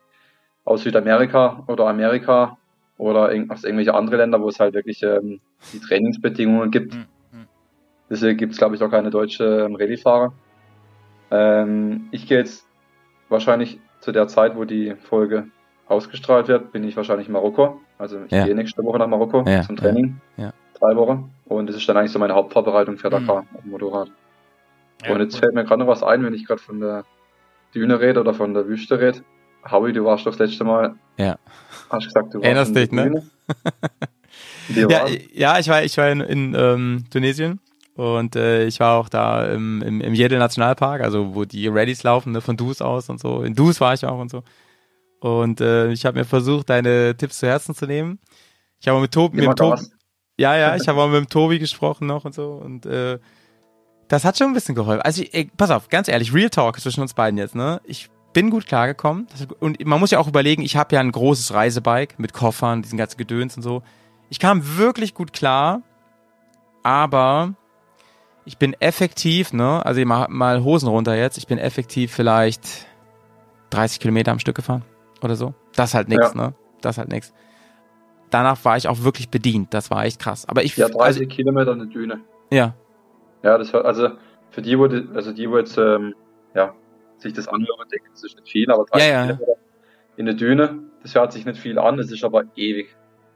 aus 0.66 0.84
Südamerika 0.84 1.64
oder 1.68 1.88
Amerika 1.88 2.58
oder 2.98 3.30
aus 3.50 3.64
irgendwelche 3.64 3.94
andere 3.94 4.18
Länder, 4.18 4.42
wo 4.42 4.48
es 4.50 4.60
halt 4.60 4.74
wirklich 4.74 5.04
ähm, 5.04 5.42
die 5.74 5.80
Trainingsbedingungen 5.80 6.72
gibt. 6.72 6.94
Mhm. 6.96 7.06
Mhm. 7.32 7.48
Deswegen 8.10 8.38
gibt 8.38 8.54
es, 8.54 8.58
glaube 8.60 8.76
ich, 8.76 8.82
auch 8.84 8.90
keine 8.92 9.10
deutsche 9.10 9.66
ähm, 9.66 9.76
Rallye-Fahrer. 9.76 10.32
Ähm, 11.32 12.08
ich 12.12 12.28
gehe 12.28 12.38
jetzt 12.38 12.66
wahrscheinlich 13.30 13.80
zu 14.00 14.12
der 14.12 14.28
Zeit, 14.28 14.56
wo 14.56 14.66
die 14.66 14.96
Folge 14.96 15.48
ausgestrahlt 15.88 16.48
wird, 16.48 16.72
bin 16.72 16.84
ich 16.84 16.96
wahrscheinlich 16.96 17.28
in 17.28 17.34
Marokko. 17.34 17.82
Also 17.98 18.22
ich 18.26 18.32
Ja. 18.32 18.46
gehe 18.46 18.56
nächste 18.56 18.84
Woche 18.84 19.00
nach 19.00 19.08
Marokko 19.08 19.44
Ja, 19.48 19.62
zum 19.64 19.76
Training. 19.76 20.20
ja, 20.38 20.46
ja. 20.46 20.54
Drei 20.80 20.96
Wochen. 20.96 21.32
Und 21.46 21.68
das 21.68 21.76
ist 21.76 21.88
dann 21.88 21.98
eigentlich 21.98 22.12
so 22.12 22.20
meine 22.20 22.34
Hauptvorbereitung 22.36 22.98
für 22.98 23.10
Dakar 23.10 23.46
auf 23.54 23.62
dem 23.62 23.72
Motorrad. 23.72 24.10
Ja, 25.04 25.14
und 25.14 25.22
jetzt 25.22 25.36
cool. 25.36 25.40
fällt 25.42 25.54
mir 25.56 25.64
gerade 25.64 25.80
noch 25.80 25.88
was 25.88 26.04
ein, 26.04 26.24
wenn 26.24 26.34
ich 26.34 26.46
gerade 26.46 26.62
von 26.62 26.80
der 26.80 27.06
Düne 27.74 28.00
rede 28.00 28.20
oder 28.20 28.34
von 28.34 28.54
der 28.54 28.68
Wüste 28.68 29.00
rede. 29.00 29.22
Howie, 29.70 29.94
du 29.94 30.04
warst 30.06 30.26
doch 30.26 30.32
das 30.32 30.40
letzte 30.40 30.64
Mal. 30.64 30.96
Ja. 31.18 31.38
Hast 31.90 32.06
gesagt, 32.06 32.34
du 32.34 32.40
warst 32.40 32.46
Erinnerst 32.46 32.76
dich, 32.76 32.92
ne? 32.92 33.24
Ja, 34.70 35.06
ja, 35.34 35.60
ich 35.60 35.68
war, 35.68 35.84
ich 35.84 35.98
war 35.98 36.10
in, 36.10 36.22
in 36.22 36.56
ähm, 36.58 37.04
Tunesien 37.12 37.60
und 37.96 38.36
äh, 38.36 38.66
ich 38.66 38.80
war 38.80 38.98
auch 38.98 39.10
da 39.10 39.46
im, 39.46 39.82
im, 39.82 40.02
im 40.02 40.14
Jedel 40.14 40.40
Nationalpark, 40.40 41.02
also 41.02 41.36
wo 41.36 41.46
die 41.46 41.68
Rallyes 41.68 42.04
laufen, 42.04 42.32
ne, 42.32 42.42
von 42.42 42.58
Dus 42.58 42.82
aus 42.82 43.10
und 43.10 43.20
so. 43.20 43.44
In 43.44 43.56
Dus 43.56 43.82
war 43.82 43.94
ich 43.94 44.06
auch 44.06 44.20
und 44.20 44.32
so. 44.32 44.44
Und 45.20 45.62
äh, 45.62 45.92
ich 45.92 46.06
habe 46.06 46.20
mir 46.20 46.26
versucht, 46.26 46.70
deine 46.70 47.16
Tipps 47.16 47.40
zu 47.40 47.48
Herzen 47.48 47.76
zu 47.76 47.86
nehmen. 47.86 48.20
Ich 48.80 48.88
habe 48.88 49.00
mit 49.00 49.12
Tobi, 49.12 49.46
mit 49.46 49.58
Tobi, 49.58 49.82
ja, 50.38 50.58
ja, 50.58 50.76
ich 50.78 50.88
habe 50.88 51.02
auch 51.02 51.08
mit 51.08 51.18
dem 51.18 51.30
Tobi 51.30 51.60
gesprochen 51.60 52.08
noch 52.08 52.26
und 52.26 52.34
so 52.34 52.54
und 52.54 52.86
äh, 52.86 53.20
das 54.08 54.26
hat 54.26 54.38
schon 54.38 54.48
ein 54.48 54.54
bisschen 54.54 54.76
geholfen. 54.76 55.02
Also, 55.02 55.22
ich, 55.24 55.34
ey, 55.34 55.50
pass 55.58 55.72
auf, 55.72 55.90
ganz 55.90 56.08
ehrlich, 56.08 56.34
Real 56.34 56.50
Talk 56.50 56.80
zwischen 56.80 57.02
uns 57.02 57.14
beiden 57.14 57.38
jetzt, 57.38 57.56
ne? 57.56 57.82
Ich 57.86 58.10
bin 58.34 58.50
gut 58.50 58.66
klargekommen. 58.66 59.28
Und 59.60 59.86
man 59.86 60.00
muss 60.00 60.12
ja 60.12 60.20
auch 60.20 60.28
überlegen, 60.28 60.64
ich 60.64 60.76
habe 60.76 60.96
ja 60.96 61.02
ein 61.02 61.12
großes 61.12 61.54
Reisebike 61.54 62.16
mit 62.18 62.34
Koffern, 62.34 62.82
diesen 62.82 62.98
ganzen 62.98 63.18
Gedöns 63.18 63.56
und 63.58 63.64
so. 63.64 63.84
Ich 64.30 64.40
kam 64.40 64.78
wirklich 64.78 65.14
gut 65.14 65.34
klar, 65.34 65.82
aber 66.84 67.54
ich 68.46 68.58
bin 68.58 68.74
effektiv, 68.80 69.54
ne? 69.54 69.86
Also 69.86 70.00
ich 70.02 70.06
mach 70.08 70.28
mal 70.30 70.64
Hosen 70.64 70.90
runter 70.90 71.16
jetzt. 71.16 71.38
Ich 71.38 71.48
bin 71.48 71.58
effektiv 71.58 72.12
vielleicht 72.12 72.86
30 73.70 74.00
Kilometer 74.00 74.32
am 74.32 74.40
Stück 74.40 74.56
gefahren 74.56 74.84
oder 75.22 75.36
so. 75.36 75.54
Das 75.76 75.92
ist 75.92 75.94
halt 75.94 76.10
nix, 76.10 76.34
Ja. 76.34 76.36
ne? 76.36 76.54
Das 76.82 76.96
ist 76.96 76.98
halt 76.98 77.10
nix. 77.10 77.34
Danach 78.30 78.64
war 78.66 78.76
ich 78.78 78.88
auch 78.88 79.04
wirklich 79.04 79.30
bedient. 79.30 79.74
Das 79.74 79.92
war 79.92 80.04
echt 80.06 80.20
krass. 80.20 80.48
Aber 80.48 80.64
ich, 80.64 80.76
Ja, 80.76 80.90
30 80.90 81.30
Kilometer 81.30 81.72
eine 81.72 81.88
Düne. 81.88 82.14
also, 82.16 82.26
ja, 82.52 82.74
Ja, 83.44 83.58
das 83.58 83.74
war, 83.74 83.86
also 83.86 84.10
für 84.50 84.62
die, 84.62 84.78
wo 84.80 84.88
die, 84.88 85.08
also 85.14 85.32
die, 85.32 85.50
wo 85.50 85.58
jetzt, 85.58 85.78
ähm, 85.78 86.16
ja, 86.56 86.74
sich 87.18 87.34
das 87.34 87.48
anhören, 87.48 87.88
denken, 87.92 88.08
das 88.12 88.24
ist 88.24 88.36
nicht 88.36 88.50
viel, 88.50 88.72
aber 88.72 88.86
Ja, 88.98 89.06
ja. 89.06 89.22
Kilometer 89.24 89.58
in 90.18 90.26
der 90.26 90.36
Düne, 90.36 90.80
das 91.02 91.16
hört 91.16 91.34
sich 91.34 91.46
nicht 91.46 91.60
viel 91.60 91.80
an, 91.80 91.98
das 91.98 92.12
ist 92.12 92.24
aber 92.24 92.44
ewig. 92.56 92.96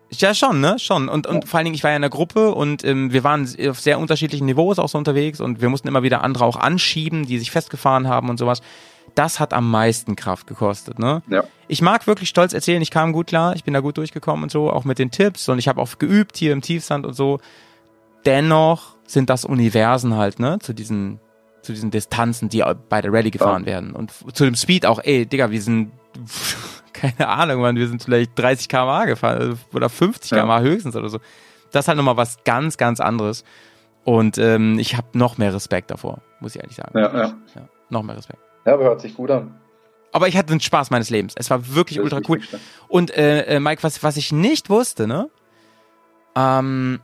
Ja, 0.09 0.33
schon, 0.33 0.61
ne? 0.61 0.79
Schon. 0.79 1.09
Und, 1.09 1.27
und 1.27 1.47
vor 1.47 1.57
allen 1.57 1.65
Dingen, 1.65 1.75
ich 1.75 1.83
war 1.83 1.91
ja 1.91 1.97
in 1.97 2.01
der 2.01 2.09
Gruppe 2.09 2.53
und 2.53 2.85
ähm, 2.85 3.11
wir 3.11 3.25
waren 3.25 3.47
auf 3.67 3.79
sehr 3.79 3.99
unterschiedlichen 3.99 4.45
Niveaus 4.45 4.79
auch 4.79 4.87
so 4.87 4.97
unterwegs 4.97 5.41
und 5.41 5.59
wir 5.61 5.67
mussten 5.67 5.87
immer 5.87 6.03
wieder 6.03 6.23
andere 6.23 6.45
auch 6.45 6.55
anschieben, 6.55 7.25
die 7.25 7.39
sich 7.39 7.51
festgefahren 7.51 8.07
haben 8.07 8.29
und 8.29 8.37
sowas. 8.37 8.61
Das 9.15 9.39
hat 9.39 9.53
am 9.53 9.69
meisten 9.69 10.15
Kraft 10.15 10.47
gekostet, 10.47 10.99
ne? 10.99 11.23
Ja. 11.27 11.43
Ich 11.67 11.81
mag 11.81 12.07
wirklich 12.07 12.29
stolz 12.29 12.53
erzählen, 12.53 12.81
ich 12.81 12.91
kam 12.91 13.11
gut 13.11 13.27
klar, 13.27 13.55
ich 13.55 13.65
bin 13.65 13.73
da 13.73 13.81
gut 13.81 13.97
durchgekommen 13.97 14.43
und 14.43 14.51
so, 14.51 14.71
auch 14.71 14.85
mit 14.85 14.99
den 14.99 15.11
Tipps 15.11 15.49
und 15.49 15.59
ich 15.59 15.67
habe 15.67 15.81
auch 15.81 15.97
geübt 15.97 16.37
hier 16.37 16.53
im 16.53 16.61
Tiefsand 16.61 17.05
und 17.05 17.13
so. 17.13 17.39
Dennoch 18.25 18.95
sind 19.07 19.29
das 19.31 19.43
Universen 19.45 20.15
halt, 20.15 20.39
ne? 20.39 20.59
Zu 20.61 20.73
diesen, 20.73 21.19
zu 21.63 21.71
diesen 21.73 21.89
Distanzen, 21.89 22.49
die 22.49 22.63
bei 22.89 23.01
der 23.01 23.11
Rallye 23.11 23.31
gefahren 23.31 23.65
werden. 23.65 23.93
Und 23.93 24.11
zu 24.35 24.45
dem 24.45 24.55
Speed 24.55 24.85
auch, 24.85 24.99
ey, 25.03 25.25
Digga, 25.25 25.49
wir 25.49 25.61
sind 25.61 25.91
keine 26.93 27.27
Ahnung, 27.27 27.61
man, 27.61 27.75
wir 27.75 27.87
sind 27.87 28.03
vielleicht 28.03 28.37
30 28.37 28.69
km/h 28.69 29.05
gefahren 29.05 29.37
also- 29.39 29.57
oder 29.73 29.89
50 29.89 30.31
Ja. 30.31 30.37
km/h 30.39 30.61
höchstens 30.61 30.95
oder 30.95 31.09
so. 31.09 31.19
Das 31.71 31.85
ist 31.85 31.87
halt 31.87 31.97
nochmal 31.97 32.17
was 32.17 32.43
ganz, 32.43 32.77
ganz 32.77 32.99
anderes. 32.99 33.43
Und 34.03 34.37
ähm, 34.37 34.79
ich 34.79 34.95
habe 34.95 35.07
noch 35.17 35.37
mehr 35.37 35.53
Respekt 35.53 35.91
davor, 35.91 36.21
muss 36.39 36.55
ich 36.55 36.61
ehrlich 36.61 36.77
sagen. 36.77 36.97
Ja, 36.97 37.13
ja. 37.13 37.25
Ja, 37.55 37.67
noch 37.89 38.03
mehr 38.03 38.15
Respekt. 38.15 38.39
Ja, 38.65 38.73
aber 38.73 38.83
hört 38.85 39.01
sich 39.01 39.13
gut 39.15 39.29
an. 39.31 39.55
Aber 40.13 40.27
ich 40.29 40.37
hatte 40.37 40.47
den 40.53 40.61
Spaß 40.61 40.89
meines 40.91 41.09
Lebens. 41.09 41.33
Es 41.35 41.49
war 41.49 41.75
wirklich 41.75 41.99
ultra 41.99 42.21
cool. 42.29 42.39
Und 42.87 43.11
äh, 43.15 43.41
äh, 43.55 43.59
Mike, 43.59 43.83
was, 43.83 44.01
was 44.03 44.15
ich 44.17 44.31
nicht 44.31 44.69
wusste, 44.69 45.07
ne? 45.07 45.29
Ähm, 46.35 46.99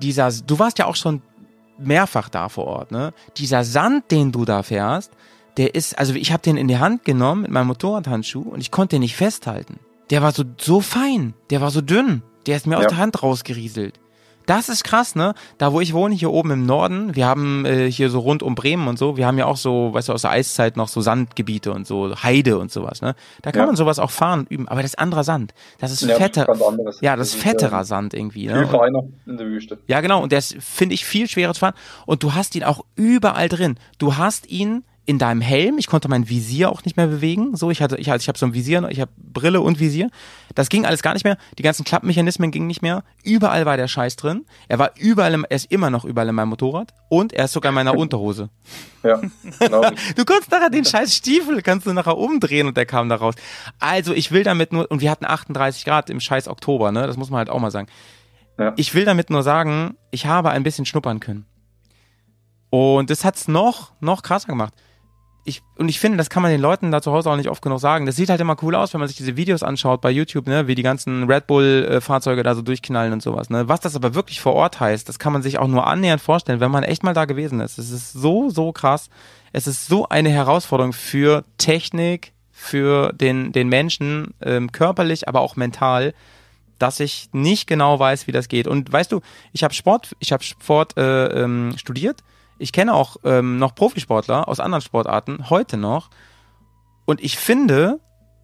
dieser, 0.00 0.30
du 0.30 0.58
warst 0.58 0.78
ja 0.78 0.86
auch 0.86 0.96
schon 0.96 1.22
mehrfach 1.78 2.28
da 2.28 2.48
vor 2.48 2.66
Ort, 2.66 2.90
ne? 2.90 3.12
Dieser 3.36 3.64
Sand, 3.64 4.10
den 4.10 4.32
du 4.32 4.44
da 4.44 4.62
fährst, 4.62 5.12
der 5.56 5.74
ist, 5.74 5.98
also 5.98 6.14
ich 6.14 6.32
habe 6.32 6.42
den 6.42 6.56
in 6.56 6.68
die 6.68 6.78
Hand 6.78 7.04
genommen 7.04 7.42
mit 7.42 7.50
meinem 7.50 7.68
Motorradhandschuh 7.68 8.42
und 8.42 8.60
ich 8.60 8.70
konnte 8.70 8.96
den 8.96 9.00
nicht 9.02 9.16
festhalten. 9.16 9.78
Der 10.10 10.22
war 10.22 10.32
so 10.32 10.44
so 10.60 10.80
fein, 10.80 11.34
der 11.50 11.60
war 11.60 11.70
so 11.70 11.80
dünn, 11.80 12.22
der 12.46 12.56
ist 12.56 12.66
mir 12.66 12.76
aus 12.76 12.84
Ja. 12.84 12.88
der 12.90 12.98
Hand 12.98 13.22
rausgerieselt. 13.22 13.98
Das 14.46 14.68
ist 14.68 14.84
krass, 14.84 15.14
ne? 15.16 15.34
Da, 15.58 15.72
wo 15.72 15.80
ich 15.80 15.92
wohne, 15.92 16.14
hier 16.14 16.30
oben 16.30 16.52
im 16.52 16.66
Norden, 16.66 17.14
wir 17.16 17.26
haben 17.26 17.64
äh, 17.66 17.90
hier 17.90 18.10
so 18.10 18.20
rund 18.20 18.42
um 18.42 18.54
Bremen 18.54 18.86
und 18.88 18.98
so, 18.98 19.16
wir 19.16 19.26
haben 19.26 19.38
ja 19.38 19.46
auch 19.46 19.56
so, 19.56 19.92
weißt 19.92 20.08
du, 20.08 20.12
aus 20.12 20.22
der 20.22 20.30
Eiszeit 20.30 20.76
noch 20.76 20.88
so 20.88 21.00
Sandgebiete 21.00 21.72
und 21.72 21.86
so, 21.86 22.14
Heide 22.22 22.58
und 22.58 22.70
sowas, 22.70 23.02
ne? 23.02 23.14
Da 23.42 23.50
kann 23.52 23.62
Ja. 23.62 23.66
man 23.66 23.76
sowas 23.76 23.98
auch 23.98 24.10
fahren 24.10 24.40
und 24.40 24.50
üben, 24.50 24.68
aber 24.68 24.82
das 24.82 24.92
ist 24.92 24.98
anderer 24.98 25.24
Sand. 25.24 25.52
Das 25.78 25.90
ist 25.90 26.02
Ja, 26.02 26.14
fetter. 26.16 26.46
Ja, 27.00 27.16
das 27.16 27.28
ist 27.28 27.34
fetterer 27.36 27.78
ähm, 27.80 27.84
Sand 27.84 28.14
irgendwie, 28.14 28.46
Viel 28.48 28.54
ne? 28.56 28.66
feiner 28.68 29.02
in 29.26 29.36
der 29.36 29.46
Wüste. 29.46 29.78
Ja, 29.88 30.00
genau. 30.00 30.22
Und 30.22 30.32
der 30.32 30.38
ist, 30.38 30.56
finde 30.60 30.94
ich, 30.94 31.04
viel 31.04 31.28
schwerer 31.28 31.52
zu 31.54 31.60
fahren. 31.60 31.74
Und 32.06 32.22
du 32.22 32.34
hast 32.34 32.54
ihn 32.54 32.64
auch 32.64 32.84
überall 32.94 33.48
drin. 33.48 33.76
Du 33.98 34.16
hast 34.16 34.48
ihn 34.48 34.84
in 35.06 35.18
deinem 35.18 35.40
Helm. 35.40 35.78
Ich 35.78 35.86
konnte 35.86 36.08
mein 36.08 36.28
Visier 36.28 36.70
auch 36.70 36.84
nicht 36.84 36.96
mehr 36.96 37.06
bewegen. 37.06 37.56
So, 37.56 37.70
ich 37.70 37.80
hatte, 37.80 37.96
ich, 37.96 38.10
also 38.10 38.22
ich 38.22 38.28
habe 38.28 38.36
so 38.36 38.44
ein 38.44 38.54
Visier, 38.54 38.86
ich 38.90 39.00
habe 39.00 39.10
Brille 39.16 39.60
und 39.60 39.78
Visier. 39.78 40.10
Das 40.54 40.68
ging 40.68 40.84
alles 40.84 41.02
gar 41.02 41.14
nicht 41.14 41.24
mehr. 41.24 41.38
Die 41.58 41.62
ganzen 41.62 41.84
Klappmechanismen 41.84 42.50
gingen 42.50 42.66
nicht 42.66 42.82
mehr. 42.82 43.04
Überall 43.22 43.64
war 43.66 43.76
der 43.76 43.86
Scheiß 43.86 44.16
drin. 44.16 44.44
Er 44.68 44.80
war 44.80 44.90
überall, 44.98 45.32
im, 45.32 45.46
er 45.48 45.56
ist 45.56 45.70
immer 45.70 45.90
noch 45.90 46.04
überall 46.04 46.28
in 46.28 46.34
meinem 46.34 46.48
Motorrad. 46.48 46.92
Und 47.08 47.32
er 47.32 47.44
ist 47.44 47.52
sogar 47.52 47.70
in 47.70 47.76
meiner 47.76 47.94
Unterhose. 47.96 48.50
Ja. 49.02 49.20
Du 50.16 50.24
konntest 50.24 50.50
nachher 50.50 50.70
den 50.70 50.84
scheiß 50.84 51.14
Stiefel, 51.14 51.62
kannst 51.62 51.86
du 51.86 51.92
nachher 51.92 52.18
umdrehen 52.18 52.66
und 52.66 52.76
der 52.76 52.86
kam 52.86 53.08
da 53.08 53.16
raus. 53.16 53.34
Also 53.78 54.12
ich 54.12 54.32
will 54.32 54.42
damit 54.42 54.72
nur, 54.72 54.90
und 54.90 55.00
wir 55.00 55.10
hatten 55.10 55.24
38 55.24 55.84
Grad 55.84 56.10
im 56.10 56.20
scheiß 56.20 56.48
Oktober, 56.48 56.90
ne? 56.90 57.06
Das 57.06 57.16
muss 57.16 57.30
man 57.30 57.38
halt 57.38 57.50
auch 57.50 57.60
mal 57.60 57.70
sagen. 57.70 57.88
Ja. 58.58 58.72
Ich 58.76 58.94
will 58.94 59.04
damit 59.04 59.30
nur 59.30 59.42
sagen, 59.42 59.96
ich 60.10 60.26
habe 60.26 60.50
ein 60.50 60.62
bisschen 60.62 60.86
schnuppern 60.86 61.20
können. 61.20 61.46
Und 62.70 63.10
das 63.10 63.24
hat's 63.24 63.48
noch, 63.48 63.92
noch 64.00 64.22
krasser 64.22 64.48
gemacht. 64.48 64.74
Ich, 65.48 65.62
und 65.78 65.88
ich 65.88 66.00
finde, 66.00 66.18
das 66.18 66.28
kann 66.28 66.42
man 66.42 66.50
den 66.50 66.60
Leuten 66.60 66.90
da 66.90 67.00
zu 67.00 67.12
Hause 67.12 67.30
auch 67.30 67.36
nicht 67.36 67.48
oft 67.48 67.62
genug 67.62 67.78
sagen. 67.78 68.04
Das 68.04 68.16
sieht 68.16 68.30
halt 68.30 68.40
immer 68.40 68.56
cool 68.62 68.74
aus, 68.74 68.92
wenn 68.92 68.98
man 68.98 69.06
sich 69.06 69.16
diese 69.16 69.36
Videos 69.36 69.62
anschaut 69.62 70.00
bei 70.00 70.10
YouTube, 70.10 70.48
ne, 70.48 70.66
wie 70.66 70.74
die 70.74 70.82
ganzen 70.82 71.30
Red 71.30 71.46
Bull-Fahrzeuge 71.46 72.42
da 72.42 72.56
so 72.56 72.62
durchknallen 72.62 73.12
und 73.12 73.22
sowas. 73.22 73.48
Ne. 73.48 73.68
Was 73.68 73.78
das 73.78 73.94
aber 73.94 74.14
wirklich 74.14 74.40
vor 74.40 74.54
Ort 74.54 74.80
heißt, 74.80 75.08
das 75.08 75.20
kann 75.20 75.32
man 75.32 75.42
sich 75.42 75.58
auch 75.58 75.68
nur 75.68 75.86
annähernd 75.86 76.20
vorstellen, 76.20 76.58
wenn 76.58 76.72
man 76.72 76.82
echt 76.82 77.04
mal 77.04 77.14
da 77.14 77.26
gewesen 77.26 77.60
ist. 77.60 77.78
Es 77.78 77.92
ist 77.92 78.12
so, 78.12 78.50
so 78.50 78.72
krass. 78.72 79.08
Es 79.52 79.68
ist 79.68 79.86
so 79.86 80.08
eine 80.08 80.30
Herausforderung 80.30 80.92
für 80.92 81.44
Technik, 81.58 82.32
für 82.50 83.12
den, 83.12 83.52
den 83.52 83.68
Menschen, 83.68 84.34
ähm, 84.42 84.72
körperlich, 84.72 85.28
aber 85.28 85.42
auch 85.42 85.54
mental, 85.54 86.12
dass 86.78 87.00
ich 87.00 87.28
nicht 87.32 87.66
genau 87.66 87.98
weiß, 87.98 88.26
wie 88.26 88.32
das 88.32 88.48
geht. 88.48 88.66
Und 88.66 88.92
weißt 88.92 89.12
du, 89.12 89.20
ich 89.52 89.62
habe 89.62 89.74
Sport, 89.74 90.16
ich 90.18 90.32
habe 90.32 90.42
Sport 90.42 90.96
äh, 90.96 91.26
ähm, 91.42 91.74
studiert. 91.76 92.22
Ich 92.58 92.72
kenne 92.72 92.94
auch 92.94 93.16
ähm, 93.24 93.58
noch 93.58 93.74
Profisportler 93.74 94.48
aus 94.48 94.60
anderen 94.60 94.82
Sportarten, 94.82 95.50
heute 95.50 95.76
noch. 95.76 96.10
Und 97.04 97.22
ich 97.22 97.36
finde, 97.38 98.00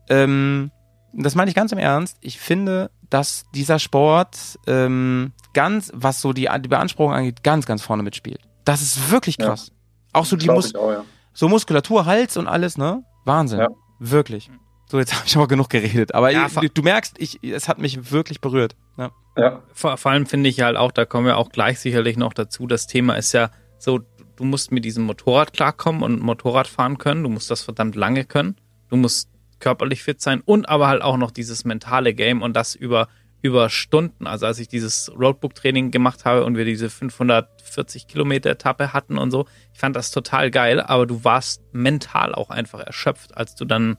ähm, 0.09 0.71
das 1.13 1.35
meine 1.35 1.49
ich 1.51 1.55
ganz 1.55 1.73
im 1.73 1.79
Ernst, 1.79 2.17
ich 2.21 2.39
finde, 2.39 2.91
dass 3.11 3.45
dieser 3.55 3.79
Sport 3.79 4.59
ähm, 4.67 5.33
ganz, 5.55 5.91
was 5.95 6.21
so 6.21 6.33
die, 6.33 6.49
die 6.61 6.69
Beanspruchung 6.69 7.13
angeht, 7.13 7.43
ganz, 7.43 7.67
ganz 7.67 7.83
vorne 7.83 8.03
mitspielt. 8.03 8.41
Das 8.65 8.81
ist 8.83 9.11
wirklich 9.11 9.37
Ja. 9.39 9.47
krass. 9.49 9.73
Auch 10.13 10.25
so 10.25 10.37
die 10.37 10.47
Mus 10.47 10.75
auch, 10.75 10.91
ja. 10.91 11.05
so 11.33 11.49
Muskulatur, 11.49 12.05
Hals 12.07 12.37
und 12.37 12.47
alles, 12.47 12.77
ne? 12.77 13.03
Wahnsinn. 13.25 13.61
Ja. 13.61 13.69
Wirklich. 13.99 14.51
So, 14.91 14.99
jetzt 14.99 15.15
habe 15.15 15.25
ich 15.27 15.35
aber 15.37 15.49
genug 15.49 15.71
geredet. 15.71 16.15
Aber 16.15 16.31
Ja, 16.31 16.49
du, 16.49 16.69
du 16.69 16.83
merkst, 16.83 17.15
ich, 17.19 17.43
es 17.43 17.67
hat 17.67 17.79
mich 17.79 18.11
wirklich 18.13 18.43
berührt. 18.43 18.77
Ja. 18.99 19.11
Ja, 19.39 19.63
Vor, 19.73 19.97
vor 19.97 20.11
allem 20.13 20.27
finde 20.27 20.51
ich 20.51 20.61
halt 20.61 20.77
auch, 20.77 20.93
da 20.93 21.07
kommen 21.07 21.25
wir 21.27 21.39
auch 21.39 21.49
gleich 21.49 21.81
sicherlich 21.81 22.19
noch 22.19 22.35
dazu, 22.35 22.67
das 22.67 22.87
Thema 22.87 23.15
ist 23.15 23.33
ja 23.33 23.51
so, 23.83 24.01
du 24.37 24.45
musst 24.45 24.71
mit 24.71 24.85
diesem 24.85 25.05
Motorrad 25.05 25.53
klarkommen 25.53 26.03
und 26.03 26.21
Motorrad 26.23 26.69
fahren 26.69 26.99
können, 26.99 27.23
du 27.25 27.29
musst 27.29 27.51
das 27.51 27.63
verdammt 27.63 27.97
lange 27.97 28.25
können, 28.25 28.57
du 28.89 28.97
musst 28.97 29.29
körperlich 29.59 30.03
fit 30.05 30.21
sein 30.21 30.41
und 30.45 30.69
aber 30.69 30.87
halt 30.89 31.03
auch 31.03 31.17
noch 31.17 31.31
dieses 31.33 31.65
mentale 31.65 32.15
Game 32.15 32.43
und 32.43 32.55
das 32.55 32.75
über, 32.77 33.09
über 33.43 33.69
Stunden. 33.71 34.27
Also 34.27 34.47
als 34.47 34.59
ich 34.61 34.69
dieses 34.69 35.11
Roadbook-Training 35.19 35.91
gemacht 35.91 36.25
habe 36.25 36.45
und 36.45 36.57
wir 36.57 36.65
diese 36.65 36.91
540 36.91 38.07
Kilometer 38.07 38.51
Etappe 38.51 38.93
hatten 38.93 39.19
und 39.19 39.31
so, 39.33 39.47
ich 39.73 39.81
fand 39.81 39.97
das 39.97 40.11
total 40.13 40.51
geil, 40.53 40.81
aber 40.81 41.07
du 41.07 41.25
warst 41.25 41.63
mental 41.73 42.35
auch 42.35 42.51
einfach 42.51 42.81
erschöpft, 42.81 43.37
als 43.37 43.55
du 43.57 43.65
dann 43.65 43.97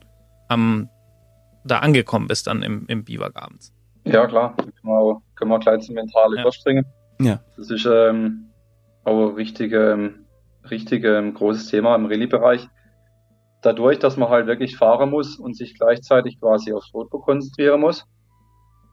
am, 0.48 0.88
da 1.64 1.80
angekommen 1.80 2.26
bist 2.26 2.46
dann 2.46 2.62
im, 2.62 2.86
im 2.86 3.04
Biwak 3.04 3.36
abends. 3.36 3.72
ja 4.04 4.26
klar. 4.26 4.54
Können 4.56 4.72
wir, 4.82 4.98
auch, 4.98 5.22
können 5.34 5.50
wir 5.50 5.58
gleich 5.58 5.82
zum 5.82 5.94
Mentale 5.94 6.36
Ja. 6.36 6.42
überspringen. 6.42 6.84
Ja. 7.20 7.40
Das 7.56 7.70
ist 7.70 7.86
ähm, 7.86 8.46
auch 9.04 9.28
ein 9.28 9.34
richtig, 9.34 9.72
ähm, 9.72 10.26
richtig 10.70 11.04
ähm, 11.04 11.34
großes 11.34 11.68
Thema 11.68 11.94
im 11.94 12.06
Rallye-Bereich. 12.06 12.68
Dadurch, 13.62 13.98
dass 13.98 14.16
man 14.16 14.28
halt 14.28 14.46
wirklich 14.46 14.76
fahren 14.76 15.10
muss 15.10 15.38
und 15.38 15.56
sich 15.56 15.78
gleichzeitig 15.78 16.38
quasi 16.40 16.72
aufs 16.72 16.92
Roadbook 16.92 17.24
konzentrieren 17.24 17.80
muss 17.80 18.06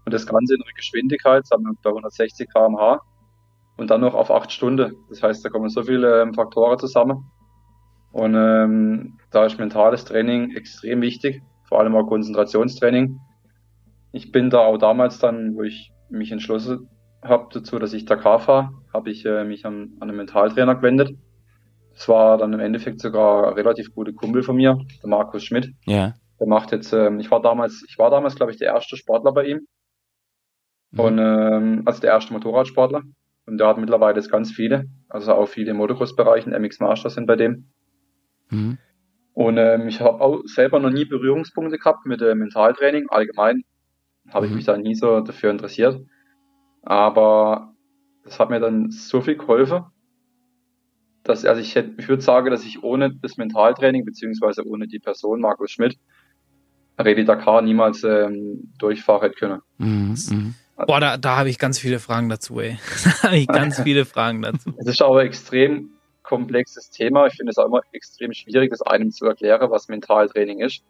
und 0.05 0.13
das 0.13 0.25
Ganze 0.25 0.55
in 0.55 0.61
einer 0.61 0.73
Geschwindigkeit, 0.73 1.45
sagen 1.45 1.63
wir 1.63 1.73
bei 1.81 1.89
160 1.89 2.49
km/h 2.49 3.01
und 3.77 3.89
dann 3.89 4.01
noch 4.01 4.13
auf 4.13 4.31
acht 4.31 4.51
Stunden. 4.51 4.95
Das 5.09 5.21
heißt, 5.21 5.43
da 5.43 5.49
kommen 5.49 5.69
so 5.69 5.83
viele 5.83 6.21
ähm, 6.21 6.33
Faktoren 6.33 6.79
zusammen. 6.79 7.25
Und 8.11 8.35
ähm, 8.35 9.17
da 9.31 9.45
ist 9.45 9.57
mentales 9.57 10.03
Training 10.05 10.51
extrem 10.51 11.01
wichtig, 11.01 11.41
vor 11.67 11.79
allem 11.79 11.95
auch 11.95 12.07
Konzentrationstraining. 12.07 13.19
Ich 14.11 14.31
bin 14.31 14.49
da 14.49 14.59
auch 14.59 14.77
damals 14.77 15.19
dann, 15.19 15.55
wo 15.55 15.63
ich 15.63 15.93
mich 16.09 16.31
entschlossen 16.31 16.89
habe 17.23 17.47
dazu, 17.53 17.79
dass 17.79 17.93
ich 17.93 18.05
Dakar 18.05 18.39
fahre, 18.39 18.71
habe 18.93 19.09
ich 19.11 19.25
äh, 19.25 19.43
mich 19.43 19.65
an, 19.65 19.93
an 19.99 20.09
einen 20.09 20.17
Mentaltrainer 20.17 20.75
gewendet. 20.75 21.11
Das 21.93 22.07
war 22.07 22.37
dann 22.37 22.53
im 22.53 22.59
Endeffekt 22.59 22.99
sogar 22.99 23.47
ein 23.47 23.53
relativ 23.53 23.93
guter 23.93 24.13
Kumpel 24.13 24.43
von 24.43 24.55
mir, 24.55 24.77
der 25.01 25.09
Markus 25.09 25.43
Schmidt. 25.43 25.73
Ja. 25.85 26.13
Der 26.39 26.47
macht 26.47 26.71
jetzt, 26.71 26.93
ähm, 26.93 27.19
ich 27.19 27.29
war 27.29 27.41
damals, 27.41 27.83
ich 27.87 27.97
war 27.99 28.09
damals, 28.09 28.35
glaube 28.35 28.51
ich, 28.51 28.57
der 28.57 28.73
erste 28.73 28.97
Sportler 28.97 29.31
bei 29.33 29.45
ihm. 29.45 29.67
Mhm. 30.91 30.99
Und 30.99 31.19
ähm, 31.19 31.81
also 31.85 32.01
der 32.01 32.11
erste 32.11 32.33
Motorradsportler. 32.33 33.03
Und 33.45 33.57
der 33.57 33.67
hat 33.67 33.77
mittlerweile 33.77 34.15
jetzt 34.17 34.31
ganz 34.31 34.51
viele, 34.51 34.85
also 35.09 35.33
auch 35.33 35.47
viele 35.47 35.71
im 35.71 35.77
Motocross-Bereich, 35.77 36.45
MX 36.45 36.79
Master 36.79 37.09
sind 37.09 37.25
bei 37.25 37.35
dem. 37.35 37.71
Mhm. 38.49 38.77
Und 39.33 39.57
ähm, 39.57 39.87
ich 39.87 40.01
habe 40.01 40.21
auch 40.21 40.41
selber 40.45 40.79
noch 40.79 40.89
nie 40.89 41.05
Berührungspunkte 41.05 41.77
gehabt 41.77 42.05
mit 42.05 42.21
äh, 42.21 42.35
Mentaltraining. 42.35 43.07
Allgemein 43.09 43.63
habe 44.29 44.45
ich 44.45 44.51
Mhm. 44.51 44.57
mich 44.57 44.65
da 44.65 44.77
nie 44.77 44.95
so 44.95 45.21
dafür 45.21 45.51
interessiert. 45.51 46.01
Aber 46.83 47.73
das 48.23 48.39
hat 48.39 48.49
mir 48.49 48.59
dann 48.59 48.91
so 48.91 49.21
viel 49.21 49.37
geholfen, 49.37 49.83
dass, 51.23 51.45
also 51.45 51.61
ich 51.61 51.75
hätte, 51.75 51.93
ich 51.97 52.07
würde 52.07 52.21
sagen, 52.21 52.49
dass 52.49 52.65
ich 52.65 52.83
ohne 52.83 53.13
das 53.13 53.37
Mentaltraining, 53.37 54.05
beziehungsweise 54.05 54.65
ohne 54.67 54.87
die 54.87 54.99
Person, 54.99 55.39
Markus 55.41 55.71
Schmidt, 55.71 55.97
Rallye 56.97 57.25
Dakar 57.25 57.61
niemals 57.61 58.03
ähm, 58.03 58.71
durchfahren 58.77 59.21
hätte 59.21 59.35
können. 59.35 59.61
Mhm. 59.77 60.15
Mhm. 60.29 60.55
Boah, 60.87 60.99
da, 60.99 61.17
da 61.17 61.37
habe 61.37 61.49
ich 61.49 61.59
ganz 61.59 61.77
viele 61.77 61.99
Fragen 61.99 62.29
dazu, 62.29 62.59
ey. 62.59 62.79
Da 63.21 63.27
habe 63.29 63.37
ich 63.37 63.47
ganz 63.47 63.79
viele 63.83 64.05
Fragen 64.05 64.41
dazu. 64.41 64.73
Es 64.77 64.87
ist 64.87 65.01
aber 65.01 65.19
ein 65.19 65.27
extrem 65.27 65.91
komplexes 66.23 66.89
Thema. 66.89 67.27
Ich 67.27 67.33
finde 67.33 67.51
es 67.51 67.57
auch 67.57 67.65
immer 67.65 67.81
extrem 67.91 68.33
schwierig, 68.33 68.71
das 68.71 68.81
einem 68.81 69.11
zu 69.11 69.25
erklären, 69.25 69.69
was 69.69 69.87
Mentaltraining 69.89 70.59
ist, 70.59 70.83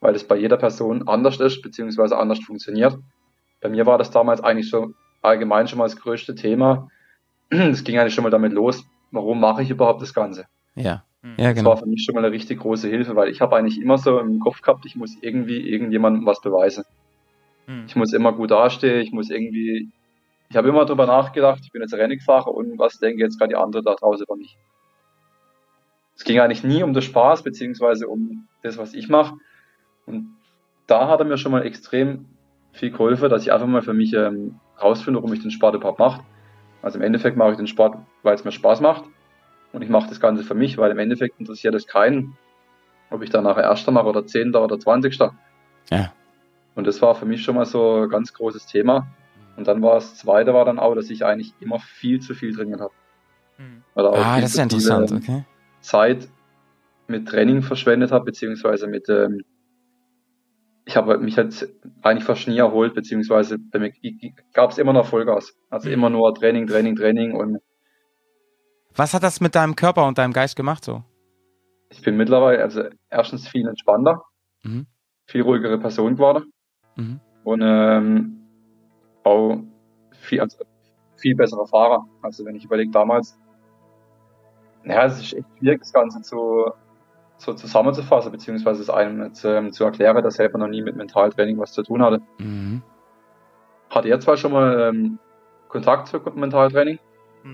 weil 0.00 0.14
es 0.14 0.24
bei 0.24 0.36
jeder 0.36 0.56
Person 0.56 1.08
anders 1.08 1.40
ist, 1.40 1.62
beziehungsweise 1.62 2.16
anders 2.16 2.40
funktioniert. 2.40 2.96
Bei 3.60 3.68
mir 3.68 3.86
war 3.86 3.98
das 3.98 4.10
damals 4.10 4.42
eigentlich 4.42 4.68
schon 4.68 4.94
allgemein 5.26 5.68
schon 5.68 5.78
mal 5.78 5.84
das 5.84 5.96
größte 5.96 6.34
Thema. 6.34 6.88
Es 7.50 7.84
ging 7.84 7.98
eigentlich 7.98 8.14
schon 8.14 8.24
mal 8.24 8.30
damit 8.30 8.52
los, 8.52 8.84
warum 9.10 9.40
mache 9.40 9.62
ich 9.62 9.70
überhaupt 9.70 10.02
das 10.02 10.14
Ganze? 10.14 10.46
Ja. 10.74 11.04
Ja, 11.36 11.48
Das 11.48 11.54
genau. 11.56 11.70
war 11.70 11.76
für 11.76 11.86
mich 11.86 12.04
schon 12.04 12.14
mal 12.14 12.24
eine 12.24 12.32
richtig 12.32 12.60
große 12.60 12.88
Hilfe, 12.88 13.16
weil 13.16 13.28
ich 13.28 13.40
habe 13.40 13.56
eigentlich 13.56 13.80
immer 13.80 13.98
so 13.98 14.18
im 14.20 14.38
Kopf 14.38 14.62
gehabt, 14.62 14.86
ich 14.86 14.96
muss 14.96 15.16
irgendwie 15.20 15.68
irgendjemandem 15.68 16.24
was 16.24 16.40
beweisen. 16.40 16.84
Hm. 17.66 17.84
Ich 17.86 17.96
muss 17.96 18.12
immer 18.12 18.32
gut 18.32 18.50
dastehen, 18.52 19.00
ich 19.00 19.12
muss 19.12 19.30
irgendwie, 19.30 19.90
ich 20.48 20.56
habe 20.56 20.68
immer 20.68 20.84
drüber 20.84 21.06
nachgedacht, 21.06 21.60
ich 21.64 21.72
bin 21.72 21.82
jetzt 21.82 21.94
Renningfahrer 21.94 22.54
und 22.54 22.78
was 22.78 22.98
denken 22.98 23.20
jetzt 23.20 23.38
gerade 23.38 23.50
die 23.50 23.56
anderen 23.56 23.84
da 23.84 23.94
draußen 23.94 24.24
über 24.24 24.36
mich. 24.36 24.56
Es 26.16 26.24
ging 26.24 26.38
eigentlich 26.38 26.64
nie 26.64 26.82
um 26.82 26.92
den 26.92 27.02
Spaß, 27.02 27.42
beziehungsweise 27.42 28.08
um 28.08 28.46
das, 28.62 28.78
was 28.78 28.94
ich 28.94 29.08
mache. 29.08 29.34
Und 30.06 30.36
da 30.86 31.08
hat 31.08 31.20
er 31.20 31.26
mir 31.26 31.36
schon 31.36 31.52
mal 31.52 31.66
extrem 31.66 32.26
viel 32.76 32.90
geholfen, 32.90 33.28
dass 33.30 33.42
ich 33.42 33.52
einfach 33.52 33.66
mal 33.66 33.82
für 33.82 33.94
mich 33.94 34.12
ähm, 34.12 34.60
rausfinde, 34.80 35.18
warum 35.18 35.32
ich 35.32 35.42
den 35.42 35.50
Sport 35.50 35.74
überhaupt 35.74 35.98
mache. 35.98 36.22
Also 36.82 36.98
im 36.98 37.04
Endeffekt 37.04 37.36
mache 37.36 37.52
ich 37.52 37.56
den 37.56 37.66
Sport, 37.66 37.96
weil 38.22 38.34
es 38.34 38.44
mir 38.44 38.52
Spaß 38.52 38.80
macht. 38.80 39.04
Und 39.72 39.82
ich 39.82 39.88
mache 39.88 40.08
das 40.08 40.20
Ganze 40.20 40.44
für 40.44 40.54
mich, 40.54 40.78
weil 40.78 40.90
im 40.90 40.98
Endeffekt 40.98 41.40
interessiert 41.40 41.74
es 41.74 41.86
keinen, 41.86 42.36
ob 43.10 43.22
ich 43.22 43.30
dann 43.30 43.44
nachher 43.44 43.64
Erster 43.64 43.92
mache 43.92 44.06
oder 44.06 44.26
Zehnter 44.26 44.62
oder 44.62 44.78
Zwanzigster. 44.78 45.34
Ja. 45.90 46.12
Und 46.74 46.86
das 46.86 47.00
war 47.02 47.14
für 47.14 47.26
mich 47.26 47.42
schon 47.42 47.56
mal 47.56 47.64
so 47.64 48.02
ein 48.02 48.08
ganz 48.08 48.32
großes 48.32 48.66
Thema. 48.66 49.06
Und 49.56 49.66
dann 49.66 49.82
war 49.82 49.94
das 49.94 50.16
zweite 50.16 50.52
war 50.52 50.64
dann 50.64 50.78
auch, 50.78 50.94
dass 50.94 51.10
ich 51.10 51.24
eigentlich 51.24 51.54
immer 51.60 51.78
viel 51.80 52.20
zu 52.20 52.34
viel 52.34 52.54
trainiert 52.54 52.80
habe. 52.80 52.92
Hm. 53.56 53.82
Oder 53.94 54.10
auch 54.10 54.18
Ah, 54.18 54.34
viel 54.34 54.42
das 54.42 54.50
ist 54.50 54.56
zu 54.56 54.60
ja 54.60 54.68
viel, 54.68 54.78
interessant, 54.78 55.12
okay. 55.12 55.44
Zeit 55.80 56.28
mit 57.08 57.26
Training 57.28 57.62
verschwendet 57.62 58.12
habe, 58.12 58.26
beziehungsweise 58.26 58.86
mit, 58.86 59.08
ähm, 59.08 59.44
ich 60.88 60.96
habe 60.96 61.18
mich 61.18 61.36
halt 61.36 61.68
eigentlich 62.02 62.24
fast 62.24 62.46
nie 62.48 62.58
erholt, 62.58 62.94
beziehungsweise 62.94 63.58
bei 63.58 63.78
mir 63.80 63.92
gab 64.54 64.70
es 64.70 64.78
immer 64.78 64.92
noch 64.92 65.06
Vollgas. 65.06 65.52
Also 65.68 65.88
Mhm. 65.88 65.94
immer 65.94 66.10
nur 66.10 66.34
Training, 66.34 66.66
Training, 66.66 66.94
Training 66.96 67.34
und 67.34 67.58
Was 68.94 69.12
hat 69.12 69.22
das 69.22 69.40
mit 69.40 69.54
deinem 69.54 69.76
Körper 69.76 70.06
und 70.06 70.16
deinem 70.16 70.32
Geist 70.32 70.56
gemacht 70.56 70.84
so? 70.84 71.02
ich 71.88 72.02
bin 72.02 72.16
mittlerweile, 72.16 72.62
also 72.62 72.82
erstens 73.10 73.46
viel 73.48 73.66
entspannter, 73.68 74.22
Mhm. 74.64 74.86
viel 75.26 75.42
ruhigere 75.42 75.78
Person 75.78 76.14
geworden 76.14 76.52
Mhm. 76.96 77.20
und 77.44 77.60
ähm, 77.62 78.40
auch 79.22 79.58
viel, 80.12 80.40
also 80.40 80.58
viel 81.16 81.34
besserer 81.36 81.66
Fahrer. 81.66 82.04
Also 82.22 82.44
wenn 82.44 82.56
ich 82.56 82.64
überlege 82.64 82.90
damals, 82.90 83.38
ja, 84.84 85.04
es 85.06 85.18
ist 85.20 85.32
echt 85.34 85.46
schwierig, 85.58 85.80
das 85.80 85.92
Ganze 85.92 86.20
zu, 86.22 86.70
so 87.38 87.52
zusammenzufassen, 87.52 88.32
beziehungsweise 88.32 88.82
es 88.82 88.90
einem 88.90 89.22
jetzt, 89.22 89.44
ähm, 89.44 89.72
zu 89.72 89.84
erklären, 89.84 90.22
dass 90.22 90.34
selber 90.34 90.58
noch 90.58 90.68
nie 90.68 90.82
mit 90.82 90.96
Mentaltraining 90.96 91.58
was 91.58 91.72
zu 91.72 91.82
tun 91.82 92.02
hatte. 92.02 92.20
Mhm. 92.38 92.82
Hat 93.90 94.06
er 94.06 94.18
zwar 94.20 94.36
schon 94.36 94.52
mal 94.52 94.88
ähm, 94.88 95.18
Kontakt 95.68 96.08
zu 96.08 96.20
Mentaltraining? 96.34 96.98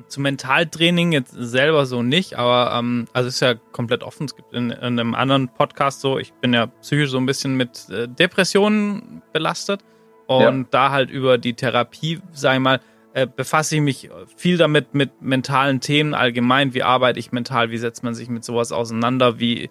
Zu 0.06 0.20
Mentaltraining 0.22 1.12
jetzt 1.12 1.34
selber 1.36 1.84
so 1.84 2.02
nicht, 2.02 2.38
aber 2.38 2.78
ähm, 2.78 3.06
also 3.12 3.28
ist 3.28 3.40
ja 3.40 3.54
komplett 3.72 4.02
offen. 4.02 4.24
Es 4.24 4.34
gibt 4.34 4.54
in, 4.54 4.70
in 4.70 4.98
einem 4.98 5.14
anderen 5.14 5.48
Podcast 5.48 6.00
so, 6.00 6.18
ich 6.18 6.32
bin 6.34 6.54
ja 6.54 6.66
psychisch 6.66 7.10
so 7.10 7.18
ein 7.18 7.26
bisschen 7.26 7.56
mit 7.56 7.90
äh, 7.90 8.08
Depressionen 8.08 9.22
belastet 9.32 9.84
und 10.26 10.72
da 10.72 10.90
halt 10.90 11.10
über 11.10 11.36
die 11.36 11.54
Therapie, 11.54 12.20
sag 12.32 12.54
ich 12.54 12.60
mal, 12.60 12.80
äh, 13.14 13.26
befasse 13.26 13.76
ich 13.76 13.82
mich 13.82 14.10
viel 14.36 14.56
damit 14.56 14.94
mit 14.94 15.20
mentalen 15.20 15.80
Themen 15.80 16.14
allgemein. 16.14 16.74
Wie 16.74 16.82
arbeite 16.82 17.18
ich 17.18 17.32
mental? 17.32 17.70
Wie 17.70 17.78
setzt 17.78 18.02
man 18.02 18.14
sich 18.14 18.28
mit 18.28 18.44
sowas 18.44 18.72
auseinander? 18.72 19.38
Wie 19.38 19.70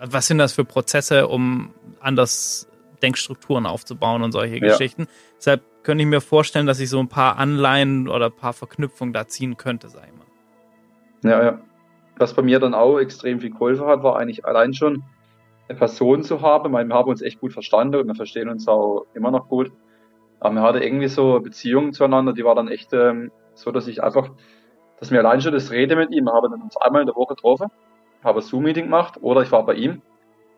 was 0.00 0.26
sind 0.26 0.38
das 0.38 0.52
für 0.52 0.64
Prozesse, 0.64 1.28
um 1.28 1.72
anders 2.00 2.68
Denkstrukturen 3.02 3.66
aufzubauen 3.66 4.22
und 4.22 4.32
solche 4.32 4.56
Ja. 4.56 4.68
Geschichten? 4.72 5.06
Deshalb 5.36 5.62
könnte 5.82 6.02
ich 6.02 6.08
mir 6.08 6.20
vorstellen, 6.20 6.66
dass 6.66 6.80
ich 6.80 6.88
so 6.88 6.98
ein 6.98 7.08
paar 7.08 7.38
Anleihen 7.38 8.08
oder 8.08 8.26
ein 8.26 8.36
paar 8.36 8.52
Verknüpfungen 8.52 9.12
da 9.12 9.26
ziehen 9.26 9.56
könnte, 9.56 9.88
sag 9.88 10.02
ich 10.06 10.12
mal. 10.12 11.30
Ja, 11.30 11.44
ja. 11.44 11.58
Was 12.16 12.34
bei 12.34 12.42
mir 12.42 12.60
dann 12.60 12.74
auch 12.74 12.98
extrem 12.98 13.40
viel 13.40 13.50
geholfen 13.50 13.86
hat, 13.86 14.02
war 14.02 14.16
eigentlich 14.18 14.44
allein 14.44 14.72
schon 14.72 15.02
eine 15.68 15.78
Person 15.78 16.22
zu 16.22 16.42
haben. 16.42 16.72
Wir 16.72 16.94
haben 16.94 17.08
uns 17.08 17.22
echt 17.22 17.40
gut 17.40 17.52
verstanden 17.52 17.96
und 17.96 18.06
wir 18.06 18.14
verstehen 18.14 18.48
uns 18.48 18.68
auch 18.68 19.06
immer 19.14 19.30
noch 19.30 19.48
gut. 19.48 19.72
Aber 20.44 20.56
wir 20.56 20.62
hatten 20.62 20.82
irgendwie 20.82 21.08
so 21.08 21.30
eine 21.30 21.40
Beziehung 21.40 21.94
zueinander, 21.94 22.34
die 22.34 22.44
war 22.44 22.54
dann 22.54 22.68
echt 22.68 22.92
ähm, 22.92 23.32
so, 23.54 23.70
dass 23.70 23.88
ich 23.88 24.02
einfach, 24.02 24.28
dass 25.00 25.10
mir 25.10 25.20
allein 25.20 25.40
schon 25.40 25.54
das 25.54 25.70
Rede 25.70 25.96
mit 25.96 26.10
ihm, 26.10 26.26
wir 26.26 26.34
haben 26.34 26.62
uns 26.62 26.76
einmal 26.76 27.00
in 27.00 27.06
der 27.06 27.16
Woche 27.16 27.34
getroffen, 27.34 27.70
habe 28.22 28.40
ein 28.40 28.42
Zoom-Meeting 28.42 28.84
gemacht 28.84 29.14
oder 29.22 29.40
ich 29.40 29.50
war 29.52 29.64
bei 29.64 29.72
ihm. 29.72 30.02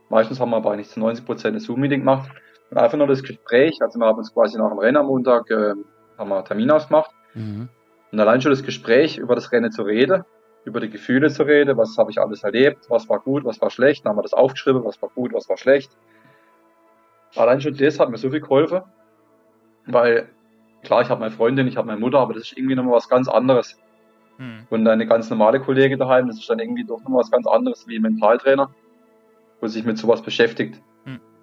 Meistens 0.09 0.41
haben 0.41 0.51
wir 0.51 0.57
aber 0.57 0.73
eigentlich 0.73 0.89
zu 0.89 0.99
90 0.99 1.25
Prozent 1.25 1.55
ein 1.55 1.61
Zoom-Meeting 1.61 2.01
gemacht. 2.01 2.29
Und 2.69 2.79
einfach 2.79 2.99
nur 2.99 3.07
das 3.07 3.23
Gespräch, 3.23 3.81
also 3.81 4.01
wir 4.01 4.07
haben 4.07 4.19
uns 4.19 4.35
quasi 4.35 4.59
nach 4.59 4.71
dem 4.71 4.79
Rennen 4.81 4.97
am 4.97 5.07
Montag, 5.07 5.49
äh, 5.53 5.75
haben 6.19 6.31
wir 6.31 6.37
einen 6.37 6.45
Termin 6.45 6.71
ausgemacht. 6.73 7.13
Mhm. 7.35 7.69
Und 8.11 8.19
allein 8.19 8.41
schon 8.41 8.51
das 8.51 8.65
Gespräch 8.65 9.19
über 9.19 9.37
das 9.37 9.53
Rennen 9.53 9.71
zu 9.71 9.83
reden, 9.83 10.25
über 10.65 10.81
die 10.81 10.91
Gefühle 10.91 11.31
zu 11.31 11.45
reden, 11.45 11.77
was 11.77 11.97
habe 11.97 12.11
ich 12.11 12.21
alles 12.21 12.43
erlebt, 12.43 12.87
was 12.89 13.09
war 13.09 13.21
gut, 13.21 13.45
was 13.45 13.61
war 13.61 13.71
schlecht, 13.71 14.05
dann 14.05 14.11
haben 14.11 14.19
wir 14.19 14.23
das 14.23 14.35
aufgeschrieben, 14.35 14.85
was 14.85 15.01
war 15.01 15.11
gut, 15.11 15.33
was 15.33 15.49
war 15.49 15.57
schlecht. 15.57 15.97
Allein 17.37 17.61
schon 17.61 17.77
das 17.77 18.01
hat 18.01 18.11
mir 18.11 18.17
so 18.17 18.31
viel 18.31 18.41
geholfen, 18.41 18.83
weil 19.87 20.29
klar, 20.83 21.03
ich 21.03 21.09
habe 21.09 21.21
meine 21.21 21.33
Freundin, 21.33 21.67
ich 21.67 21.77
habe 21.77 21.87
meine 21.87 22.01
Mutter, 22.01 22.19
aber 22.19 22.35
das 22.35 22.45
ist 22.45 22.59
irgendwie 22.59 22.75
nochmal 22.75 22.95
was 22.95 23.09
ganz 23.09 23.29
anderes. 23.29 23.79
Hm. 24.39 24.67
Und 24.69 24.87
eine 24.87 25.07
ganz 25.07 25.31
normale 25.31 25.61
Kollege 25.61 25.97
daheim, 25.97 26.29
das 26.29 26.39
ist 26.39 26.49
dann 26.49 26.59
irgendwie 26.59 26.85
doch 26.85 27.01
nochmal 27.03 27.21
was 27.21 27.31
ganz 27.31 27.47
anderes 27.47 27.87
wie 27.89 27.97
ein 27.97 28.03
Mentaltrainer, 28.03 28.71
wo 29.61 29.67
sich 29.67 29.85
mit 29.85 29.99
sowas 29.99 30.23
beschäftigt. 30.23 30.81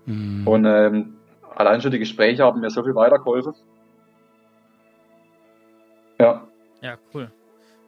Mhm. 0.05 0.47
Und 0.47 0.65
ähm, 0.65 1.15
allein 1.55 1.81
schon 1.81 1.91
die 1.91 1.99
Gespräche 1.99 2.43
haben 2.43 2.61
mir 2.61 2.69
so 2.69 2.83
viel 2.83 2.95
weitergeholfen. 2.95 3.53
Ja, 6.19 6.47
Ja, 6.81 6.97
cool. 7.13 7.31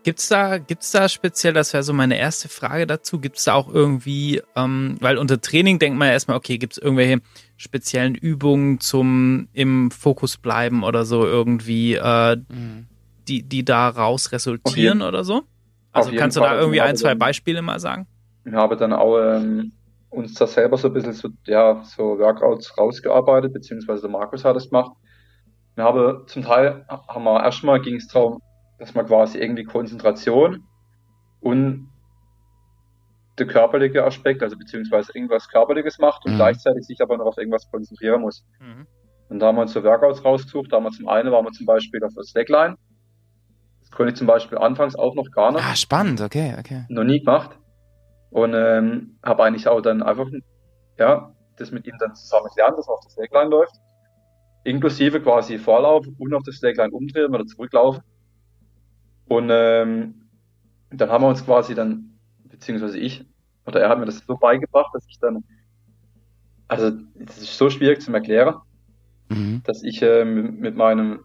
Gibt's 0.05 0.29
da, 0.29 0.59
gibt's 0.59 0.91
da 0.91 1.09
speziell, 1.09 1.53
das 1.53 1.73
wäre 1.73 1.81
so 1.81 1.91
meine 1.91 2.15
erste 2.15 2.47
Frage 2.47 2.85
dazu, 2.85 3.19
gibt's 3.19 3.45
da 3.45 3.55
auch 3.55 3.67
irgendwie, 3.67 4.39
ähm, 4.55 4.97
weil 5.01 5.17
unter 5.17 5.41
Training 5.41 5.79
denkt 5.79 5.97
man 5.97 6.09
ja 6.09 6.13
erstmal, 6.13 6.37
okay, 6.37 6.59
gibt's 6.59 6.77
irgendwelche 6.77 7.21
speziellen 7.57 8.13
Übungen 8.13 8.79
zum 8.79 9.47
im 9.53 9.89
Fokus 9.89 10.37
bleiben 10.37 10.83
oder 10.83 11.05
so 11.05 11.25
irgendwie, 11.25 11.95
äh, 11.95 12.35
Mhm. 12.35 12.85
die, 13.27 13.41
die 13.41 13.65
da 13.65 13.89
raus 13.89 14.31
resultieren 14.31 15.01
oder 15.01 15.23
so? 15.23 15.41
Also 15.91 16.11
kannst 16.15 16.37
du 16.37 16.41
da 16.41 16.55
irgendwie 16.55 16.81
ein, 16.81 16.95
zwei 16.95 17.09
dann- 17.09 17.17
Beispiele 17.17 17.63
mal 17.63 17.79
sagen? 17.79 18.05
Wir 18.43 18.53
haben 18.59 18.77
dann 18.77 18.93
auch 18.93 19.17
ähm, 19.17 19.71
uns 20.11 20.35
da 20.35 20.45
selber 20.45 20.77
so 20.77 20.87
ein 20.89 20.93
bisschen 20.93 21.13
so, 21.13 21.29
ja, 21.47 21.81
so 21.83 22.19
Workouts 22.19 22.77
rausgearbeitet, 22.77 23.53
beziehungsweise 23.53 24.03
der 24.03 24.11
Markus 24.11 24.45
hat 24.45 24.55
es 24.55 24.69
gemacht. 24.69 24.91
Wir 25.73 25.83
haben 25.83 26.27
zum 26.27 26.43
Teil, 26.43 26.85
haben 26.87 27.23
wir 27.23 27.43
erstmal 27.43 27.81
ging 27.81 27.95
es 27.95 28.07
darum, 28.07 28.39
dass 28.77 28.93
man 28.93 29.05
quasi 29.05 29.37
irgendwie 29.37 29.63
Konzentration 29.63 30.63
und 31.41 31.89
der 33.37 33.47
körperliche 33.47 34.03
Aspekt, 34.03 34.41
also 34.43 34.57
beziehungsweise 34.57 35.11
irgendwas 35.13 35.47
Körperliches 35.49 35.99
macht 35.99 36.25
und 36.25 36.33
Mhm. 36.33 36.37
gleichzeitig 36.37 36.85
sich 36.85 37.01
aber 37.01 37.17
noch 37.17 37.25
auf 37.25 37.37
irgendwas 37.37 37.69
konzentrieren 37.69 38.21
muss. 38.21 38.45
Mhm. 38.59 38.87
Und 39.29 39.39
da 39.39 39.47
haben 39.47 39.55
wir 39.57 39.63
uns 39.63 39.73
so 39.73 39.83
Workouts 39.83 40.23
rausgesucht. 40.23 40.71
Da 40.71 40.77
haben 40.77 40.83
wir 40.83 40.91
zum 40.91 41.07
einen 41.09 41.31
waren 41.31 41.43
wir 41.45 41.51
zum 41.51 41.65
Beispiel 41.65 42.01
auf 42.03 42.13
der 42.13 42.23
Slackline. 42.23 42.75
Das 43.81 43.91
konnte 43.91 44.11
ich 44.13 44.17
zum 44.17 44.27
Beispiel 44.27 44.57
anfangs 44.57 44.95
auch 44.95 45.15
noch 45.15 45.29
gar 45.31 45.51
nicht 45.51 45.63
Ah, 45.65 45.75
spannend, 45.75 46.21
okay, 46.21 46.55
okay. 46.59 46.85
noch 46.89 47.03
nie 47.03 47.19
gemacht. 47.19 47.57
Und 48.29 48.53
ähm, 48.53 49.17
habe 49.23 49.43
eigentlich 49.43 49.67
auch 49.67 49.81
dann 49.81 50.01
einfach 50.03 50.27
ja, 50.97 51.31
das 51.57 51.71
mit 51.71 51.85
ihm 51.87 51.95
dann 51.99 52.15
zusammen 52.15 52.47
gelernt, 52.55 52.77
dass 52.77 52.87
man 52.87 52.95
auf 52.95 53.01
der 53.03 53.11
Slackline 53.11 53.49
läuft. 53.49 53.75
Inklusive 54.63 55.21
quasi 55.21 55.57
Vorlauf 55.57 56.05
und 56.17 56.33
auf 56.33 56.43
der 56.43 56.53
Slackline 56.53 56.91
umdrehen 56.91 57.33
oder 57.33 57.45
zurücklaufen. 57.45 58.01
Und 59.27 59.49
ähm, 59.51 60.21
dann 60.91 61.09
haben 61.09 61.23
wir 61.23 61.29
uns 61.29 61.43
quasi 61.45 61.73
dann, 61.75 62.17
beziehungsweise 62.45 62.97
ich, 62.99 63.25
oder 63.65 63.81
er 63.81 63.89
hat 63.89 63.99
mir 63.99 64.05
das 64.05 64.19
so 64.19 64.37
beigebracht, 64.37 64.91
dass 64.93 65.05
ich 65.09 65.17
dann, 65.19 65.43
also 66.67 66.91
das 67.15 67.37
ist 67.39 67.57
so 67.57 67.69
schwierig 67.69 68.01
zu 68.01 68.11
erklären, 68.13 68.55
Mhm. 69.27 69.63
dass 69.65 69.81
ich 69.81 70.03
ähm, 70.03 70.59
mit 70.59 70.75
meinem 70.75 71.21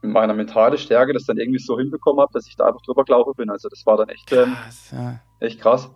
mit 0.00 0.10
meiner 0.12 0.32
mentalen 0.32 0.78
Stärke 0.78 1.12
das 1.12 1.24
dann 1.24 1.36
irgendwie 1.36 1.58
so 1.58 1.78
hinbekommen 1.78 2.20
habe, 2.22 2.30
dass 2.32 2.46
ich 2.46 2.56
da 2.56 2.66
einfach 2.66 2.80
drüber 2.82 3.04
gelaufen 3.04 3.32
bin. 3.36 3.50
Also 3.50 3.68
das 3.68 3.84
war 3.84 3.98
dann 3.98 4.08
echt 4.08 4.32
ähm, 4.32 4.54
Krass, 4.54 4.90
ja. 4.90 5.20
echt 5.40 5.60
krass. 5.60 5.90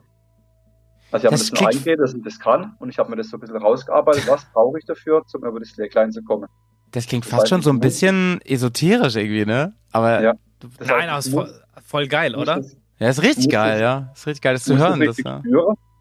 Also 1.11 1.25
ich 1.25 1.25
habe 1.25 1.27
mir 1.27 1.31
Das 1.38 1.49
das 1.49 1.53
klingt- 1.53 1.73
eingeredet, 1.77 2.01
dass 2.05 2.12
ich 2.14 2.23
das 2.23 2.38
kann 2.38 2.75
und 2.79 2.90
ich 2.90 2.99
habe 2.99 3.09
mir 3.11 3.16
das 3.16 3.29
so 3.31 3.37
ein 3.38 3.40
bisschen 3.40 3.57
rausgearbeitet, 3.57 4.27
was 4.29 4.44
brauche 4.53 4.79
ich 4.79 4.85
dafür, 4.85 5.23
um 5.35 5.44
über 5.47 5.59
das 5.61 5.71
Slackline 5.71 6.11
zu 6.11 6.23
kommen. 6.23 6.47
Das 6.90 7.07
klingt 7.07 7.25
fast 7.25 7.49
schon 7.49 7.62
so 7.62 7.71
ein 7.71 7.81
bisschen 7.81 8.40
esoterisch 8.44 9.16
irgendwie, 9.16 9.47
ne? 9.47 9.75
Aber 9.92 10.23
Ja. 10.23 10.35
Du, 10.61 10.68
Das 10.79 10.88
Nein, 10.88 11.09
aber 11.09 11.18
ich 11.21 11.27
ist 11.27 11.35
voll, 11.35 11.53
voll 11.85 12.07
geil, 12.09 12.35
oder? 12.37 12.57
Das, 12.57 12.77
ja, 12.99 13.09
ist 13.09 13.23
richtig 13.23 13.49
geil, 13.51 13.73
das- 13.73 13.81
ja. 13.81 14.11
Ist 14.14 14.27
richtig 14.27 14.42
geil, 14.42 14.55
das 14.55 14.62
ich 14.62 14.66
zu 14.66 14.75
muss 14.75 14.83
hören. 14.83 15.01
das 15.01 15.18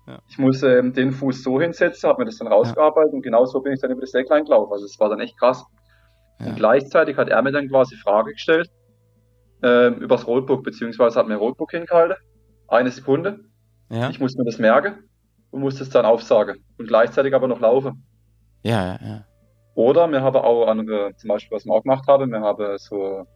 ja. 0.07 0.19
Ich 0.29 0.37
muss 0.37 0.63
ähm, 0.63 0.93
den 0.93 1.11
Fuß 1.11 1.43
so 1.43 1.59
hinsetzen, 1.59 2.07
habe 2.09 2.21
mir 2.21 2.25
das 2.25 2.37
dann 2.37 2.47
rausgearbeitet 2.47 3.11
und 3.13 3.21
genau 3.23 3.45
so 3.45 3.59
bin 3.59 3.73
ich 3.73 3.81
dann 3.81 3.91
über 3.91 4.01
das 4.01 4.11
Slackline 4.11 4.45
gelaufen. 4.45 4.71
Also 4.71 4.85
es 4.85 4.97
war 4.99 5.09
dann 5.09 5.19
echt 5.19 5.37
krass. 5.37 5.65
Ja. 6.39 6.47
Und 6.47 6.55
gleichzeitig 6.55 7.17
hat 7.17 7.27
er 7.29 7.41
mir 7.41 7.51
dann 7.51 7.67
quasi 7.67 7.95
Frage 7.97 8.31
gestellt 8.31 8.69
ähm, 9.63 9.95
übers 9.95 10.25
Roadbook, 10.27 10.63
beziehungsweise 10.63 11.19
hat 11.19 11.27
mir 11.27 11.33
ein 11.33 11.39
Roadbook 11.39 11.71
hingehalten. 11.71 12.15
Eine 12.69 12.91
Sekunde. 12.91 13.39
Ja, 13.89 14.09
Ich 14.09 14.19
muss 14.19 14.35
mir 14.37 14.45
das 14.45 14.59
merken 14.59 15.09
und 15.51 15.61
muss 15.61 15.77
das 15.79 15.89
dann 15.89 16.05
aufsagen. 16.05 16.63
Und 16.77 16.87
gleichzeitig 16.87 17.33
aber 17.33 17.47
noch 17.47 17.59
laufen. 17.59 18.05
ja, 18.63 18.85
ja, 18.93 18.99
ja. 19.05 19.25
Oder 19.75 20.07
wir 20.09 20.21
haben 20.21 20.35
auch 20.37 20.67
andere, 20.67 21.15
zum 21.17 21.27
Beispiel, 21.27 21.55
was 21.55 21.65
wir 21.65 21.73
auch 21.73 21.83
gemacht 21.83 22.07
haben, 22.07 22.31
wir 22.31 22.39
haben 22.41 22.77
so, 22.77 23.27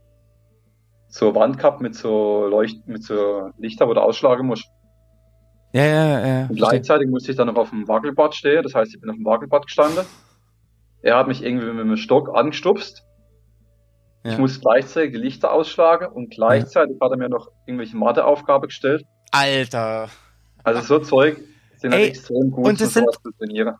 so 1.12 1.36
Wand 1.36 1.58
gehabt 1.58 1.82
mit 1.82 1.94
so 1.94 2.48
Leucht, 2.48 2.88
mit 2.88 3.04
so 3.04 3.52
Lichter, 3.58 3.88
wo 3.88 3.94
du 3.94 4.02
ausschlagen 4.02 4.48
musst. 4.48 4.66
Ja, 5.74 5.86
ja, 5.86 6.06
ja. 6.06 6.28
ja. 6.28 6.48
Und 6.48 6.56
gleichzeitig 6.56 7.10
musste 7.10 7.32
ich 7.32 7.38
dann 7.38 7.48
noch 7.48 7.58
auf 7.58 7.70
dem 7.70 7.88
Wackelbad 7.88 8.34
stehen. 8.34 8.64
Das 8.64 8.74
heißt, 8.74 8.94
ich 8.96 9.00
bin 9.00 9.10
auf 9.10 9.18
dem 9.18 9.26
Wackelbad 9.26 9.66
gestanden. 9.66 10.06
Er 11.02 11.18
hat 11.18 11.28
mich 11.28 11.44
irgendwie 11.44 11.68
mit 11.68 11.86
dem 11.86 11.98
Stock 11.98 12.34
angestupst. 12.34 13.04
Ja. 14.24 14.34
Ich 14.34 14.38
muss 14.38 14.62
gleichzeitig 14.62 15.12
die 15.12 15.18
Lichter 15.18 15.52
ausschlagen 15.52 16.08
und 16.08 16.30
gleichzeitig 16.32 16.98
hat 17.02 17.12
er 17.12 17.18
mir 17.18 17.30
noch 17.30 17.50
irgendwelche 17.66 17.98
Matheaufgaben 17.98 18.68
gestellt. 18.68 19.04
Alter. 19.32 20.10
Also 20.64 20.82
so 20.82 21.00
Zeug 21.00 21.38
sind 21.82 21.92
halt 21.92 22.04
Ey, 22.04 22.10
extrem 22.10 22.52
gut, 22.52 22.66
und 22.66 22.80
das 22.82 22.94
sind-. 22.94 23.08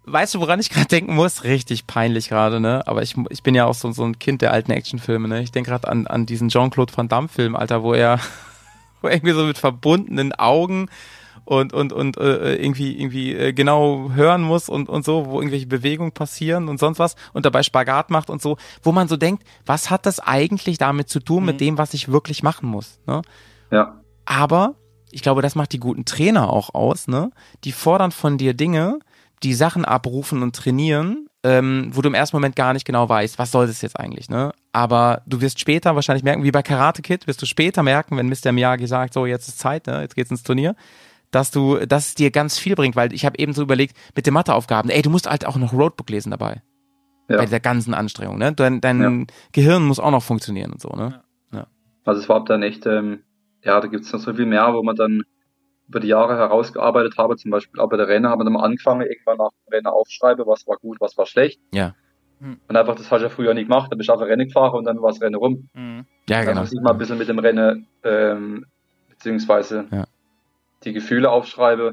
Weißt 0.06 0.34
du, 0.36 0.40
woran 0.40 0.60
ich 0.60 0.70
gerade 0.70 0.88
denken 0.88 1.16
muss? 1.16 1.44
Richtig 1.44 1.88
peinlich 1.88 2.30
gerade, 2.30 2.60
ne? 2.60 2.86
Aber 2.88 3.02
ich, 3.04 3.16
ich 3.30 3.44
bin 3.44 3.56
ja 3.56 3.66
auch 3.66 3.74
so, 3.76 3.92
so 3.92 4.04
ein 4.04 4.20
Kind 4.20 4.42
der 4.42 4.52
alten 4.52 4.72
Actionfilme, 4.72 5.28
ne? 5.28 5.42
Ich 5.42 5.52
denke 5.52 5.70
gerade 5.70 5.88
an, 5.88 6.08
an 6.08 6.26
diesen 6.26 6.50
Jean-Claude 6.50 6.96
Van 6.96 7.08
Damme-Film, 7.08 7.56
Alter, 7.56 7.84
wo 7.84 7.94
er 7.94 8.20
wo 9.02 9.08
er 9.08 9.14
irgendwie 9.16 9.34
so 9.34 9.44
mit 9.46 9.58
verbundenen 9.58 10.34
Augen 10.34 10.90
und, 11.46 11.74
und, 11.74 11.92
und 11.92 12.18
äh, 12.18 12.56
irgendwie, 12.56 13.00
irgendwie 13.00 13.34
äh, 13.34 13.52
genau 13.54 14.12
hören 14.14 14.44
muss 14.44 14.70
und, 14.70 14.90
und 14.90 15.04
so, 15.04 15.26
wo 15.28 15.40
irgendwelche 15.40 15.66
Bewegungen 15.68 16.12
passieren 16.12 16.70
und 16.70 16.80
sonst 16.80 17.00
was 17.00 17.16
und 17.34 17.46
dabei 17.46 17.64
Spagat 17.64 18.10
macht 18.12 18.30
und 18.30 18.42
so, 18.42 18.58
wo 18.84 18.92
man 18.92 19.08
so 19.08 19.18
denkt, 19.18 19.44
was 19.66 19.90
hat 19.90 20.06
das 20.06 20.20
eigentlich 20.20 20.78
damit 20.78 21.10
zu 21.10 21.20
tun 21.20 21.46
mit 21.46 21.56
Mhm. 21.56 21.60
dem, 21.60 21.78
was 21.80 21.94
ich 21.96 22.12
wirklich 22.12 22.44
machen 22.44 22.70
muss? 22.70 23.00
Ne? 23.08 23.24
Ja, 23.72 24.02
Aber 24.26 24.76
ich 25.12 25.22
glaube, 25.22 25.42
das 25.42 25.56
macht 25.56 25.74
die 25.74 25.80
guten 25.80 26.06
Trainer 26.06 26.50
auch 26.50 26.74
aus, 26.74 27.08
ne? 27.08 27.32
Die 27.64 27.72
fordern 27.72 28.12
von 28.12 28.38
dir 28.38 28.54
Dinge, 28.54 29.00
die 29.44 29.54
Sachen 29.54 29.86
abrufen 29.86 30.44
und 30.44 30.56
trainieren, 30.56 31.28
ähm, 31.44 31.90
wo 31.94 32.02
du 32.02 32.10
im 32.10 32.14
ersten 32.14 32.36
Moment 32.36 32.56
gar 32.56 32.74
nicht 32.74 32.86
genau 32.86 33.10
weißt, 33.10 33.40
was 33.40 33.52
soll 33.52 33.68
das 33.68 33.82
jetzt 33.82 34.00
eigentlich, 34.00 34.30
ne? 34.30 34.54
Aber 34.72 35.22
du 35.26 35.42
wirst 35.42 35.60
später 35.60 35.96
wahrscheinlich 35.96 36.24
merken, 36.24 36.44
wie 36.44 36.52
bei 36.52 36.62
Karate 36.62 37.02
Kid, 37.02 37.28
wirst 37.28 37.42
du 37.42 37.46
später 37.46 37.84
merken, 37.84 38.18
wenn 38.18 38.30
Mr. 38.30 38.52
Miyagi 38.52 38.88
sagt, 38.88 39.14
so 39.14 39.26
jetzt 39.26 39.48
ist 39.48 39.60
Zeit, 39.60 39.88
ne? 39.88 40.02
Jetzt 40.02 40.16
geht's 40.16 40.32
ins 40.32 40.44
Turnier, 40.44 40.76
dass 41.32 41.52
du, 41.52 41.78
dass 41.86 42.10
es 42.10 42.16
dir 42.16 42.30
ganz 42.32 42.60
viel 42.60 42.76
bringt, 42.76 42.96
weil 42.96 43.14
ich 43.14 43.26
habe 43.26 43.40
eben 43.40 43.54
so 43.54 43.62
überlegt, 43.62 43.98
mit 44.16 44.26
den 44.26 44.34
Matheaufgaben, 44.34 44.92
ey, 44.92 45.02
du 45.02 45.10
musst 45.10 45.30
halt 45.30 45.46
auch 45.46 45.58
noch 45.58 45.74
Roadbook 45.74 46.10
lesen 46.10 46.32
dabei. 46.32 46.62
ja. 47.30 47.38
Bei 47.38 47.46
der 47.46 47.60
ganzen 47.60 47.94
Anstrengung, 47.94 48.38
ne? 48.38 48.54
Dein, 48.54 48.82
dein 48.82 49.28
Gehirn 49.52 49.84
muss 49.84 50.00
auch 50.00 50.12
noch 50.12 50.24
funktionieren 50.24 50.72
und 50.72 50.82
so, 50.82 50.90
ne? 50.90 51.22
Also 52.04 52.22
es 52.22 52.30
war 52.30 52.44
dann 52.44 52.64
echt, 52.64 52.86
ähm, 52.86 53.24
ja, 53.64 53.80
da 53.80 53.88
gibt's 53.88 54.12
noch 54.14 54.20
so 54.20 54.34
viel 54.34 54.46
mehr, 54.46 54.74
wo 54.74 54.84
man 54.84 54.96
dann 54.96 55.24
über 55.88 56.00
die 56.00 56.08
Jahre 56.08 56.38
herausgearbeitet 56.38 57.18
habe. 57.18 57.36
Zum 57.36 57.52
Beispiel 57.52 57.80
auch 57.82 57.90
bei 57.90 57.98
der 57.98 58.08
Rennen 58.08 58.28
haben 58.28 58.40
wir 58.40 58.46
dann 58.46 58.56
angefangen, 58.56 59.02
irgendwann 59.02 59.38
nach 59.38 59.50
dem 59.50 59.74
Rennen 59.74 59.88
aufschreibe, 59.88 60.46
was 60.48 60.66
war 60.68 60.78
gut, 60.78 60.98
was 61.02 61.18
war 61.18 61.26
schlecht. 61.26 61.60
Ja. 61.74 61.96
Hm. 62.40 62.60
Und 62.68 62.76
einfach, 62.76 62.96
das 62.96 63.12
habe 63.12 63.18
ich 63.18 63.24
ja 63.24 63.30
früher 63.30 63.54
nie 63.54 63.64
gemacht. 63.64 63.92
Da 63.92 63.96
bist 63.96 64.10
du 64.10 64.14
einfach 64.14 64.26
Rennen 64.28 64.48
gefahren 64.48 64.76
und 64.76 64.86
dann 64.86 65.02
war 65.02 65.12
das 65.12 65.22
Rennen 65.22 65.36
rum. 65.36 65.70
Mhm. 65.74 66.06
Ja, 66.30 66.38
dann 66.38 66.46
genau. 66.48 66.62
muss 66.62 66.74
ich 66.74 66.80
mal 66.82 66.92
ein 66.92 66.98
bisschen 66.98 67.18
mit 67.18 67.28
dem 67.28 67.40
Rennen, 67.40 67.88
ähm, 68.04 68.66
beziehungsweise 69.10 69.86
Ja. 69.92 70.06
die 70.84 70.94
Gefühle 70.94 71.30
aufschreibe, 71.30 71.92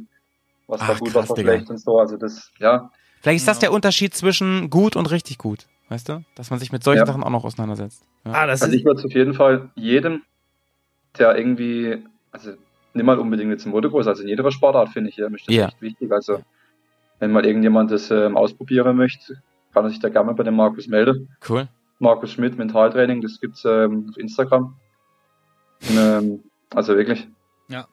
was 0.68 0.80
war 0.80 0.90
Ach, 0.94 0.98
gut, 1.00 1.12
krass, 1.12 1.22
was 1.24 1.28
war 1.30 1.36
Digga. 1.36 1.52
schlecht 1.52 1.70
und 1.70 1.78
so. 1.78 1.98
Also 1.98 2.16
das, 2.16 2.50
ja, 2.58 2.90
Vielleicht 3.20 3.38
ist 3.38 3.48
das 3.48 3.58
Genau. 3.58 3.70
der 3.72 3.74
Unterschied 3.74 4.14
zwischen 4.14 4.70
gut 4.70 4.94
und 4.94 5.10
richtig 5.10 5.38
gut. 5.38 5.66
Weißt 5.88 6.08
du? 6.08 6.22
Dass 6.36 6.50
man 6.50 6.60
sich 6.60 6.70
mit 6.70 6.84
solchen 6.84 7.00
Ja. 7.00 7.06
Sachen 7.06 7.24
auch 7.24 7.30
noch 7.30 7.44
auseinandersetzt. 7.44 8.04
Ja. 8.24 8.32
Ah, 8.32 8.46
das 8.46 8.62
Also 8.62 8.72
ist 8.72 8.78
ich 8.78 8.84
würde 8.84 9.00
es 9.00 9.04
auf 9.06 9.12
jeden 9.12 9.34
Fall 9.34 9.70
jedem, 9.74 10.22
der 11.18 11.36
irgendwie, 11.36 12.04
also 12.32 12.52
nicht 12.94 13.04
mal 13.04 13.18
unbedingt 13.18 13.50
jetzt 13.50 13.64
im 13.66 13.72
Motocross, 13.72 14.06
also 14.06 14.22
in 14.22 14.28
jeder 14.28 14.50
Sportart 14.50 14.88
finde 14.90 15.10
ich 15.10 15.16
ja, 15.16 15.26
ist 15.28 15.46
das 15.46 15.54
Ja. 15.54 15.66
echt 15.68 15.80
wichtig. 15.82 16.10
Also 16.12 16.40
wenn 17.20 17.32
mal 17.32 17.44
irgendjemand 17.46 17.90
das 17.90 18.10
ähm, 18.10 18.36
ausprobieren 18.36 18.96
möchte, 18.96 19.40
kann 19.72 19.84
er 19.84 19.90
sich 19.90 20.00
da 20.00 20.08
gerne 20.08 20.34
bei 20.34 20.42
dem 20.44 20.56
Markus 20.56 20.86
melden. 20.88 21.28
Cool. 21.48 21.68
Markus 21.98 22.32
Schmidt, 22.32 22.56
Mentaltraining, 22.56 23.20
das 23.20 23.40
gibt's 23.40 23.64
ähm, 23.64 24.06
auf 24.10 24.16
Instagram. 24.18 24.76
Und, 25.88 25.96
ähm, 25.96 26.40
also 26.74 26.96
wirklich. 26.96 27.28
Ja. 27.68 27.86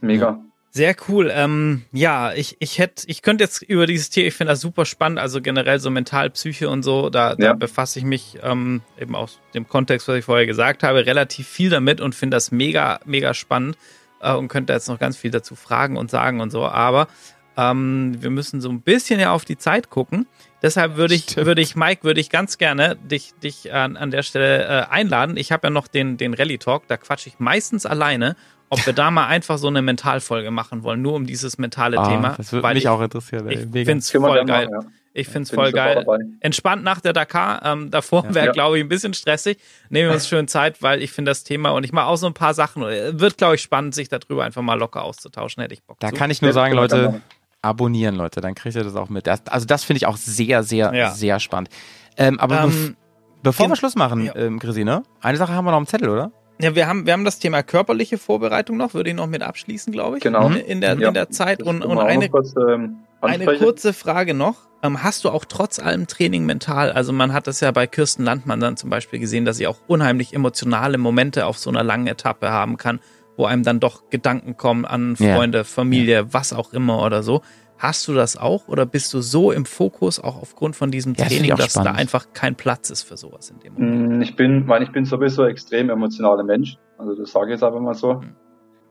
Mega. 0.00 0.42
Sehr 0.74 0.96
cool. 1.08 1.30
Ähm, 1.34 1.84
ja, 1.92 2.32
ich, 2.32 2.56
ich 2.58 2.78
hätte, 2.78 3.04
ich 3.06 3.20
könnte 3.20 3.44
jetzt 3.44 3.60
über 3.60 3.86
dieses 3.86 4.08
Thema, 4.08 4.28
ich 4.28 4.34
finde 4.34 4.52
das 4.54 4.62
super 4.62 4.86
spannend, 4.86 5.18
also 5.18 5.42
generell 5.42 5.78
so 5.78 5.90
Mental, 5.90 6.30
Psyche 6.30 6.70
und 6.70 6.82
so, 6.82 7.10
da, 7.10 7.34
da 7.36 7.48
Ja. 7.48 7.52
befasse 7.52 7.98
ich 7.98 8.06
mich 8.06 8.38
ähm, 8.42 8.80
eben 8.98 9.14
aus 9.14 9.38
dem 9.52 9.68
Kontext, 9.68 10.08
was 10.08 10.16
ich 10.16 10.24
vorher 10.24 10.46
gesagt 10.46 10.82
habe, 10.82 11.04
relativ 11.04 11.46
viel 11.46 11.68
damit 11.68 12.00
und 12.00 12.14
finde 12.14 12.36
das 12.36 12.52
mega, 12.52 13.00
mega 13.04 13.34
spannend 13.34 13.76
äh, 14.22 14.32
und 14.32 14.48
könnte 14.48 14.72
jetzt 14.72 14.88
noch 14.88 14.98
ganz 14.98 15.18
viel 15.18 15.30
dazu 15.30 15.56
fragen 15.56 15.98
und 15.98 16.10
sagen 16.10 16.40
und 16.40 16.50
so, 16.50 16.64
aber 16.66 17.06
ähm, 17.54 18.16
wir 18.20 18.30
müssen 18.30 18.62
so 18.62 18.70
ein 18.70 18.80
bisschen 18.80 19.20
ja 19.20 19.32
auf 19.32 19.44
die 19.44 19.58
Zeit 19.58 19.90
gucken. 19.90 20.26
Deshalb 20.62 20.96
würde 20.96 21.14
ich, 21.14 21.24
Stimmt. 21.24 21.46
würde 21.48 21.60
ich, 21.60 21.76
Mike, 21.76 22.02
würde 22.04 22.20
ich 22.20 22.30
ganz 22.30 22.56
gerne 22.56 22.96
dich, 22.96 23.34
dich 23.42 23.74
an, 23.74 23.98
an 23.98 24.10
der 24.10 24.22
Stelle 24.22 24.64
äh, 24.64 24.90
einladen. 24.90 25.36
Ich 25.36 25.52
habe 25.52 25.66
ja 25.66 25.70
noch 25.70 25.86
den, 25.86 26.16
den 26.16 26.32
Rally 26.32 26.56
Talk, 26.56 26.86
da 26.86 26.96
quatsche 26.96 27.28
ich 27.28 27.38
meistens 27.40 27.84
alleine, 27.84 28.36
ob 28.72 28.86
wir 28.86 28.92
da 28.92 29.10
mal 29.10 29.26
einfach 29.26 29.58
so 29.58 29.68
eine 29.68 29.82
Mentalfolge 29.82 30.50
machen 30.50 30.82
wollen, 30.82 31.02
nur 31.02 31.14
um 31.14 31.26
dieses 31.26 31.58
mentale 31.58 31.98
Ah, 31.98 32.08
Thema. 32.08 32.34
das 32.36 32.52
würde 32.52 32.62
weil 32.62 32.74
mich 32.74 32.84
ich, 32.84 32.88
auch 32.88 33.00
interessieren. 33.00 33.48
ich 33.50 33.58
finde 33.60 33.98
es 33.98 34.10
voll 34.10 34.44
geil. 34.44 34.68
machen, 34.70 34.84
ja. 34.86 34.90
Ich 35.14 35.26
finde 35.28 35.42
es 35.42 35.50
voll 35.50 35.70
sofort 35.72 36.06
geil. 36.06 36.06
Entspannt 36.40 36.82
nach 36.84 37.00
der 37.02 37.12
Dakar. 37.12 37.60
Ähm, 37.66 37.90
davor 37.90 38.24
wäre, 38.34 38.46
Ja. 38.46 38.52
glaube 38.52 38.78
ich, 38.78 38.84
ein 38.84 38.88
bisschen 38.88 39.12
stressig. 39.12 39.58
Nehmen 39.90 40.08
wir 40.08 40.14
uns 40.14 40.26
schön 40.26 40.48
Zeit, 40.48 40.80
weil 40.80 41.02
ich 41.02 41.12
finde 41.12 41.30
das 41.32 41.44
Thema 41.44 41.68
und 41.72 41.84
ich 41.84 41.92
mache 41.92 42.06
auch 42.06 42.16
so 42.16 42.26
ein 42.26 42.32
paar 42.32 42.54
Sachen. 42.54 42.82
Äh, 42.82 43.20
Wird, 43.20 43.36
glaube 43.36 43.56
ich, 43.56 43.60
spannend, 43.60 43.94
sich 43.94 44.08
darüber 44.08 44.42
einfach 44.44 44.62
mal 44.62 44.78
locker 44.78 45.02
auszutauschen. 45.02 45.60
Hätte 45.60 45.74
ich 45.74 45.82
Bock 45.82 46.00
Da 46.00 46.08
zu. 46.08 46.14
kann 46.14 46.30
ich 46.30 46.40
nur 46.40 46.48
Ja, 46.48 46.54
sagen, 46.54 46.74
Leute, 46.74 47.20
abonnieren, 47.60 48.14
Leute. 48.16 48.40
Dann 48.40 48.54
kriegt 48.54 48.74
ihr 48.74 48.84
das 48.84 48.96
auch 48.96 49.10
mit. 49.10 49.26
Das, 49.26 49.42
also 49.48 49.66
das 49.66 49.84
finde 49.84 49.98
ich 49.98 50.06
auch 50.06 50.16
sehr, 50.16 50.62
sehr, 50.62 50.94
Ja. 50.94 51.10
sehr 51.10 51.40
spannend. 51.40 51.68
Ähm, 52.16 52.40
aber 52.40 52.62
ähm, 52.62 52.96
bevor 53.42 53.68
wir 53.68 53.76
Schluss 53.76 53.96
machen, 53.96 54.24
ja. 54.24 54.34
ähm, 54.34 54.58
Chrissy, 54.60 54.82
ne? 54.84 55.02
Eine 55.20 55.36
Sache 55.36 55.52
haben 55.52 55.66
wir 55.66 55.72
noch 55.72 55.78
im 55.78 55.86
Zettel, 55.86 56.08
oder? 56.08 56.32
Ja, 56.60 56.74
wir 56.74 56.86
haben, 56.86 57.06
wir 57.06 57.12
haben 57.12 57.24
das 57.24 57.38
Thema 57.38 57.62
körperliche 57.62 58.18
Vorbereitung 58.18 58.76
noch, 58.76 58.94
würde 58.94 59.10
ich 59.10 59.16
noch 59.16 59.26
mit 59.26 59.42
abschließen, 59.42 59.92
glaube 59.92 60.18
ich. 60.18 60.22
Genau. 60.22 60.48
In, 60.50 60.80
der, 60.80 60.98
Ja. 60.98 61.08
in 61.08 61.14
der 61.14 61.30
Zeit. 61.30 61.62
Und, 61.62 61.84
und 61.84 61.98
eine, 61.98 62.28
kurz, 62.28 62.54
ähm, 62.56 62.98
Eine 63.20 63.46
kurze 63.58 63.92
Frage 63.92 64.34
noch. 64.34 64.56
Ähm, 64.84 65.02
hast 65.02 65.24
du 65.24 65.30
auch 65.30 65.44
trotz 65.44 65.78
allem 65.78 66.08
Training 66.08 66.44
mental, 66.44 66.90
also 66.90 67.12
man 67.12 67.32
hat 67.32 67.46
das 67.46 67.60
ja 67.60 67.70
bei 67.70 67.86
Kirsten 67.86 68.24
Landmann 68.24 68.58
dann 68.58 68.76
zum 68.76 68.90
Beispiel 68.90 69.20
gesehen, 69.20 69.44
dass 69.44 69.56
sie 69.56 69.68
auch 69.68 69.78
unheimlich 69.86 70.34
emotionale 70.34 70.98
Momente 70.98 71.46
auf 71.46 71.56
so 71.56 71.70
einer 71.70 71.84
langen 71.84 72.08
Etappe 72.08 72.50
haben 72.50 72.76
kann, 72.78 72.98
wo 73.36 73.44
einem 73.44 73.62
dann 73.62 73.78
doch 73.78 74.10
Gedanken 74.10 74.56
kommen 74.56 74.84
an 74.84 75.14
Ja. 75.20 75.36
Freunde, 75.36 75.62
Familie, 75.64 76.32
was 76.34 76.52
auch 76.52 76.72
immer 76.72 77.00
oder 77.04 77.22
so. 77.22 77.42
Hast 77.82 78.06
du 78.06 78.14
das 78.14 78.36
auch 78.36 78.68
oder 78.68 78.86
bist 78.86 79.12
du 79.12 79.20
so 79.20 79.50
im 79.50 79.64
Fokus 79.64 80.20
auch 80.20 80.40
aufgrund 80.40 80.76
von 80.76 80.92
diesem 80.92 81.14
Ja, 81.14 81.24
Training, 81.26 81.50
dass 81.56 81.72
da 81.72 81.80
spannend. 81.80 81.98
einfach 81.98 82.26
kein 82.32 82.54
Platz 82.54 82.90
ist 82.90 83.02
für 83.02 83.16
sowas 83.16 83.50
in 83.50 83.58
dem 83.58 83.72
Moment? 83.74 84.18
Mm, 84.18 84.22
Ich 84.22 84.36
bin, 84.36 84.68
weil 84.68 84.84
ich 84.84 84.92
bin 84.92 85.04
sowieso 85.04 85.44
extrem 85.46 85.90
emotionaler 85.90 86.44
Mensch. 86.44 86.76
Also 86.96 87.16
das 87.16 87.32
sage 87.32 87.46
ich 87.46 87.50
jetzt 87.54 87.64
einfach 87.64 87.80
mal 87.80 87.94
so. 87.94 88.14
Mhm. 88.14 88.36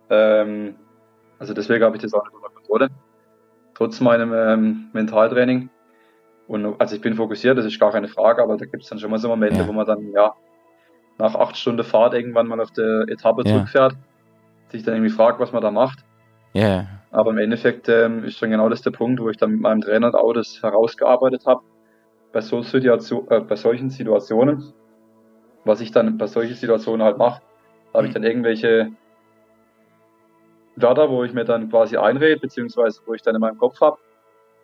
Ähm, 0.10 0.76
also 1.40 1.54
deswegen 1.54 1.86
habe 1.86 1.96
ich 1.96 2.02
das 2.02 2.14
auch 2.14 2.24
nicht 2.26 2.34
unter 2.36 2.50
Kontrolle. 2.50 2.90
Trotz 3.76 4.02
meinem 4.02 4.34
ähm, 4.34 4.90
Mentaltraining. 4.92 5.70
Und 6.50 6.76
also 6.82 6.94
ich 6.98 7.02
bin 7.02 7.14
fokussiert, 7.16 7.58
das 7.58 7.64
ist 7.66 7.80
gar 7.80 7.92
keine 7.94 8.10
Frage, 8.10 8.44
aber 8.44 8.58
da 8.58 8.66
gibt 8.66 8.84
es 8.84 8.90
dann 8.90 9.00
schon 9.00 9.10
mal 9.10 9.20
so 9.20 9.30
Momente, 9.30 9.62
Ja. 9.62 9.68
wo 9.70 9.72
man 9.72 9.86
dann 9.88 10.12
ja 10.12 10.34
nach 11.18 11.34
acht 11.36 11.56
Stunden 11.56 11.86
Fahrt 11.86 12.14
irgendwann 12.14 12.48
mal 12.48 12.60
auf 12.60 12.72
der 12.72 13.06
Etappe 13.08 13.44
Ja. 13.46 13.54
zurückfährt, 13.54 13.96
sich 14.70 14.84
dann 14.84 14.96
irgendwie 14.96 15.12
fragt, 15.14 15.40
was 15.40 15.54
man 15.54 15.62
da 15.62 15.72
macht. 15.72 16.00
Ja. 16.54 16.88
Aber 17.12 17.32
im 17.32 17.38
Endeffekt 17.38 17.90
ähm, 17.90 18.24
ist 18.24 18.42
dann 18.42 18.52
genau 18.52 18.70
das 18.70 18.82
der 18.82 18.92
Punkt, 18.92 19.22
wo 19.22 19.30
ich 19.30 19.38
dann 19.38 19.52
mit 19.52 19.62
meinem 19.62 19.82
Trainer 19.82 20.16
auch 20.16 20.34
das 20.34 20.62
herausgearbeitet 20.64 21.46
habe. 21.46 21.62
Bei, 22.32 22.40
so 22.40 22.62
Situation, 22.62 23.28
äh, 23.30 23.42
bei 23.42 23.58
solchen 23.58 23.90
Situationen, 23.90 24.74
was 25.66 25.82
ich 25.82 25.92
dann 25.92 26.18
bei 26.18 26.28
solchen 26.28 26.56
Situationen 26.56 27.06
halt 27.06 27.18
mache, 27.18 27.42
da 27.92 27.98
habe 27.98 28.08
ich 28.08 28.14
dann 28.14 28.24
irgendwelche 28.24 28.92
Wörter, 30.78 31.10
wo 31.10 31.26
ich 31.26 31.34
mir 31.34 31.44
dann 31.44 31.70
quasi 31.70 31.98
einrede, 31.98 32.40
beziehungsweise 32.40 33.02
wo 33.06 33.14
ich 33.14 33.22
dann 33.22 33.36
in 33.36 33.42
meinem 33.42 33.58
Kopf 33.58 33.82
habe. 33.82 33.98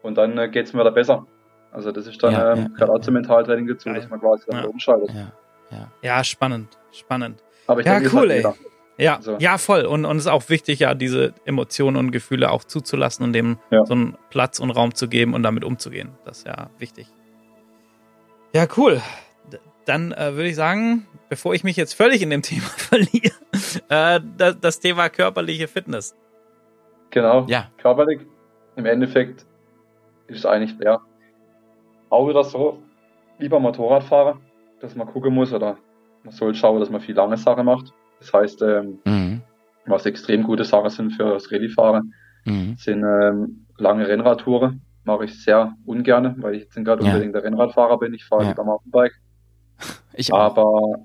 Und 0.02 0.18
dann 0.18 0.38
äh, 0.38 0.48
geht's 0.48 0.74
mir 0.74 0.86
da 0.86 0.90
besser. 0.90 1.28
Also 1.72 1.92
das 1.92 2.08
ist 2.08 2.24
dann 2.24 2.32
Ja, 2.32 2.54
ähm, 2.54 2.60
ja, 2.60 2.68
gerade 2.78 2.92
ja, 2.94 2.98
auch 2.98 3.02
zum 3.02 3.16
Mentaltraining 3.16 3.68
dazu, 3.68 3.90
dass 3.90 4.10
man 4.10 4.22
quasi 4.22 4.46
dann 4.48 4.64
Ja. 4.64 4.70
umschaltet. 4.70 5.12
Ja. 5.14 5.34
Ja. 5.70 5.92
Ja, 6.02 6.24
spannend, 6.24 6.78
spannend. 6.92 7.44
Aber 7.68 7.82
ich 7.82 7.86
Ja, 7.86 8.00
denke, 8.00 8.16
cool, 8.16 8.32
ey. 8.32 8.38
jeder. 8.38 8.56
Ja, 8.98 9.20
So. 9.22 9.38
ja, 9.40 9.58
voll. 9.58 9.86
Und, 9.86 10.06
und 10.06 10.18
es 10.18 10.24
ist 10.26 10.32
auch 10.32 10.50
wichtig, 10.50 10.80
ja, 10.80 10.94
diese 10.96 11.34
Emotionen 11.46 11.98
und 11.98 12.12
Gefühle 12.12 12.50
auch 12.52 12.64
zuzulassen 12.64 13.24
und 13.24 13.34
dem 13.34 13.58
Ja. 13.70 13.86
so 13.86 13.94
einen 13.94 14.18
Platz 14.30 14.60
und 14.60 14.72
Raum 14.72 14.96
zu 14.96 15.08
geben 15.08 15.34
und 15.34 15.44
damit 15.44 15.64
umzugehen. 15.64 16.10
Das 16.26 16.40
ist 16.40 16.48
ja 16.48 16.70
wichtig. 16.80 17.08
Ja, 18.54 18.68
cool. 18.78 19.02
Dann 19.86 20.12
äh, 20.12 20.34
würde 20.36 20.50
ich 20.50 20.56
sagen, 20.56 21.08
bevor 21.30 21.54
ich 21.54 21.64
mich 21.64 21.78
jetzt 21.78 21.94
völlig 21.94 22.22
in 22.22 22.30
dem 22.30 22.42
Thema 22.44 22.66
verliere, 22.68 23.34
äh, 23.90 24.20
das, 24.38 24.60
das 24.60 24.80
Thema 24.80 25.10
körperliche 25.10 25.68
Fitness. 25.68 26.16
Genau. 27.12 27.46
Ja. 27.48 27.70
Körperlich. 27.78 28.22
Im 28.76 28.86
Endeffekt 28.86 29.46
ist 30.28 30.40
es 30.40 30.46
eigentlich, 30.46 30.76
ja, 30.84 31.00
auch 32.10 32.28
wieder 32.28 32.44
so, 32.44 32.82
wie 33.40 33.48
beim 33.50 33.62
Motorradfahrer, 33.62 34.40
dass 34.82 34.96
man 34.96 35.08
gucken 35.08 35.34
muss 35.34 35.54
oder 35.54 35.78
man 36.24 36.34
soll 36.34 36.54
schauen, 36.56 36.80
dass 36.80 36.90
man 36.90 37.00
viel 37.02 37.16
lange 37.16 37.38
Sachen 37.38 37.66
macht. 37.66 37.94
Das 38.20 38.34
heißt, 38.34 38.62
ähm, 38.64 39.00
Mhm. 39.06 39.42
was 39.86 40.06
extrem 40.06 40.44
gute 40.44 40.64
Sachen 40.64 40.90
sind 40.90 41.12
für 41.12 41.24
das 41.34 41.52
Rallye-Fahren, 41.52 42.14
Mhm. 42.46 42.76
sind 42.78 43.04
ähm, 43.04 43.66
lange 43.78 44.08
Rennradtouren. 44.08 44.82
Mache 45.04 45.26
ich 45.26 45.42
sehr 45.44 45.74
ungern, 45.86 46.36
weil 46.42 46.56
ich 46.56 46.64
jetzt 46.64 46.76
nicht 46.76 46.86
gerade 46.86 47.04
Ja. 47.04 47.12
unbedingt 47.14 47.34
der 47.36 47.44
Rennradfahrer 47.44 47.98
bin. 48.00 48.14
Ich 48.14 48.26
fahre 48.26 48.44
Ja. 48.44 48.50
lieber 48.50 48.64
Mountainbike. 48.66 49.14
Ich 50.14 50.34
auch. 50.34 50.40
Aber 50.40 50.96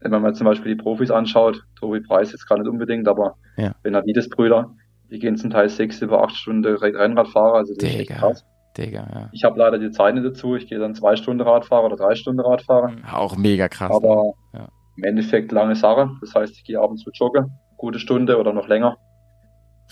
wenn 0.00 0.10
man 0.10 0.22
mal 0.22 0.34
zum 0.34 0.44
Beispiel 0.46 0.74
die 0.76 0.82
Profis 0.82 1.10
anschaut, 1.10 1.64
Tobi 1.78 2.00
Preis 2.00 2.32
jetzt 2.32 2.46
gar 2.48 2.58
nicht 2.58 2.68
unbedingt, 2.68 3.08
aber 3.08 3.36
Ja. 3.56 3.74
Benavides 3.82 4.28
Brüder, 4.28 4.74
die 5.10 5.18
gehen 5.18 5.36
zum 5.36 5.50
Teil 5.50 5.68
sechs 5.68 6.00
über 6.02 6.22
acht 6.22 6.34
Stunden 6.36 6.64
Re- 6.76 6.94
Rennradfahrer, 6.94 7.54
also 7.58 7.74
das 7.74 7.82
ist 7.84 7.88
echt 7.90 8.10
Digga. 8.10 8.14
krass. 8.20 8.44
Digga, 8.76 9.08
ja. 9.12 9.28
Ich 9.32 9.42
habe 9.44 9.58
leider 9.58 9.78
die 9.78 9.90
Zeit 9.90 10.14
nicht 10.14 10.26
dazu, 10.26 10.54
ich 10.54 10.68
gehe 10.68 10.78
dann 10.78 10.94
zwei 10.94 11.16
Stunden 11.16 11.40
Radfahrer 11.42 11.84
oder 11.86 11.96
drei 11.96 12.14
Stunden 12.14 12.40
Radfahrer, 12.40 12.92
Auch 13.12 13.36
mega 13.36 13.68
krass. 13.68 13.90
aber 13.90 14.34
Ja. 14.52 14.68
Im 14.98 15.04
Endeffekt 15.04 15.52
lange 15.52 15.76
Sache. 15.76 16.10
Das 16.20 16.34
heißt, 16.34 16.52
ich 16.56 16.64
gehe 16.64 16.80
ab 16.80 16.90
und 16.90 16.98
zu 16.98 17.10
joggen, 17.12 17.52
gute 17.76 17.98
Stunde 17.98 18.38
oder 18.38 18.52
noch 18.52 18.66
länger. 18.66 18.98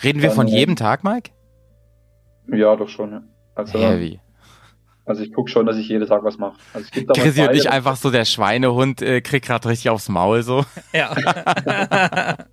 Reden 0.03 0.21
wir 0.21 0.31
von 0.31 0.47
dann, 0.47 0.55
äh, 0.55 0.59
jedem 0.59 0.77
Tag, 0.77 1.05
Mike? 1.05 1.31
Ja, 2.53 2.75
doch 2.77 2.88
schon. 2.88 3.12
Ja. 3.12 3.23
Also, 3.55 3.79
Heavy. 3.79 4.21
also 5.07 5.23
ich 5.23 5.33
gucke 5.33 5.51
schon, 5.51 5.64
dass 5.64 5.77
ich 5.77 5.88
jeden 5.88 6.07
Tag 6.07 6.23
was 6.25 6.37
mache. 6.38 6.59
Also 6.75 6.88
Chrissy 7.14 7.42
und 7.42 7.55
ich 7.55 7.71
einfach 7.71 7.97
so, 7.97 8.11
der 8.11 8.25
Schweinehund 8.25 9.01
äh, 9.01 9.21
kriegt 9.21 9.47
gerade 9.47 9.69
richtig 9.69 9.90
aufs 9.90 10.09
Maul 10.09 10.42
so. 10.42 10.64
Ja. 10.92 11.14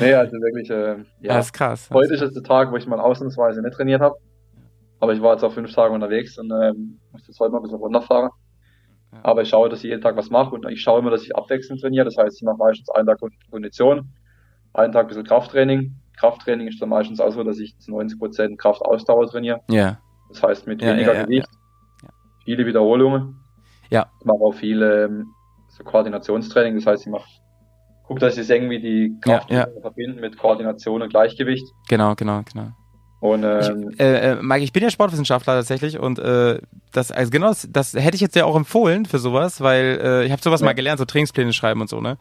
Nee, 0.00 0.12
also 0.14 0.32
wirklich, 0.32 0.70
äh, 0.70 0.96
Ja, 1.20 1.34
ja. 1.34 1.38
ist 1.38 1.52
krass. 1.52 1.88
Heute 1.92 2.14
ist 2.14 2.22
es 2.22 2.34
der 2.34 2.42
Tag, 2.42 2.72
wo 2.72 2.76
ich 2.76 2.86
mal 2.86 2.98
ausnahmsweise 3.00 3.62
nicht 3.62 3.74
trainiert 3.74 4.00
habe. 4.00 4.16
Aber 5.00 5.12
ich 5.12 5.22
war 5.22 5.34
jetzt 5.34 5.44
auch 5.44 5.52
fünf 5.52 5.72
Tage 5.72 5.94
unterwegs 5.94 6.36
und 6.38 6.50
ähm, 6.50 6.98
musste 7.12 7.28
jetzt 7.28 7.38
heute 7.38 7.52
mal 7.52 7.58
ein 7.58 7.62
bisschen 7.62 7.78
runterfahren. 7.78 8.30
Ja. 9.12 9.18
Aber 9.22 9.42
ich 9.42 9.48
schaue, 9.48 9.68
dass 9.68 9.78
ich 9.84 9.90
jeden 9.90 10.02
Tag 10.02 10.16
was 10.16 10.30
mache 10.30 10.54
und 10.54 10.68
ich 10.68 10.82
schaue 10.82 11.00
immer, 11.00 11.10
dass 11.10 11.22
ich 11.22 11.34
abwechselnd 11.34 11.80
trainiere. 11.80 12.04
Das 12.04 12.16
heißt, 12.16 12.36
ich 12.36 12.42
mache 12.42 12.58
meistens 12.58 12.90
einen 12.90 13.06
Tag 13.06 13.18
Kondition, 13.50 14.08
einen 14.74 14.92
Tag 14.92 15.04
ein 15.06 15.08
bisschen 15.08 15.24
Krafttraining. 15.24 15.94
Krafttraining 16.18 16.68
ist 16.68 16.82
dann 16.82 16.88
meistens 16.90 17.20
auch 17.20 17.30
so, 17.30 17.42
dass 17.44 17.58
ich 17.58 17.78
zu 17.78 17.92
90% 17.92 18.56
Kraftausdauer 18.56 19.26
trainiere. 19.28 19.60
Ja. 19.70 19.98
Das 20.28 20.42
heißt 20.42 20.66
mit 20.66 20.82
Ja, 20.82 20.88
weniger 20.88 21.12
ja, 21.14 21.20
ja, 21.20 21.24
Gewicht, 21.24 21.48
ja. 22.02 22.08
viele 22.44 22.66
Wiederholungen. 22.66 23.36
Ja. 23.90 24.10
Ich 24.20 24.26
mache 24.26 24.38
auch 24.38 24.52
viele 24.52 25.04
ähm, 25.04 25.26
so 25.68 25.84
Koordinationstraining. 25.84 26.74
Das 26.74 26.86
heißt, 26.86 27.06
ich 27.06 27.10
mache, 27.12 27.28
gucke, 28.04 28.20
dass 28.20 28.34
ich 28.34 28.40
es 28.40 28.50
irgendwie 28.50 28.80
die 28.80 29.16
Ja, 29.24 29.38
Kraft 29.38 29.50
ja. 29.50 29.66
verbinden 29.80 30.20
mit 30.20 30.36
Koordination 30.36 31.00
und 31.00 31.08
Gleichgewicht. 31.08 31.66
Genau, 31.88 32.14
genau, 32.14 32.42
genau. 32.52 32.72
Und 33.20 33.42
ähm, 33.42 33.90
Ich, 33.92 34.00
äh, 34.00 34.32
äh, 34.32 34.42
Mike, 34.42 34.62
ich 34.62 34.72
bin 34.72 34.82
ja 34.82 34.90
Sportwissenschaftler 34.90 35.54
tatsächlich 35.54 35.98
und 35.98 36.18
äh, 36.20 36.60
das, 36.92 37.10
also 37.10 37.30
genau, 37.30 37.48
das, 37.48 37.66
das 37.70 37.94
hätte 37.94 38.14
ich 38.14 38.20
jetzt 38.20 38.36
ja 38.36 38.44
auch 38.44 38.54
empfohlen 38.56 39.06
für 39.06 39.18
sowas, 39.18 39.60
weil 39.60 40.00
äh, 40.02 40.24
ich 40.24 40.30
habe 40.32 40.40
sowas 40.42 40.60
Ja. 40.60 40.66
mal 40.66 40.74
gelernt, 40.74 40.98
so 40.98 41.04
Trainingspläne 41.04 41.52
schreiben 41.52 41.80
und 41.80 41.88
so, 41.90 42.00
ne? 42.00 42.16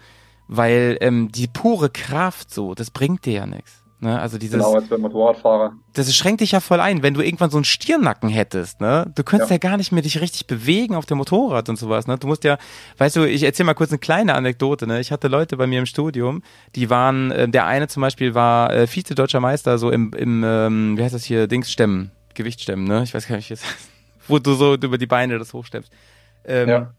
Weil 0.47 0.97
ähm, 1.01 1.29
die 1.31 1.47
pure 1.47 1.89
Kraft 1.89 2.51
so, 2.53 2.73
das 2.73 2.89
bringt 2.89 3.25
dir 3.25 3.33
ja 3.33 3.45
nichts. 3.45 3.83
Ne? 3.99 4.19
Also 4.19 4.37
dieses, 4.37 4.57
genau 4.59 4.75
als 4.75 4.87
beim 4.87 5.01
Motorradfahrer. 5.01 5.73
das 5.93 6.15
schränkt 6.15 6.41
dich 6.41 6.51
ja 6.51 6.59
voll 6.59 6.79
ein, 6.79 7.01
wenn 7.01 7.15
du 7.15 7.21
irgendwann 7.21 7.49
so 7.49 7.57
einen 7.57 7.65
Stirnnacken 7.65 8.29
hättest, 8.29 8.79
ne? 8.79 9.11
Du 9.15 9.23
könntest 9.23 9.49
ja. 9.49 9.55
Ja. 9.55 9.69
gar 9.69 9.77
nicht 9.77 9.91
mehr 9.91 10.03
dich 10.03 10.21
richtig 10.21 10.45
bewegen 10.45 10.93
auf 10.93 11.07
dem 11.07 11.17
Motorrad 11.17 11.67
und 11.67 11.77
sowas, 11.79 12.05
ne? 12.05 12.15
Du 12.19 12.27
musst 12.27 12.43
ja, 12.43 12.59
weißt 12.99 13.15
du, 13.15 13.23
ich 13.23 13.41
erzähl 13.41 13.65
mal 13.65 13.73
kurz 13.73 13.89
eine 13.89 13.97
kleine 13.97 14.35
Anekdote, 14.35 14.85
ne? 14.85 14.99
Ich 14.99 15.11
hatte 15.11 15.27
Leute 15.29 15.57
bei 15.57 15.65
mir 15.65 15.79
im 15.79 15.87
Studium, 15.87 16.43
die 16.75 16.91
waren, 16.91 17.31
äh, 17.31 17.49
der 17.49 17.65
eine 17.65 17.87
zum 17.87 18.01
Beispiel 18.01 18.35
war 18.35 18.71
äh, 18.71 18.85
Vize-Deutscher 18.85 19.39
Meister, 19.39 19.79
so 19.79 19.89
im, 19.89 20.13
im 20.13 20.43
ähm, 20.45 20.95
wie 20.95 21.03
heißt 21.03 21.15
das 21.15 21.23
hier, 21.23 21.47
Dings 21.47 21.71
stemmen, 21.71 22.11
Gewicht 22.35 22.61
stemmen, 22.61 22.83
ne? 22.83 23.01
Ich 23.03 23.15
weiß 23.15 23.27
gar 23.27 23.37
nicht, 23.37 23.49
wie 23.49 23.55
es 23.55 23.63
heißt. 23.63 23.89
Wo 24.27 24.37
du 24.37 24.53
so 24.53 24.75
über 24.75 24.99
die 24.99 25.07
Beine 25.07 25.39
das 25.39 25.53
hochstemmst. 25.53 25.91
Ähm, 26.45 26.69
Ja. 26.69 26.93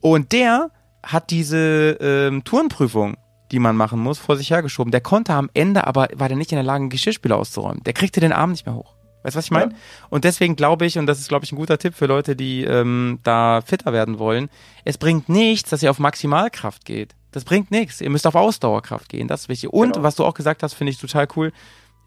Und 0.00 0.32
der 0.32 0.70
hat 1.02 1.30
diese 1.30 1.96
ähm, 2.00 2.44
Tourenprüfung, 2.44 3.16
die 3.54 3.60
man 3.60 3.76
machen 3.76 3.98
muss, 4.00 4.18
vor 4.18 4.36
sich 4.36 4.50
hergeschoben. 4.50 4.90
Der 4.90 5.00
konnte 5.00 5.32
am 5.32 5.48
Ende, 5.54 5.86
aber 5.86 6.08
war 6.14 6.28
der 6.28 6.36
nicht 6.36 6.52
in 6.52 6.56
der 6.56 6.64
Lage, 6.64 6.82
einen 6.82 6.90
Geschirrspüler 6.90 7.36
auszuräumen. 7.38 7.82
Der 7.84 7.92
kriegte 7.94 8.20
den 8.20 8.32
Arm 8.32 8.50
nicht 8.50 8.66
mehr 8.66 8.74
hoch. 8.74 8.94
Weißt 9.22 9.36
du, 9.36 9.38
was 9.38 9.44
ich 9.46 9.50
meine? 9.50 9.72
Ja. 9.72 9.78
Und 10.10 10.24
deswegen 10.24 10.54
glaube 10.56 10.84
ich, 10.84 10.98
und 10.98 11.06
das 11.06 11.18
ist, 11.18 11.28
glaube 11.28 11.46
ich, 11.46 11.52
ein 11.52 11.56
guter 11.56 11.78
Tipp 11.78 11.94
für 11.94 12.04
Leute, 12.06 12.36
die 12.36 12.64
ähm, 12.64 13.20
da 13.22 13.62
fitter 13.64 13.92
werden 13.94 14.18
wollen, 14.18 14.50
es 14.84 14.98
bringt 14.98 15.30
nichts, 15.30 15.70
dass 15.70 15.82
ihr 15.82 15.90
auf 15.90 15.98
Maximalkraft 15.98 16.84
geht. 16.84 17.14
Das 17.30 17.44
bringt 17.44 17.70
nichts. 17.70 18.00
Ihr 18.02 18.10
müsst 18.10 18.26
auf 18.26 18.34
Ausdauerkraft 18.34 19.08
gehen. 19.08 19.26
Das 19.28 19.42
ist 19.42 19.48
wichtig. 19.48 19.72
Und 19.72 19.94
Genau. 19.94 20.02
was 20.04 20.16
du 20.16 20.24
auch 20.24 20.34
gesagt 20.34 20.62
hast, 20.62 20.74
finde 20.74 20.90
ich 20.92 20.98
total 20.98 21.26
cool, 21.36 21.52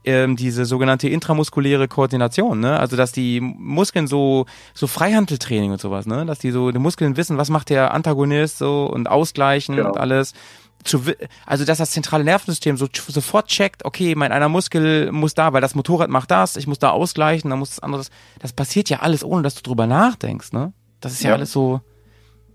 ähm, 0.05 0.35
diese 0.37 0.63
sogenannte 0.65 1.09
intramuskuläre 1.09 1.87
Koordination, 1.89 2.59
ne? 2.61 2.79
Also 2.79 2.95
dass 2.95 3.11
die 3.11 3.41
Muskeln 3.41 4.07
so 4.07 4.45
so 4.73 4.87
Freihandeltraining 4.87 5.71
und 5.71 5.81
sowas, 5.81 6.05
ne? 6.05 6.25
Dass 6.25 6.39
die 6.39 6.51
so 6.51 6.71
die 6.71 6.79
Muskeln 6.79 7.17
wissen, 7.17 7.37
was 7.37 7.49
macht 7.49 7.69
der 7.69 7.93
Antagonist 7.93 8.59
so 8.59 8.85
und 8.85 9.09
ausgleichen 9.09 9.75
Genau. 9.75 9.89
und 9.89 9.97
alles. 9.97 10.33
Zu, 10.83 11.01
also 11.45 11.65
dass 11.65 11.79
das 11.79 11.91
zentrale 11.91 12.23
Nervensystem 12.23 12.77
so 12.77 12.87
sofort 12.93 13.47
checkt, 13.47 13.83
okay, 13.83 14.15
mein 14.15 14.31
einer 14.31 14.47
Muskel 14.49 15.11
muss 15.11 15.33
da, 15.33 15.51
weil 15.51 15.61
das 15.61 15.75
Motorrad 15.75 16.09
macht 16.09 16.31
das, 16.31 16.55
ich 16.55 16.67
muss 16.67 16.79
da 16.79 16.91
ausgleichen, 16.91 17.49
dann 17.49 17.59
muss 17.59 17.71
das 17.71 17.79
andere. 17.79 18.03
Das 18.39 18.53
passiert 18.53 18.89
ja 18.89 18.99
alles, 18.99 19.23
ohne 19.23 19.41
dass 19.43 19.55
du 19.55 19.61
drüber 19.63 19.87
nachdenkst, 19.87 20.53
ne? 20.53 20.73
Das 21.01 21.11
ist 21.13 21.23
ja, 21.23 21.29
Ja. 21.31 21.35
alles 21.35 21.51
so. 21.51 21.81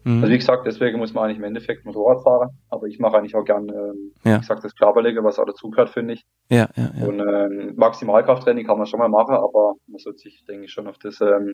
Mhm. 0.04 0.22
Also 0.22 0.32
wie 0.32 0.38
gesagt, 0.38 0.66
deswegen 0.66 0.98
muss 0.98 1.12
man 1.14 1.24
eigentlich 1.24 1.38
im 1.38 1.44
Endeffekt 1.44 1.84
Motorrad 1.84 2.22
fahren. 2.24 2.50
Aber 2.70 2.86
ich 2.86 2.98
mache 2.98 3.18
eigentlich 3.18 3.34
auch 3.36 3.44
gern, 3.44 3.68
ähm, 3.68 4.12
Ja. 4.24 4.36
wie 4.36 4.40
gesagt, 4.40 4.64
das 4.64 4.74
Körperliche, 4.74 5.22
was 5.22 5.38
auch 5.38 5.44
dazugehört, 5.46 5.90
finde 5.90 6.14
ich. 6.14 6.24
ja, 6.48 6.68
ja, 6.76 6.90
ja. 6.98 7.06
Und 7.06 7.20
ähm, 7.20 7.74
Maximalkrafttraining 7.76 8.66
kann 8.66 8.78
man 8.78 8.86
schon 8.86 8.98
mal 8.98 9.08
machen, 9.08 9.34
aber 9.36 9.74
man 9.86 9.98
sollte 9.98 10.18
sich, 10.20 10.44
denke 10.48 10.64
ich, 10.64 10.72
schon 10.72 10.86
auf 10.88 10.98
das, 10.98 11.20
ähm, 11.20 11.52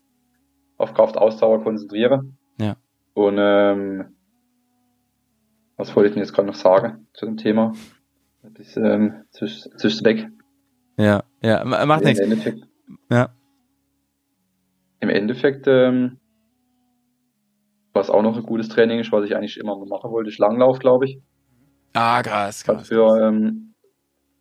auf 0.78 0.94
Kraftausdauer 0.94 1.62
konzentrieren. 1.62 2.38
Ja. 2.58 2.76
Und 3.14 3.36
ähm, 3.38 4.16
was 5.78 5.96
wollte 5.96 6.08
ich 6.08 6.14
denn 6.14 6.22
jetzt 6.22 6.34
gerade 6.34 6.48
noch 6.48 6.54
sagen 6.54 7.06
zu 7.14 7.24
dem 7.24 7.36
Thema? 7.38 7.72
Das 8.42 8.66
ist, 8.66 8.76
ähm, 8.76 9.24
das 9.40 9.66
ist 9.84 10.04
weg. 10.04 10.28
ja, 10.98 11.22
ja, 11.40 11.64
ma- 11.64 11.84
macht 11.86 12.02
Im 12.02 12.06
nichts. 12.08 12.20
Endeffekt, 12.20 12.58
Ja. 13.10 13.30
im 15.00 15.08
Endeffekt 15.08 15.66
ähm, 15.66 16.18
was 17.94 18.10
auch 18.10 18.22
noch 18.22 18.36
ein 18.36 18.42
gutes 18.44 18.68
Training 18.68 19.00
ist, 19.00 19.10
was 19.12 19.24
ich 19.24 19.34
eigentlich 19.36 19.56
immer 19.56 19.76
machen 19.86 20.10
wollte, 20.10 20.30
ist 20.30 20.38
Langlauf, 20.38 20.78
glaube 20.78 21.06
ich. 21.06 21.20
Ah, 21.94 22.22
krass, 22.22 22.62
krass. 22.64 22.86
für 22.86 23.18
ähm, 23.20 23.74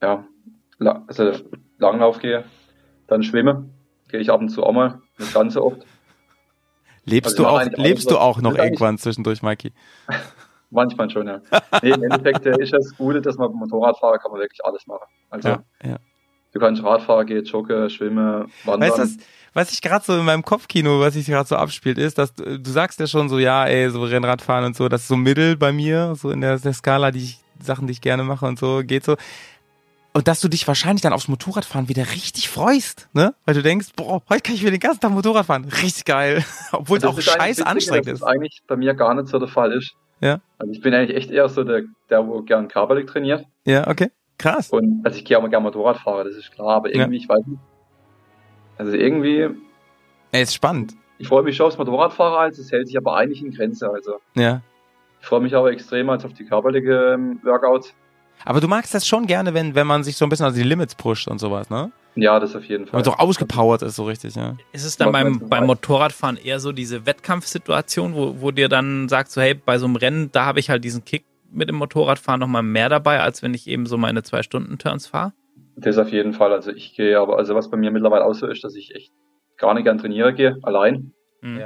ja, 0.01 0.27
la 0.79 1.03
also 1.07 1.31
Langlauf 1.79 2.19
gehe, 2.19 2.43
dann 3.07 3.23
schwimme, 3.23 3.69
gehe 4.09 4.19
ich 4.19 4.29
ab 4.29 4.41
und 4.41 4.49
zu 4.49 4.63
auch 4.63 4.73
mal, 4.73 5.01
nicht 5.17 5.33
ganz 5.33 5.53
so 5.53 5.63
oft. 5.63 5.85
Lebst 7.05 7.39
Also 7.39 7.43
du 7.43 7.49
auch, 7.49 7.63
lebst 7.77 8.11
du 8.11 8.17
auch 8.17 8.41
noch 8.41 8.55
irgendwann 8.55 8.97
zwischendurch, 8.97 9.41
Mikey? 9.41 9.71
Manchmal 10.69 11.09
schon, 11.09 11.27
ja. 11.27 11.41
Nee, 11.81 11.91
im 11.91 12.03
Endeffekt 12.03 12.45
äh, 12.45 12.61
ist 12.61 12.73
das 12.73 12.95
Gute, 12.97 13.21
dass 13.21 13.37
man 13.37 13.49
beim 13.49 13.59
Motorradfahrer 13.59 14.17
kann 14.17 14.31
man 14.31 14.41
wirklich 14.41 14.63
alles 14.63 14.85
machen. 14.87 15.05
Also 15.29 15.49
Ja, 15.49 15.63
ja. 15.83 15.97
du 16.51 16.59
kannst 16.59 16.83
Radfahrer 16.83 17.25
gehen, 17.25 17.45
joggen, 17.45 17.89
schwimmen, 17.89 18.51
wandern. 18.65 18.89
Weißt 18.89 18.97
du, 18.97 19.01
was, 19.03 19.17
was 19.53 19.71
ich 19.71 19.81
gerade 19.81 20.03
so 20.03 20.17
in 20.17 20.25
meinem 20.25 20.43
Kopfkino, 20.43 20.99
was 20.99 21.13
sich 21.13 21.25
gerade 21.25 21.47
so 21.47 21.55
abspielt, 21.55 21.97
ist, 21.97 22.17
dass 22.17 22.33
du, 22.33 22.59
du 22.59 22.69
sagst 22.69 22.99
ja 22.99 23.07
schon 23.07 23.29
so, 23.29 23.39
ja, 23.39 23.65
ey, 23.65 23.89
so 23.89 24.03
Rennradfahren 24.03 24.65
und 24.65 24.75
so, 24.75 24.89
das 24.89 25.01
ist 25.01 25.07
so 25.07 25.15
Mittel 25.15 25.55
bei 25.55 25.71
mir, 25.71 26.15
so 26.15 26.31
in 26.31 26.41
der, 26.41 26.57
der 26.59 26.73
Skala, 26.73 27.11
die 27.11 27.23
ich, 27.23 27.39
Sachen, 27.61 27.87
die 27.87 27.93
ich 27.93 28.01
gerne 28.01 28.23
mache 28.23 28.45
und 28.45 28.59
so, 28.59 28.81
geht 28.83 29.03
so. 29.05 29.15
Und 30.13 30.27
dass 30.27 30.41
du 30.41 30.47
dich 30.47 30.67
wahrscheinlich 30.67 31.03
dann 31.03 31.13
aufs 31.13 31.27
Motorradfahren 31.27 31.89
wieder 31.89 32.03
richtig 32.11 32.49
freust, 32.49 33.07
ne? 33.13 33.35
Weil 33.45 33.53
du 33.53 33.61
denkst, 33.61 33.89
boah, 33.95 34.23
heute 34.29 34.41
kann 34.41 34.55
ich 34.55 34.61
wieder 34.61 34.71
den 34.71 34.79
ganzen 34.79 34.99
Tag 34.99 35.11
Motorrad 35.11 35.45
fahren. 35.45 35.65
Richtig 35.65 36.05
geil. 36.05 36.43
Obwohl 36.71 36.97
es 36.97 37.03
Das 37.03 37.15
auch 37.15 37.21
scheiß 37.21 37.61
anstrengend 37.61 38.07
ist. 38.07 38.21
Das 38.21 38.27
eigentlich 38.27 38.63
bei 38.67 38.75
mir 38.75 38.95
gar 38.95 39.13
nicht 39.13 39.27
so 39.27 39.37
der 39.37 39.47
Fall 39.47 39.71
ist. 39.73 39.93
Ja. 40.19 40.39
Also 40.57 40.71
ich 40.73 40.81
bin 40.81 40.93
eigentlich 40.93 41.15
echt 41.15 41.31
eher 41.31 41.47
so 41.49 41.63
der, 41.63 41.83
der 42.09 42.27
wo 42.27 42.41
gern 42.41 42.67
körperlich 42.67 43.05
trainiert. 43.05 43.45
Ja, 43.65 43.87
okay. 43.87 44.09
Krass. 44.39 44.69
Und 44.69 45.01
also 45.03 45.17
ich 45.17 45.25
gehe 45.25 45.37
auch 45.37 45.41
mal 45.41 45.49
gern 45.49 45.63
Motorrad 45.63 45.97
fahren, 45.97 46.27
das 46.27 46.35
ist 46.37 46.51
klar, 46.51 46.69
aber 46.77 46.93
irgendwie, 46.93 47.17
ich 47.17 47.27
weiß 47.29 47.45
nicht. 47.45 47.59
Also 48.77 48.91
irgendwie, 48.93 49.49
Ey, 50.31 50.43
ist 50.43 50.53
spannend. 50.53 50.93
ich 51.17 51.27
freue 51.27 51.43
mich 51.43 51.55
schon 51.55 51.65
aufs 51.67 51.77
Motorradfahren, 51.77 52.37
als 52.39 52.59
es 52.59 52.71
hält 52.71 52.87
sich 52.87 52.97
aber 52.97 53.15
eigentlich 53.15 53.41
in 53.43 53.51
Grenze. 53.51 53.89
Also 53.89 54.15
Ja. 54.35 54.61
ich 55.19 55.25
freue 55.25 55.41
mich 55.41 55.55
aber 55.55 55.71
extrem 55.71 56.09
als 56.09 56.23
auf 56.25 56.33
die 56.33 56.45
körperliche 56.45 57.13
ähm, 57.15 57.39
Workouts. 57.43 57.93
Aber 58.45 58.61
du 58.61 58.67
magst 58.67 58.93
das 58.93 59.07
schon 59.07 59.25
gerne, 59.25 59.53
wenn, 59.55 59.73
wenn 59.73 59.87
man 59.87 60.03
sich 60.03 60.15
so 60.15 60.25
ein 60.25 60.29
bisschen 60.29 60.45
an 60.45 60.53
die 60.53 60.61
Limits 60.61 60.93
pusht 60.93 61.27
und 61.27 61.39
sowas, 61.39 61.69
ne? 61.71 61.91
Ja, 62.19 62.39
das 62.39 62.55
auf 62.55 62.63
jeden 62.65 62.85
Wenn 62.85 62.89
Fall. 62.89 62.97
man 62.99 63.03
so 63.05 63.11
ausgepowert 63.13 63.83
ist, 63.83 63.95
so 63.95 64.05
richtig, 64.05 64.35
ja. 64.35 64.55
Ist 64.73 64.85
es 64.85 64.97
dann 64.97 65.11
beim, 65.11 65.39
beim 65.49 65.67
Motorradfahren 65.67 66.37
eher 66.37 66.59
so 66.59 66.71
diese 66.71 67.05
Wettkampfsituation, 67.05 68.15
wo, 68.15 68.41
wo 68.41 68.51
dir 68.51 68.69
dann 68.69 69.07
sagst, 69.07 69.33
so, 69.33 69.41
hey, 69.41 69.53
bei 69.53 69.77
so 69.77 69.85
einem 69.85 69.95
Rennen, 69.97 70.31
da 70.31 70.45
habe 70.45 70.59
ich 70.59 70.69
halt 70.71 70.83
diesen 70.83 71.05
Kick 71.05 71.25
mit 71.51 71.69
dem 71.69 71.75
Motorradfahren 71.75 72.39
nochmal 72.39 72.63
mehr 72.63 72.89
dabei, 72.89 73.21
als 73.21 73.43
wenn 73.43 73.53
ich 73.53 73.67
eben 73.67 73.85
so 73.85 73.97
meine 73.97 74.23
zwei 74.23 74.41
Stunden 74.41 74.77
Turns 74.79 75.05
fahre? 75.07 75.33
Das 75.75 75.97
auf 75.99 76.09
jeden 76.09 76.33
Fall. 76.33 76.51
Also 76.51 76.71
ich 76.71 76.95
gehe 76.95 77.19
aber, 77.19 77.37
also 77.37 77.53
was 77.53 77.69
bei 77.69 77.77
mir 77.77 77.91
mittlerweile 77.91 78.25
auch 78.25 78.33
so 78.33 78.47
ist, 78.47 78.63
dass 78.63 78.75
ich 78.75 78.95
echt 78.95 79.11
gar 79.57 79.75
nicht 79.75 79.83
gern 79.83 79.99
trainiere 79.99 80.33
gehe, 80.33 80.57
allein. 80.63 81.13
Mhm. 81.41 81.61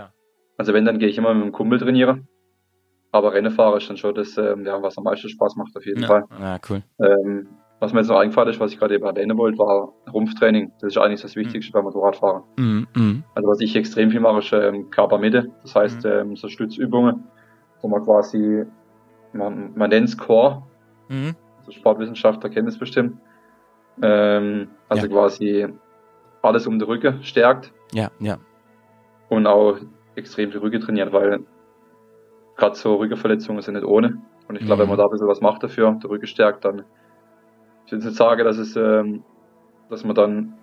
Also 0.58 0.74
wenn, 0.74 0.84
dann 0.86 1.00
gehe 1.00 1.08
ich 1.08 1.18
immer 1.18 1.34
mit 1.34 1.44
einem 1.44 1.52
Kumpel 1.54 1.80
trainieren. 1.80 2.28
Aber 3.14 3.34
Rennen 3.34 3.52
fahren 3.52 3.78
ist 3.78 3.90
dann 3.90 3.98
schon 3.98 4.16
das, 4.16 4.38
ähm, 4.38 4.66
ja, 4.66 4.82
was 4.82 4.98
am 4.98 5.04
meisten 5.06 5.30
Spaß 5.30 5.56
macht 5.56 5.76
auf 5.76 5.86
jeden 5.86 6.02
Ja. 6.02 6.08
Fall. 6.08 6.24
Ja, 6.40 6.60
cool. 6.70 6.84
Ähm, 7.02 7.48
was 7.82 7.92
mir 7.94 8.00
jetzt 8.00 8.08
noch 8.10 8.20
eingefallen 8.20 8.50
ist, 8.50 8.60
was 8.60 8.72
ich 8.72 8.80
gerade 8.80 8.94
eben 8.96 9.04
erwähnen 9.06 9.38
wollte, 9.38 9.58
war 9.58 9.92
Rumpftraining. 10.14 10.72
Das 10.80 10.94
ist 10.94 10.98
eigentlich 10.98 11.22
das 11.22 11.36
Wichtigste 11.36 11.74
beim 11.74 11.84
Motorradfahren. 11.84 12.44
Mhm, 12.58 12.88
mhm. 12.96 13.24
Also 13.36 13.50
was 13.50 13.60
ich 13.60 13.76
extrem 13.76 14.12
viel 14.12 14.20
mache, 14.22 14.40
ist 14.40 14.54
ähm, 14.54 14.90
Körpermitte. 14.92 15.50
Das 15.64 15.76
heißt, 15.76 16.06
ähm, 16.06 16.36
so 16.36 16.48
Stützübungen, 16.48 17.24
wo 17.82 17.88
man 17.90 18.04
quasi, 18.06 18.64
man, 19.34 19.72
man 19.76 19.90
nennt 19.90 20.08
es 20.10 20.18
Core, 20.18 20.64
Mhm. 21.10 21.36
also 21.60 21.72
Sportwissenschaftler 21.72 22.50
kennen 22.50 22.68
es 22.70 22.78
bestimmt. 22.80 23.18
Ähm, 24.02 24.70
also 24.88 25.08
Ja. 25.08 25.12
quasi 25.12 25.68
alles 26.42 26.66
um 26.68 26.80
den 26.80 26.88
Rücken 26.88 27.24
stärkt 27.24 27.74
Ja, 27.94 28.10
ja. 28.20 28.38
und 29.30 29.46
auch 29.48 29.78
extrem 30.16 30.52
die 30.52 30.58
Rücken 30.58 30.80
trainiert, 30.82 31.12
weil 31.14 31.42
gerade 32.58 32.76
so 32.76 32.96
Rückenverletzungen 32.96 33.62
sind 33.62 33.74
nicht 33.74 33.86
ohne. 33.86 34.22
Und 34.48 34.56
ich 34.56 34.66
glaube, 34.66 34.78
Mhm. 34.78 34.82
wenn 34.84 34.90
man 34.90 34.98
da 35.00 35.06
ein 35.06 35.12
bisschen 35.12 35.28
was 35.28 35.42
macht 35.42 35.64
dafür, 35.64 35.98
der 36.02 36.10
Rücken 36.10 36.28
stärkt, 36.28 36.64
dann 36.66 36.84
ich 37.92 37.94
will 37.94 38.00
jetzt 38.00 38.06
nicht 38.06 38.18
sagen, 38.18 38.46
dass 38.46 38.58
es 38.58 38.76
ähm, 38.78 39.24
dass 39.90 40.06
man 40.06 40.16
dann 40.16 40.54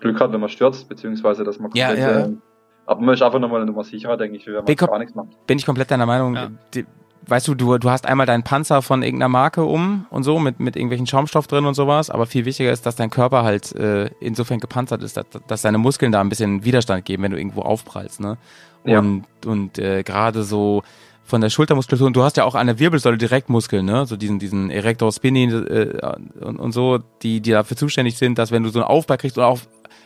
Glück 0.00 0.20
hat, 0.20 0.32
wenn 0.32 0.40
man 0.40 0.48
stürzt, 0.48 0.88
beziehungsweise 0.88 1.44
dass 1.44 1.60
man 1.60 1.70
Ja, 1.74 1.88
komplett, 1.88 2.10
ja, 2.10 2.18
ja. 2.18 2.24
ähm, 2.26 2.42
aber 2.86 3.00
man 3.02 3.14
ist 3.14 3.22
einfach 3.22 3.38
nochmal 3.38 3.60
eine 3.60 3.70
Nummer 3.70 3.84
sicherer, 3.84 4.16
denke 4.16 4.36
ich, 4.36 4.46
wenn 4.46 4.54
man 4.54 4.64
Bin 4.64 4.76
gar 4.76 4.98
nichts 4.98 5.14
macht. 5.14 5.46
Bin 5.46 5.58
ich 5.58 5.64
komplett 5.64 5.90
deiner 5.92 6.06
Meinung. 6.06 6.34
Ja. 6.34 6.50
Die, 6.74 6.86
weißt 7.26 7.46
du, 7.46 7.54
du, 7.54 7.78
du 7.78 7.88
hast 7.90 8.06
einmal 8.06 8.26
deinen 8.26 8.42
Panzer 8.42 8.82
von 8.82 9.02
irgendeiner 9.02 9.28
Marke 9.28 9.64
um 9.64 10.06
und 10.10 10.24
so, 10.24 10.40
mit, 10.40 10.58
mit 10.58 10.74
irgendwelchen 10.74 11.06
Schaumstoff 11.06 11.46
drin 11.46 11.66
und 11.66 11.74
sowas, 11.74 12.10
aber 12.10 12.26
viel 12.26 12.44
wichtiger 12.44 12.72
ist, 12.72 12.84
dass 12.84 12.96
dein 12.96 13.10
Körper 13.10 13.44
halt 13.44 13.74
äh, 13.76 14.10
insofern 14.20 14.58
gepanzert 14.58 15.02
ist, 15.02 15.16
dass, 15.16 15.26
dass 15.46 15.62
deine 15.62 15.78
Muskeln 15.78 16.10
da 16.10 16.20
ein 16.20 16.30
bisschen 16.30 16.64
Widerstand 16.64 17.04
geben, 17.04 17.22
wenn 17.22 17.30
du 17.30 17.38
irgendwo 17.38 17.62
aufprallst, 17.62 18.20
ne? 18.20 18.38
Ja. 18.84 18.98
Und, 19.00 19.24
und 19.46 19.78
äh, 19.78 20.02
gerade 20.02 20.42
so 20.42 20.82
von 21.28 21.40
der 21.42 21.50
Schultermuskulatur, 21.50 22.06
und 22.06 22.16
du 22.16 22.22
hast 22.22 22.36
ja 22.38 22.44
auch 22.44 22.54
an 22.54 22.66
der 22.66 22.78
Wirbelsäule 22.78 23.18
direkt 23.18 23.48
Muskeln, 23.50 23.84
ne? 23.84 24.06
So 24.06 24.16
diesen, 24.16 24.38
diesen 24.38 24.70
Erector 24.70 25.12
Spini 25.12 25.44
äh, 25.44 26.16
und, 26.40 26.58
und 26.58 26.72
so, 26.72 26.98
die, 27.22 27.40
die 27.40 27.50
dafür 27.50 27.76
zuständig 27.76 28.16
sind, 28.16 28.38
dass 28.38 28.50
wenn 28.50 28.62
du 28.62 28.70
so 28.70 28.78
einen 28.80 28.88
Aufbau 28.88 29.16
kriegst 29.16 29.36
oder 29.36 29.46
auch 29.48 29.60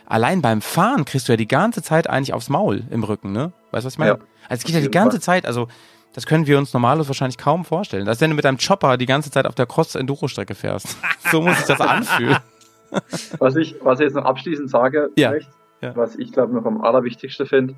allein 0.05 0.41
beim 0.41 0.61
Fahren 0.61 1.05
kriegst 1.05 1.27
du 1.27 1.33
ja 1.33 1.37
die 1.37 1.47
ganze 1.47 1.81
Zeit 1.81 2.09
eigentlich 2.09 2.33
aufs 2.33 2.49
Maul 2.49 2.83
im 2.91 3.03
Rücken, 3.03 3.31
ne? 3.31 3.53
Weißt 3.71 3.83
du, 3.83 3.87
was 3.87 3.93
ich 3.93 3.99
meine? 3.99 4.11
Ja, 4.11 4.17
also 4.49 4.59
es 4.59 4.63
geht 4.65 4.75
ja 4.75 4.81
die 4.81 4.91
ganze 4.91 5.17
Fall. 5.17 5.21
Zeit, 5.21 5.45
also 5.45 5.67
das 6.13 6.25
können 6.25 6.45
wir 6.45 6.57
uns 6.57 6.73
normalos 6.73 7.07
wahrscheinlich 7.07 7.37
kaum 7.37 7.63
vorstellen. 7.65 8.05
Dass 8.05 8.19
wenn 8.21 8.29
du 8.29 8.35
mit 8.35 8.45
deinem 8.45 8.57
Chopper 8.57 8.97
die 8.97 9.05
ganze 9.05 9.31
Zeit 9.31 9.47
auf 9.47 9.55
der 9.55 9.65
Cross-Enduro-Strecke 9.65 10.53
fährst. 10.55 10.97
so 11.31 11.41
muss 11.41 11.57
sich 11.57 11.65
das 11.67 11.79
anfühlen. 11.81 12.37
Was 13.39 13.55
ich, 13.55 13.75
was 13.81 13.99
ich 13.99 14.03
jetzt 14.03 14.13
noch 14.15 14.25
abschließend 14.25 14.69
sage, 14.69 15.09
Ja. 15.15 15.29
vielleicht, 15.29 15.49
Ja. 15.81 15.95
was 15.95 16.15
ich 16.15 16.31
glaube 16.31 16.53
noch 16.53 16.63
am 16.65 16.81
allerwichtigsten 16.81 17.47
finde, 17.47 17.73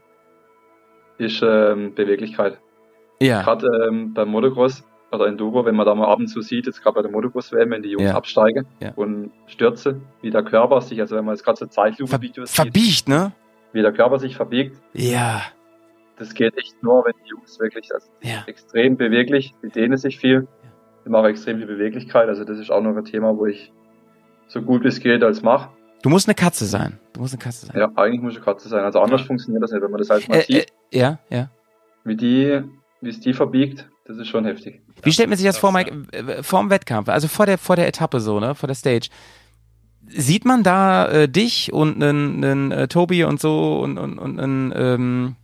ist 1.17 1.41
ähm, 1.41 1.93
Beweglichkeit. 1.95 2.57
Ja, 3.21 3.41
Gerade 3.43 3.67
ähm, 3.87 4.13
beim 4.13 4.29
Motocross 4.29 4.83
oder 5.11 5.27
Enduro, 5.27 5.63
wenn 5.65 5.75
man 5.75 5.85
da 5.85 5.95
mal 5.95 6.07
ab 6.11 6.19
und 6.19 6.27
zu 6.27 6.41
sieht, 6.41 6.65
jetzt 6.65 6.81
gerade 6.83 6.95
bei 6.95 7.01
der 7.01 7.11
Motocross-WM, 7.11 7.69
wenn 7.71 7.81
die 7.83 7.91
Jungs 7.91 8.03
Ja. 8.05 8.15
absteigen 8.15 8.65
Ja. 8.81 8.91
und 8.95 9.31
stürze, 9.47 10.01
wie 10.21 10.31
der 10.31 10.43
Körper 10.43 10.81
sich, 10.81 10.99
also 10.99 11.15
wenn 11.15 11.23
man 11.25 11.35
jetzt 11.35 11.43
gerade 11.45 11.57
so 11.57 11.65
Ver 11.65 11.71
Zeitlupe-Videos 11.71 12.49
sieht, 12.51 12.55
verbiegt, 12.55 13.07
ne? 13.07 13.31
wie 13.71 13.81
der 13.81 13.93
Körper 13.93 14.19
sich 14.19 14.35
verbiegt, 14.35 14.75
Ja, 14.93 15.41
das 16.17 16.33
geht 16.33 16.57
echt 16.57 16.81
nur, 16.83 17.05
wenn 17.05 17.13
die 17.23 17.29
Jungs 17.29 17.57
wirklich, 17.59 17.93
also 17.93 18.07
ja. 18.21 18.43
extrem 18.47 18.97
beweglich, 18.97 19.53
die 19.63 19.69
dehnen 19.69 19.97
sich 19.97 20.17
viel, 20.17 20.47
die 21.05 21.09
machen 21.09 21.25
extrem 21.27 21.57
viel 21.59 21.67
Beweglichkeit, 21.67 22.27
also 22.27 22.43
das 22.43 22.57
ist 22.59 22.69
auch 22.71 22.81
noch 22.81 22.95
ein 22.97 23.05
Thema, 23.05 23.37
wo 23.37 23.45
ich 23.45 23.71
so 24.47 24.61
gut 24.61 24.83
wie 24.83 24.87
es 24.89 24.99
geht 24.99 25.23
als 25.23 25.41
mache. 25.41 25.69
Du 26.03 26.09
musst 26.09 26.27
eine 26.27 26.35
Katze 26.35 26.65
sein. 26.65 26.99
Du 27.13 27.21
musst 27.21 27.33
eine 27.33 27.41
Katze 27.41 27.65
sein. 27.67 27.77
Ja, 27.79 27.89
eigentlich 27.95 28.21
muss 28.21 28.35
ich 28.37 28.43
Katze 28.43 28.67
sein, 28.69 28.83
also 28.83 28.99
anders 28.99 29.21
funktioniert 29.21 29.63
das 29.63 29.71
nicht, 29.71 29.81
wenn 29.81 29.91
man 29.91 29.99
das 29.99 30.09
halt 30.09 30.27
mal 30.27 30.37
Äh, 30.37 30.41
sieht, 30.41 30.71
äh, 30.91 30.97
ja, 30.99 31.19
ja. 31.29 31.49
wie 32.03 32.15
die, 32.15 32.61
wie 33.01 33.09
es 33.09 33.19
die 33.19 33.33
verbiegt, 33.33 33.87
das 34.05 34.17
ist 34.17 34.27
schon 34.27 34.45
heftig. 34.45 34.81
Wie 35.01 35.11
stellt 35.11 35.29
man 35.29 35.37
sich 35.37 35.45
das 35.45 35.57
vor, 35.57 35.71
Mike, 35.71 36.43
vor 36.43 36.61
dem 36.61 36.69
Wettkampf, 36.69 37.09
also 37.09 37.27
vor 37.27 37.45
der, 37.45 37.57
vor 37.57 37.75
der 37.75 37.87
Etappe 37.87 38.19
so, 38.19 38.39
ne, 38.39 38.55
vor 38.55 38.67
der 38.67 38.75
Stage? 38.75 39.09
Sieht 40.07 40.45
man 40.45 40.63
da 40.63 41.07
äh, 41.07 41.27
dich 41.27 41.73
und 41.73 42.01
einen, 42.01 42.43
einen 42.43 42.71
äh, 42.71 42.87
Tobi 42.87 43.23
und 43.23 43.39
so 43.39 43.79
und, 43.79 43.97
und, 43.97 44.19
und 44.19 44.39
einen 44.39 44.73
ähm, 44.75 45.35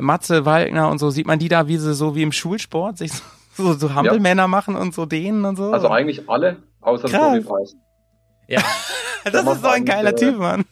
Matze 0.00 0.44
Walkner 0.44 0.90
und 0.90 0.98
so, 0.98 1.10
sieht 1.10 1.26
man 1.26 1.38
die 1.38 1.48
da 1.48 1.68
wie 1.68 1.76
sie 1.76 1.94
so 1.94 2.14
wie 2.16 2.22
im 2.22 2.32
Schulsport 2.32 2.98
sich 2.98 3.12
so, 3.12 3.22
so, 3.54 3.72
so 3.74 3.94
Hampelmänner 3.94 4.48
machen 4.48 4.74
und 4.74 4.92
so 4.92 5.06
dehnen 5.06 5.44
und 5.44 5.56
so? 5.56 5.72
Also 5.72 5.88
eigentlich 5.88 6.28
alle, 6.28 6.56
außer 6.80 7.08
Krass. 7.08 7.34
Tobi 7.34 7.40
Preis. 7.40 7.74
Ja. 8.48 8.60
das 9.24 9.46
ist 9.46 9.62
so 9.62 9.68
ein 9.68 9.84
geiler 9.84 10.10
äh, 10.10 10.16
Typ, 10.16 10.38
Mann. 10.38 10.64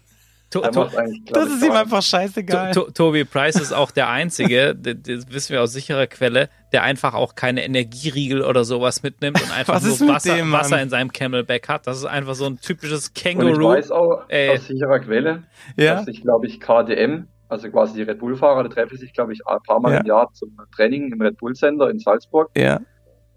To 0.51 0.61
to 0.61 0.70
glaub 0.70 0.92
Das 1.32 1.49
ich, 1.49 1.55
ist 1.57 1.64
ihm 1.64 1.72
einfach 1.72 2.03
scheißegal. 2.03 2.70
to 2.72 2.90
Toby 2.92 3.24
Price 3.24 3.57
ist 3.57 3.72
auch 3.72 3.90
der 3.90 4.09
Einzige, 4.09 4.74
das, 4.80 4.97
wissen 5.28 5.53
wir 5.53 5.62
aus 5.62 5.72
sicherer 5.72 6.07
Quelle, 6.07 6.49
der 6.72 6.84
einfach 6.84 7.14
auch 7.14 7.34
keine 7.34 7.64
Energieriegel 7.64 8.42
oder 8.42 8.64
sowas 8.64 9.03
mitnimmt 9.03 9.42
und 9.42 9.51
einfach 9.53 9.74
Was 9.74 10.01
nur 10.01 10.09
Wasser, 10.14 10.36
dem? 10.36 10.53
Wasser 10.53 10.80
in 10.80 10.88
seinem 10.88 11.12
Camelback 11.12 11.68
hat. 11.68 11.86
Das 11.88 11.97
ist 11.99 12.05
einfach 12.05 12.34
so 12.36 12.47
ein 12.47 12.61
typisches 12.61 13.09
Und 13.09 13.16
ich 13.16 13.22
Känguru. 13.22 13.68
weiß 13.70 13.90
auch 13.90 14.22
Ey. 14.28 14.51
aus 14.51 14.66
sicherer 14.66 15.01
Quelle, 15.01 15.42
ja? 15.76 15.97
dass 15.97 16.05
sich, 16.07 16.22
glaube 16.22 16.47
ich, 16.47 16.61
KDM, 16.61 17.26
also 17.49 17.68
quasi 17.70 17.94
die 17.94 18.03
Red 18.03 18.20
Bull-Fahrer, 18.20 18.62
die 18.62 18.68
treffen 18.74 18.97
sich, 18.99 19.12
glaube 19.12 19.32
ich, 19.32 19.40
ein 19.47 19.59
paar 19.66 19.80
Mal 19.80 19.94
Ja. 19.94 19.99
im 20.01 20.07
Jahr 20.07 20.30
zum 20.32 20.57
Training 20.76 21.11
im 21.12 21.20
Red 21.20 21.38
Bull 21.38 21.55
Center 21.55 21.90
in 21.90 21.99
Salzburg. 21.99 22.51
Ja. 22.57 22.80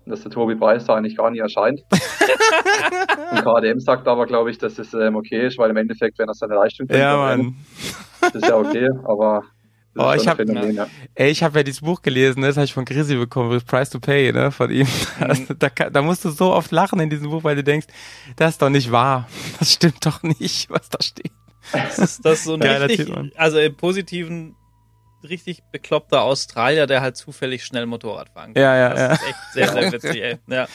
Und 0.10 0.14
dass 0.14 0.22
der 0.24 0.32
Tobi 0.32 0.56
Preis 0.56 0.86
da 0.86 0.96
eigentlich 0.96 1.16
gar 1.16 1.30
nie 1.30 1.38
erscheint. 1.38 1.82
und 3.32 3.44
KDM 3.44 3.80
sagt 3.80 4.08
aber, 4.08 4.26
glaube 4.26 4.50
ich, 4.50 4.58
dass 4.58 4.80
es 4.80 4.92
ähm, 4.96 5.16
okay 5.16 5.46
ist, 5.46 5.60
weil 5.60 5.70
im 5.70 5.78
Endeffekt, 5.78 6.18
wenn 6.18 6.28
er 6.28 6.34
seine 6.34 6.56
Leistung 6.56 6.88
bringt, 6.88 7.00
Ja, 7.00 7.30
dann 7.30 7.40
Mann. 7.44 7.56
das 8.22 8.34
ist 8.36 8.48
ja 8.48 8.58
okay, 8.58 8.88
aber 9.04 9.44
das 9.94 10.04
Oh, 10.06 10.10
ist 10.10 10.16
ich 10.18 10.22
schon 10.24 10.30
hab- 10.32 10.40
ein 10.40 10.48
Phänomen, 10.48 10.76
ja. 10.76 10.88
Ey, 11.14 11.30
ich 11.30 11.44
habe 11.44 11.60
ja 11.60 11.64
dieses 11.64 11.82
Buch 11.82 12.02
gelesen, 12.02 12.40
ne, 12.40 12.48
das 12.48 12.56
habe 12.58 12.66
ich 12.66 12.74
von 12.74 12.86
Grisi 12.86 13.18
bekommen, 13.18 13.52
with 13.52 13.64
Price 13.66 13.92
to 13.92 14.00
Pay, 14.00 14.32
ne, 14.34 14.50
von 14.50 14.72
ihm. 14.72 14.88
Also, 15.20 15.54
da, 15.54 15.70
da 15.70 16.02
musst 16.02 16.26
du 16.26 16.30
so 16.32 16.54
oft 16.54 16.72
lachen 16.72 17.00
in 17.00 17.12
diesem 17.12 17.30
Buch, 17.30 17.44
weil 17.44 17.56
du 17.56 17.64
denkst, 17.64 17.86
das 18.36 18.52
ist 18.54 18.62
doch 18.64 18.70
nicht 18.70 18.92
wahr. 18.92 19.28
Das 19.60 19.74
stimmt 19.74 20.04
doch 20.08 20.24
nicht, 20.24 20.72
was 20.72 20.90
da 20.90 20.98
steht. 21.04 21.32
Das 21.72 22.00
ist, 22.00 22.26
das 22.26 22.40
ist 22.40 22.44
so 22.46 22.56
ein 22.56 22.62
Geiler 22.62 22.90
richtig, 22.90 23.14
also 23.36 23.60
im 23.60 23.76
positiven, 23.76 24.56
richtig 25.24 25.64
bekloppter 25.72 26.22
Australier, 26.24 26.88
der 26.88 27.02
halt 27.02 27.18
zufällig 27.18 27.66
schnell 27.66 27.86
Motorrad 27.86 28.30
fahren 28.30 28.54
kann. 28.54 28.64
Ja, 28.64 28.76
ja, 28.76 28.90
das 28.90 29.00
ja. 29.00 29.12
ist 29.14 29.24
echt 29.24 29.38
sehr, 29.54 29.68
sehr 29.70 29.92
witzig, 29.92 30.22
ey. 30.22 30.38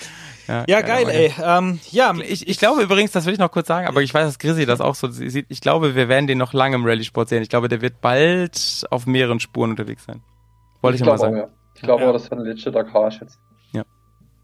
Ja, 0.47 0.65
ja 0.69 0.83
keine 0.83 1.05
geil, 1.07 1.09
ey. 1.09 1.35
Ähm, 1.43 1.81
ja, 1.91 2.13
Ich, 2.17 2.47
ich 2.47 2.59
glaube 2.59 2.83
übrigens, 2.83 3.13
das 3.13 3.25
will 3.25 3.33
ich 3.33 3.39
noch 3.39 3.51
kurz 3.51 3.67
sagen, 3.69 3.87
aber 3.87 4.03
ich 4.03 4.13
weiß, 4.13 4.27
dass 4.27 4.39
Grisi 4.39 4.67
das 4.67 4.83
auch 4.83 4.95
so 4.95 5.09
sieht. 5.09 5.47
Ich 5.49 5.63
glaube, 5.63 5.95
wir 5.95 6.09
werden 6.11 6.27
den 6.27 6.37
noch 6.37 6.53
lange 6.53 6.77
im 6.77 6.85
Rallye-Sport 6.85 7.31
sehen. 7.31 7.43
Ich 7.43 7.49
glaube, 7.49 7.69
der 7.69 7.81
wird 7.81 8.03
bald 8.03 8.85
auf 8.91 9.07
mehreren 9.07 9.41
Spuren 9.41 9.71
unterwegs 9.71 10.05
sein. 10.05 10.23
Wollte 10.83 10.97
ich, 10.97 11.01
ich 11.01 11.07
noch 11.07 11.13
mal 11.15 11.17
glaube 11.17 11.39
auch, 11.39 11.41
sagen. 11.41 11.51
ja. 11.55 11.59
Ich 11.77 11.81
glaube 11.83 12.03
Ja. 12.03 12.09
auch, 12.11 12.13
dass 12.13 12.27
seine 12.27 12.43
letzte 12.43 12.71
Dakar 12.71 13.09
ist 13.09 13.21
jetzt. 13.23 13.39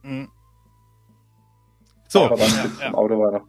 mh, 0.02 0.26
So, 2.08 2.24
Aber 2.24 2.36
dann 2.36 2.48
Ja, 2.48 2.86
ja. 2.86 2.94
Auto 2.94 3.18
weiter. 3.20 3.42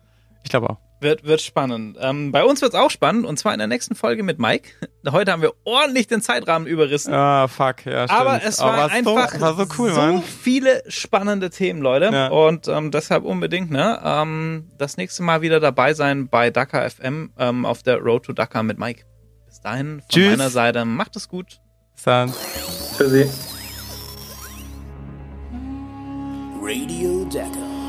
ich 0.44 0.50
glaube 0.50 0.72
auch. 0.72 0.78
Wird, 1.02 1.24
wird 1.24 1.42
spannend. 1.42 1.98
Ähm, 2.00 2.32
bei 2.32 2.44
uns 2.44 2.62
wird's 2.62 2.76
auch 2.76 2.92
spannend 2.92 3.26
und 3.26 3.38
zwar 3.38 3.54
in 3.54 3.58
der 3.60 3.68
nächsten 3.68 3.96
Folge 3.96 4.24
mit 4.24 4.40
Mike. 4.40 4.70
Heute 5.12 5.32
haben 5.32 5.42
wir 5.42 5.54
ordentlich 5.64 6.08
den 6.08 6.22
Zeitrahmen 6.22 6.68
überrissen. 6.68 7.14
Ah, 7.14 7.48
fuck, 7.48 7.86
ja, 7.86 8.08
stimmt. 8.08 8.20
Aber 8.22 8.42
es 8.44 8.60
Oh, 8.60 8.66
war 8.66 8.92
einfach 8.92 9.30
so, 9.34 9.42
war 9.42 9.54
so 9.56 9.66
cool, 9.78 9.92
Mann. 9.94 10.22
viele 10.24 10.84
spannende 10.88 11.50
Themen, 11.50 11.82
Leute. 11.82 12.06
Ja. 12.14 12.28
Und 12.28 12.68
ähm, 12.68 12.92
deshalb 12.92 13.24
unbedingt, 13.24 13.72
ne? 13.72 14.00
Ähm, 14.04 14.70
das 14.78 14.98
nächste 14.98 15.24
Mal 15.24 15.42
wieder 15.42 15.60
dabei 15.60 15.94
sein 15.94 16.28
bei 16.30 16.50
Dakar 16.52 16.90
FM 16.90 17.32
ähm, 17.38 17.66
auf 17.66 17.84
der 17.84 17.98
Road 17.98 18.26
to 18.26 18.34
Dakar 18.34 18.64
mit 18.64 18.78
Mike. 18.78 19.04
Bis 19.48 19.60
dahin 19.62 20.00
von 20.02 20.10
Tschüss. 20.10 20.38
meiner 20.38 20.50
Seite. 20.50 20.86
Macht 20.86 21.16
es 21.16 21.28
gut. 21.28 21.60
Dann. 22.06 22.34
Für 22.98 23.10
Sie. 23.10 23.30
Radio 26.64 27.26
Dakar. 27.26 27.82